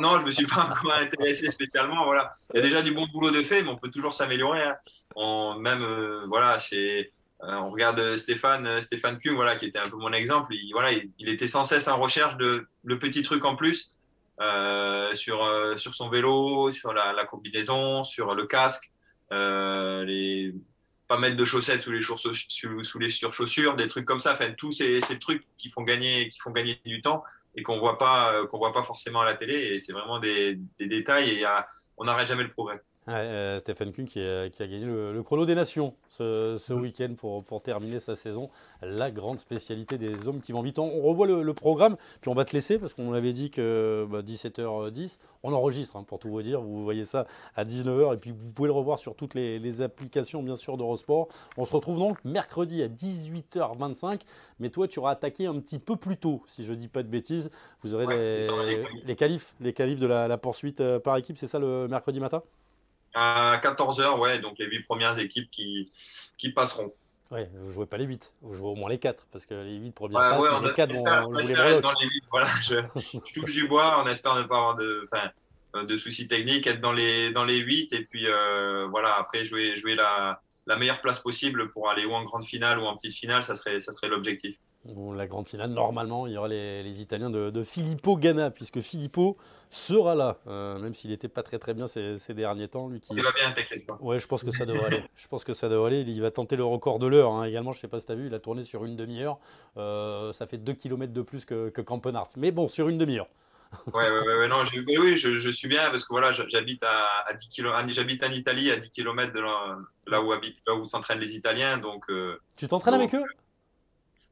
Non, 0.00 0.18
je 0.18 0.24
me 0.24 0.30
suis 0.30 0.46
pas 0.46 0.62
encore 0.62 0.92
intéressé 0.92 1.50
spécialement. 1.50 2.04
Voilà, 2.04 2.34
il 2.52 2.56
y 2.56 2.60
a 2.60 2.62
déjà 2.62 2.82
du 2.82 2.92
bon 2.92 3.06
boulot 3.12 3.30
de 3.30 3.42
fait, 3.42 3.62
mais 3.62 3.70
on 3.70 3.76
peut 3.76 3.90
toujours 3.90 4.14
s'améliorer. 4.14 4.62
Hein. 4.62 5.56
même, 5.58 5.82
euh, 5.82 6.24
voilà, 6.28 6.58
chez, 6.58 7.12
euh, 7.42 7.54
on 7.54 7.70
regarde 7.70 8.16
Stéphane, 8.16 8.66
euh, 8.66 8.80
Stéphane 8.80 9.18
Kuhn, 9.18 9.34
voilà, 9.34 9.56
qui 9.56 9.66
était 9.66 9.78
un 9.78 9.88
peu 9.88 9.96
mon 9.96 10.12
exemple. 10.12 10.54
Il, 10.54 10.72
voilà, 10.72 10.90
il, 10.92 11.28
était 11.28 11.48
sans 11.48 11.64
cesse 11.64 11.88
en 11.88 11.98
recherche 11.98 12.36
de 12.36 12.66
le 12.84 12.98
petit 12.98 13.22
truc 13.22 13.44
en 13.44 13.56
plus 13.56 13.94
sur 15.14 15.78
sur 15.78 15.94
son 15.94 16.08
vélo, 16.08 16.70
sur 16.72 16.92
la, 16.92 17.12
la 17.12 17.24
combinaison, 17.24 18.04
sur 18.04 18.34
le 18.34 18.46
casque, 18.46 18.90
les 19.30 20.54
pas 21.08 21.18
mettre 21.18 21.36
de 21.36 21.44
chaussettes 21.44 21.82
sous 21.82 21.92
les, 21.92 22.00
sous 22.02 22.98
les 22.98 23.08
surchaussures, 23.08 23.74
des 23.74 23.88
trucs 23.88 24.04
comme 24.04 24.20
ça. 24.20 24.34
Enfin, 24.34 24.52
tous 24.52 24.72
ces, 24.72 25.00
trucs 25.20 25.44
qui 25.56 25.68
font 25.70 25.82
gagner, 25.82 26.28
qui 26.28 26.38
font 26.38 26.50
gagner 26.50 26.80
du 26.84 27.00
temps 27.00 27.24
et 27.54 27.62
qu'on 27.62 27.78
voit 27.78 27.98
pas, 27.98 28.34
euh, 28.34 28.46
qu'on 28.46 28.58
voit 28.58 28.72
pas 28.72 28.82
forcément 28.82 29.20
à 29.20 29.24
la 29.24 29.34
télé. 29.34 29.54
Et 29.54 29.78
c'est 29.78 29.92
vraiment 29.92 30.18
des, 30.18 30.58
détails 30.78 31.30
et 31.30 31.46
on 31.96 32.04
n'arrête 32.04 32.28
jamais 32.28 32.44
le 32.44 32.50
progrès. 32.50 32.80
Euh, 33.08 33.58
Stéphane 33.58 33.92
Kuhn 33.92 34.06
qui, 34.06 34.18
a 34.18 34.48
gagné 34.48 34.86
le, 34.86 35.22
chrono 35.22 35.44
des 35.44 35.54
nations 35.54 35.94
ce, 36.08 36.72
mm. 36.72 36.80
week-end 36.80 37.14
pour, 37.16 37.44
pour, 37.44 37.62
terminer 37.62 37.98
sa 37.98 38.14
saison. 38.14 38.50
La 38.82 39.10
grande 39.10 39.38
spécialité 39.38 39.98
des 39.98 40.26
hommes 40.26 40.40
qui 40.40 40.52
vont 40.52 40.62
vite. 40.62 40.78
On, 40.78 41.02
revoit 41.02 41.26
le, 41.26 41.54
programme, 41.54 41.96
puis 42.20 42.30
on 42.30 42.34
va 42.34 42.44
te 42.44 42.52
laisser 42.52 42.78
parce 42.78 42.94
qu'on 42.94 43.12
avait 43.12 43.32
dit 43.32 43.50
que 43.50 44.06
17h10, 44.10 45.18
bah, 45.18 45.26
on 45.42 45.52
enregistre 45.52 45.96
hein, 45.96 46.04
pour 46.06 46.18
tout 46.18 46.28
vous 46.28 46.42
dire. 46.42 46.60
Vous 46.60 46.82
voyez 46.82 47.04
ça 47.04 47.26
à 47.54 47.64
19h 47.64 48.14
et 48.14 48.16
puis 48.16 48.30
vous 48.30 48.50
pouvez 48.50 48.68
le 48.68 48.72
revoir 48.72 48.98
sur 48.98 49.14
toutes 49.14 49.34
les, 49.34 49.82
applications 49.82 50.42
bien 50.42 50.56
sûr 50.56 50.76
d'Eurosport. 50.76 51.28
On 51.56 51.64
se 51.64 51.74
retrouve 51.74 51.98
donc 51.98 52.24
mercredi 52.24 52.82
à 52.82 52.88
18h25. 52.88 54.20
Mais 54.60 54.70
toi, 54.70 54.88
tu 54.88 54.98
auras 54.98 55.12
attaqué 55.12 55.46
un 55.46 55.58
petit 55.58 55.78
peu 55.78 55.96
plus 55.96 56.16
tôt, 56.16 56.42
si 56.46 56.64
je 56.64 56.70
ne 56.70 56.76
dis 56.76 56.88
pas 56.88 57.02
de 57.02 57.08
bêtises. 57.08 57.50
Vous 57.82 57.94
aurez 57.94 58.06
les, 58.06 58.84
les, 59.04 59.16
qualifs, 59.16 59.54
les 59.60 59.72
qualifs 59.72 60.00
de 60.00 60.06
la, 60.06 60.28
la 60.28 60.38
poursuite 60.38 60.80
euh, 60.80 61.00
par 61.00 61.16
équipe, 61.16 61.36
c'est 61.36 61.46
ça 61.46 61.58
le 61.58 61.88
mercredi 61.88 62.20
matin? 62.20 62.42
À 63.14 63.60
14h, 63.62 64.18
ouais, 64.18 64.38
donc 64.38 64.58
les 64.58 64.66
huit 64.66 64.82
premières 64.82 65.18
équipes 65.18 65.50
qui, 65.50 65.90
qui 66.36 66.50
passeront. 66.50 66.92
Ouais, 67.30 67.50
vous 67.54 67.68
ne 67.68 67.72
jouez 67.72 67.86
pas 67.86 67.96
les 67.96 68.04
8, 68.04 68.32
vous 68.42 68.54
jouez 68.54 68.68
au 68.68 68.74
moins 68.74 68.90
les 68.90 68.98
4, 68.98 69.26
parce 69.32 69.46
que 69.46 69.54
les 69.54 69.76
8 69.76 69.92
premières 69.92 70.38
ouais, 70.38 70.48
ouais, 70.48 70.68
les 70.68 70.72
4 70.74 70.92
vont, 70.92 71.04
on 71.28 71.38
espère 71.38 71.80
dans 71.80 71.92
les 71.92 72.06
8, 72.06 72.24
voilà, 72.30 72.48
je, 72.62 72.74
je, 72.96 73.40
touche 73.40 73.54
du 73.54 73.66
bois, 73.66 74.02
on 74.04 74.08
espère 74.08 74.36
ne 74.36 74.42
pas 74.42 74.56
avoir 74.56 74.76
de, 74.76 75.08
de 75.82 75.96
soucis 75.96 76.28
techniques, 76.28 76.66
être 76.66 76.80
dans 76.80 76.92
les, 76.92 77.30
dans 77.30 77.44
les 77.44 77.58
8, 77.58 77.92
et 77.92 78.04
puis 78.04 78.26
euh, 78.26 78.86
voilà, 78.90 79.16
après 79.16 79.44
jouer, 79.44 79.76
jouer 79.76 79.94
la, 79.94 80.42
la 80.66 80.76
meilleure 80.76 81.00
place 81.00 81.20
possible 81.20 81.70
pour 81.70 81.90
aller 81.90 82.04
ou 82.04 82.12
en 82.12 82.24
grande 82.24 82.44
finale 82.44 82.78
ou 82.78 82.84
en 82.84 82.96
petite 82.96 83.14
finale, 83.14 83.44
ça 83.44 83.54
serait, 83.54 83.80
ça 83.80 83.92
serait 83.92 84.08
l'objectif. 84.08 84.56
La 84.86 85.26
grande 85.26 85.48
finale, 85.48 85.70
normalement, 85.70 86.26
il 86.26 86.34
y 86.34 86.36
aura 86.36 86.48
les, 86.48 87.00
Italiens 87.00 87.30
de, 87.30 87.62
Filippo 87.62 88.16
Ganna, 88.16 88.50
puisque 88.50 88.80
Filippo 88.80 89.38
sera 89.70 90.14
là, 90.14 90.38
euh, 90.46 90.78
même 90.78 90.94
s'il 90.94 91.10
n'était 91.10 91.28
pas 91.28 91.42
très 91.42 91.58
très 91.58 91.72
bien 91.72 91.86
ces, 91.86 92.18
derniers 92.34 92.68
temps. 92.68 92.88
Lui 92.88 93.00
qui... 93.00 93.14
Il 93.14 93.22
va 93.22 93.32
bien, 93.32 93.50
t'inquiète 93.52 93.86
pas. 93.86 93.96
Ouais, 94.00 94.20
je 94.20 94.26
pense 94.26 94.44
que 94.44 94.50
ça 94.50 94.66
devrait 94.66 94.86
aller. 94.86 95.04
Je 95.16 95.26
pense 95.26 95.42
que 95.42 95.54
ça 95.54 95.70
devrait 95.70 95.88
aller. 95.88 96.02
Il 96.02 96.20
va 96.20 96.30
tenter 96.30 96.56
le 96.56 96.64
record 96.64 96.98
de 96.98 97.06
l'heure 97.06 97.32
hein. 97.32 97.44
également. 97.44 97.72
Je 97.72 97.78
ne 97.78 97.80
sais 97.80 97.88
pas 97.88 97.98
si 97.98 98.06
tu 98.06 98.12
as 98.12 98.14
vu, 98.14 98.26
il 98.26 98.34
a 98.34 98.40
tourné 98.40 98.62
sur 98.62 98.84
une 98.84 98.94
demi-heure. 98.94 99.38
Euh, 99.78 100.32
ça 100.32 100.46
fait 100.46 100.58
2 100.58 100.74
km 100.74 101.12
de 101.12 101.22
plus 101.22 101.46
que, 101.46 101.70
que 101.70 101.80
Campenart. 101.80 102.28
Mais 102.36 102.50
bon, 102.50 102.68
sur 102.68 102.88
une 102.88 102.98
demi-heure. 102.98 103.28
ouais, 103.92 104.10
ouais, 104.10 104.36
ouais, 104.38 104.48
non, 104.48 104.58
oui, 104.98 105.16
je, 105.16 105.32
je, 105.32 105.50
suis 105.50 105.66
bien 105.66 105.90
parce 105.90 106.04
que 106.04 106.10
voilà, 106.10 106.32
j'habite 106.32 106.84
à, 106.84 107.24
à 107.26 107.32
10 107.32 107.48
km, 107.48 107.88
j'habite 107.92 108.22
en 108.22 108.30
Italie 108.30 108.70
à 108.70 108.76
10 108.76 108.90
km 108.90 109.32
de 109.32 109.40
là, 109.40 110.22
où, 110.22 110.32
habite, 110.32 110.58
là 110.66 110.74
où 110.74 110.84
s'entraînent 110.84 111.18
les 111.18 111.34
Italiens. 111.34 111.78
Donc, 111.78 112.04
euh, 112.10 112.38
tu 112.56 112.68
t'entraînes 112.68 112.94
avec 112.94 113.14
eux? 113.14 113.24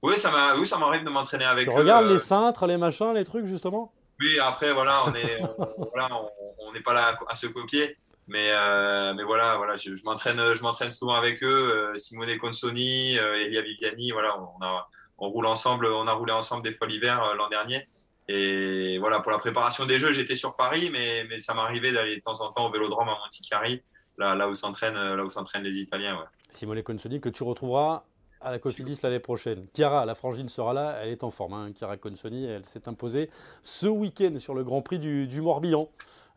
Oui, 0.03 0.19
ça 0.19 0.31
m'arrive 0.79 1.05
de 1.05 1.11
m'entraîner 1.11 1.45
avec 1.45 1.65
tu 1.65 1.71
eux. 1.71 1.79
regardes 1.79 2.07
les 2.07 2.19
cintres, 2.19 2.67
les 2.67 2.77
machins, 2.77 3.13
les 3.15 3.25
trucs, 3.25 3.47
justement? 3.47 3.93
Oui, 4.21 4.39
après, 4.41 4.73
voilà, 4.73 5.05
on 5.07 5.11
n'est 5.13 5.41
on, 5.59 6.83
pas 6.85 6.95
là 6.95 7.19
à 7.29 7.35
se 7.35 7.47
copier. 7.47 7.97
Mais, 8.29 8.51
euh, 8.51 9.15
mais 9.15 9.25
voilà, 9.25 9.57
voilà 9.57 9.77
je, 9.77 9.95
je 9.97 10.03
m'entraîne 10.05 10.91
souvent 10.91 11.15
avec 11.15 11.43
eux. 11.43 11.93
Euh, 11.93 11.97
Simone 11.99 12.39
Consoni, 12.39 13.19
euh, 13.19 13.41
Elia 13.41 13.63
Viviani, 13.63 14.13
voilà, 14.13 14.39
on, 14.39 14.65
a, 14.65 14.89
on, 15.19 15.29
roule 15.29 15.47
ensemble, 15.47 15.87
on 15.87 16.07
a 16.07 16.13
roulé 16.13 16.33
ensemble 16.33 16.63
des 16.63 16.75
fois 16.75 16.87
l'hiver 16.87 17.35
l'an 17.37 17.49
dernier. 17.49 17.87
Et 18.29 18.99
voilà, 18.99 19.21
pour 19.21 19.33
la 19.33 19.39
préparation 19.39 19.87
des 19.87 19.99
jeux, 19.99 20.13
j'étais 20.13 20.37
sur 20.37 20.55
Paris, 20.55 20.89
mais, 20.91 21.25
mais 21.29 21.41
ça 21.41 21.55
m'arrivait 21.55 21.93
d'aller 21.93 22.17
de 22.17 22.23
temps 22.23 22.41
en 22.41 22.53
temps 22.53 22.67
au 22.67 22.71
vélodrome 22.71 23.09
à 23.09 23.19
Monticari, 23.19 23.83
là, 24.17 24.37
là 24.37 24.49
où 24.49 24.55
s'entraînent 24.55 25.65
les 25.65 25.77
Italiens. 25.79 26.17
Ouais. 26.17 26.27
Simone 26.49 26.83
Consoni, 26.83 27.21
que 27.21 27.29
tu 27.29 27.43
retrouveras 27.43 28.05
à 28.43 28.51
la 28.51 28.59
Cofidis 28.59 28.99
l'année 29.03 29.21
prochaine. 29.21 29.67
Chiara, 29.75 30.05
la 30.05 30.15
frangine 30.15 30.49
sera 30.49 30.73
là, 30.73 30.99
elle 31.03 31.11
est 31.11 31.25
en 31.25 31.31
forme. 31.31 31.55
Hein. 31.55 31.73
Chiara 31.77 31.97
Consoni, 31.97 32.45
elle 32.45 32.65
s'est 32.65 32.89
imposée 32.89 33.31
ce 33.63 33.87
week-end 33.87 34.39
sur 34.39 34.55
le 34.55 34.65
Grand 34.65 34.83
Prix 34.83 34.99
du, 34.99 35.41
Morbihan. 35.41 35.89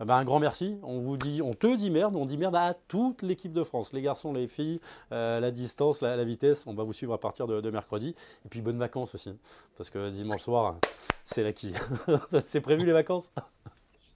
Eh 0.02 0.06
ben, 0.06 0.16
un 0.16 0.26
grand 0.26 0.40
merci. 0.40 0.78
On 0.84 1.00
vous 1.00 1.16
dit, 1.16 1.42
on 1.42 1.54
te 1.54 1.74
dit 1.76 1.90
merde, 1.90 2.16
on 2.16 2.26
dit 2.26 2.38
merde 2.38 2.56
à 2.56 2.74
toute 2.88 3.22
l'équipe 3.22 3.54
de 3.54 3.64
France, 3.64 3.94
les 3.94 4.02
garçons, 4.02 4.34
les 4.34 4.48
filles, 4.48 4.82
euh, 5.14 5.40
la 5.40 5.52
distance, 5.52 6.02
la, 6.02 6.22
vitesse. 6.24 6.66
On 6.68 6.74
va 6.74 6.84
vous 6.84 6.92
suivre 6.92 7.14
à 7.14 7.20
partir 7.20 7.48
de, 7.48 7.70
mercredi. 7.70 8.14
Et 8.46 8.50
puis 8.50 8.62
bonnes 8.62 8.80
vacances 8.80 9.16
aussi, 9.16 9.38
parce 9.78 9.90
que 9.90 10.10
dimanche 10.10 10.42
soir, 10.42 10.76
c'est 11.24 11.44
la 11.44 11.54
qui. 11.54 11.74
c'est 12.44 12.62
prévu 12.62 12.86
les 12.86 12.92
vacances? 12.92 13.32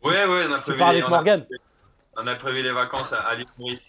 Ouais, 0.04 0.26
ouais, 0.26 0.46
on 0.50 0.54
a 0.54 0.60
prévu. 0.60 0.64
Tu 0.66 0.76
parles 0.76 0.98
avec 0.98 1.10
Morgan. 1.10 1.46
On 2.18 2.28
a 2.28 2.36
prévu 2.36 2.62
les 2.62 2.74
vacances 2.74 3.14
à, 3.14 3.20
à 3.22 3.36
l'île 3.36 3.80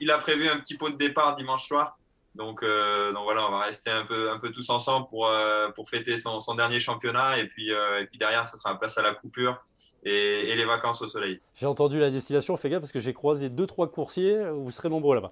il 0.00 0.10
a 0.10 0.18
prévu 0.18 0.48
un 0.48 0.58
petit 0.58 0.76
pot 0.76 0.90
de 0.90 0.96
départ 0.96 1.36
dimanche 1.36 1.66
soir. 1.66 1.98
Donc, 2.34 2.62
euh, 2.62 3.12
donc 3.12 3.24
voilà, 3.24 3.46
on 3.46 3.50
va 3.50 3.60
rester 3.60 3.90
un 3.90 4.06
peu, 4.06 4.30
un 4.30 4.38
peu 4.38 4.50
tous 4.50 4.70
ensemble 4.70 5.06
pour, 5.08 5.26
euh, 5.26 5.68
pour 5.70 5.88
fêter 5.88 6.16
son, 6.16 6.40
son, 6.40 6.54
dernier 6.54 6.80
championnat. 6.80 7.38
Et 7.38 7.46
puis, 7.46 7.72
euh, 7.72 8.00
et 8.00 8.06
puis 8.06 8.18
derrière, 8.18 8.48
ça 8.48 8.56
sera 8.56 8.78
place 8.78 8.96
à 8.96 9.02
la 9.02 9.14
coupure 9.14 9.62
et, 10.02 10.50
et 10.50 10.56
les 10.56 10.64
vacances 10.64 11.02
au 11.02 11.08
soleil. 11.08 11.40
J'ai 11.54 11.66
entendu 11.66 11.98
la 11.98 12.10
destination, 12.10 12.56
fais 12.56 12.70
gaffe 12.70 12.80
parce 12.80 12.92
que 12.92 13.00
j'ai 13.00 13.12
croisé 13.12 13.50
deux, 13.50 13.66
trois 13.66 13.90
coursiers. 13.90 14.38
Vous 14.50 14.70
serez 14.70 14.88
nombreux 14.88 15.14
là-bas. 15.14 15.30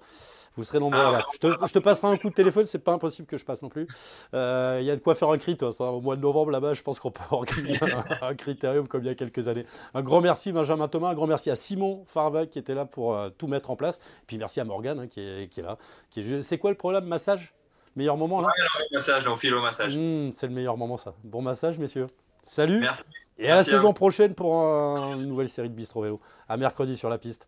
Vous 0.57 0.65
serez 0.65 0.79
nombreux. 0.79 0.99
Ah, 0.99 1.21
je, 1.33 1.37
te, 1.37 1.47
je, 1.47 1.73
te, 1.73 1.79
passerai 1.79 2.09
un 2.09 2.17
coup 2.17 2.29
de 2.29 2.33
téléphone, 2.33 2.65
c'est 2.65 2.83
pas 2.83 2.91
impossible 2.91 3.25
que 3.25 3.37
je 3.37 3.45
passe 3.45 3.61
non 3.61 3.69
plus. 3.69 3.87
Euh, 4.33 4.79
il 4.81 4.85
y 4.85 4.91
a 4.91 4.95
de 4.95 5.01
quoi 5.01 5.15
faire 5.15 5.29
un 5.29 5.37
crit, 5.37 5.57
au 5.61 6.01
mois 6.01 6.17
de 6.17 6.21
novembre 6.21 6.51
là-bas, 6.51 6.73
je 6.73 6.81
pense 6.81 6.99
qu'on 6.99 7.11
peut 7.11 7.23
organiser 7.31 7.79
un, 8.21 8.35
critérium 8.35 8.87
comme 8.87 9.01
il 9.01 9.07
y 9.07 9.09
a 9.09 9.15
quelques 9.15 9.47
années. 9.47 9.65
Un 9.93 10.01
grand 10.01 10.19
merci 10.19 10.51
Benjamin 10.51 10.89
Thomas, 10.89 11.09
un 11.09 11.13
grand 11.13 11.27
merci 11.27 11.49
à 11.49 11.55
Simon 11.55 12.03
Farva 12.05 12.45
qui 12.47 12.59
était 12.59 12.73
là 12.73 12.85
pour 12.85 13.15
euh, 13.15 13.29
tout 13.29 13.47
mettre 13.47 13.71
en 13.71 13.77
place. 13.77 13.97
Et 13.97 14.25
puis 14.27 14.37
merci 14.37 14.59
à 14.59 14.65
Morgane 14.65 14.99
hein, 14.99 15.07
qui, 15.07 15.21
est, 15.21 15.47
qui, 15.47 15.61
est, 15.61 15.63
là. 15.63 15.77
c'est 16.43 16.57
quoi 16.57 16.71
le 16.71 16.77
problème 16.77 17.05
Massage? 17.05 17.53
Meilleur 17.95 18.17
moment 18.17 18.41
là? 18.41 18.49
Massage, 18.91 19.27
on 19.27 19.35
file 19.35 19.53
au 19.55 19.61
massage. 19.61 19.97
Mmh, 19.97 20.31
c'est 20.35 20.47
le 20.47 20.53
meilleur 20.53 20.77
moment 20.77 20.97
ça. 20.97 21.13
Bon 21.23 21.41
massage 21.41 21.77
messieurs. 21.77 22.07
Salut. 22.43 22.85
Et 23.37 23.49
à 23.49 23.55
la 23.55 23.63
saison 23.63 23.93
prochaine 23.93 24.33
pour 24.33 24.53
une 24.55 25.27
nouvelle 25.27 25.49
série 25.49 25.69
de 25.69 25.73
Bistro 25.73 26.01
Vélo. 26.01 26.19
À 26.49 26.57
mercredi 26.57 26.97
sur 26.97 27.09
la 27.09 27.17
piste. 27.17 27.47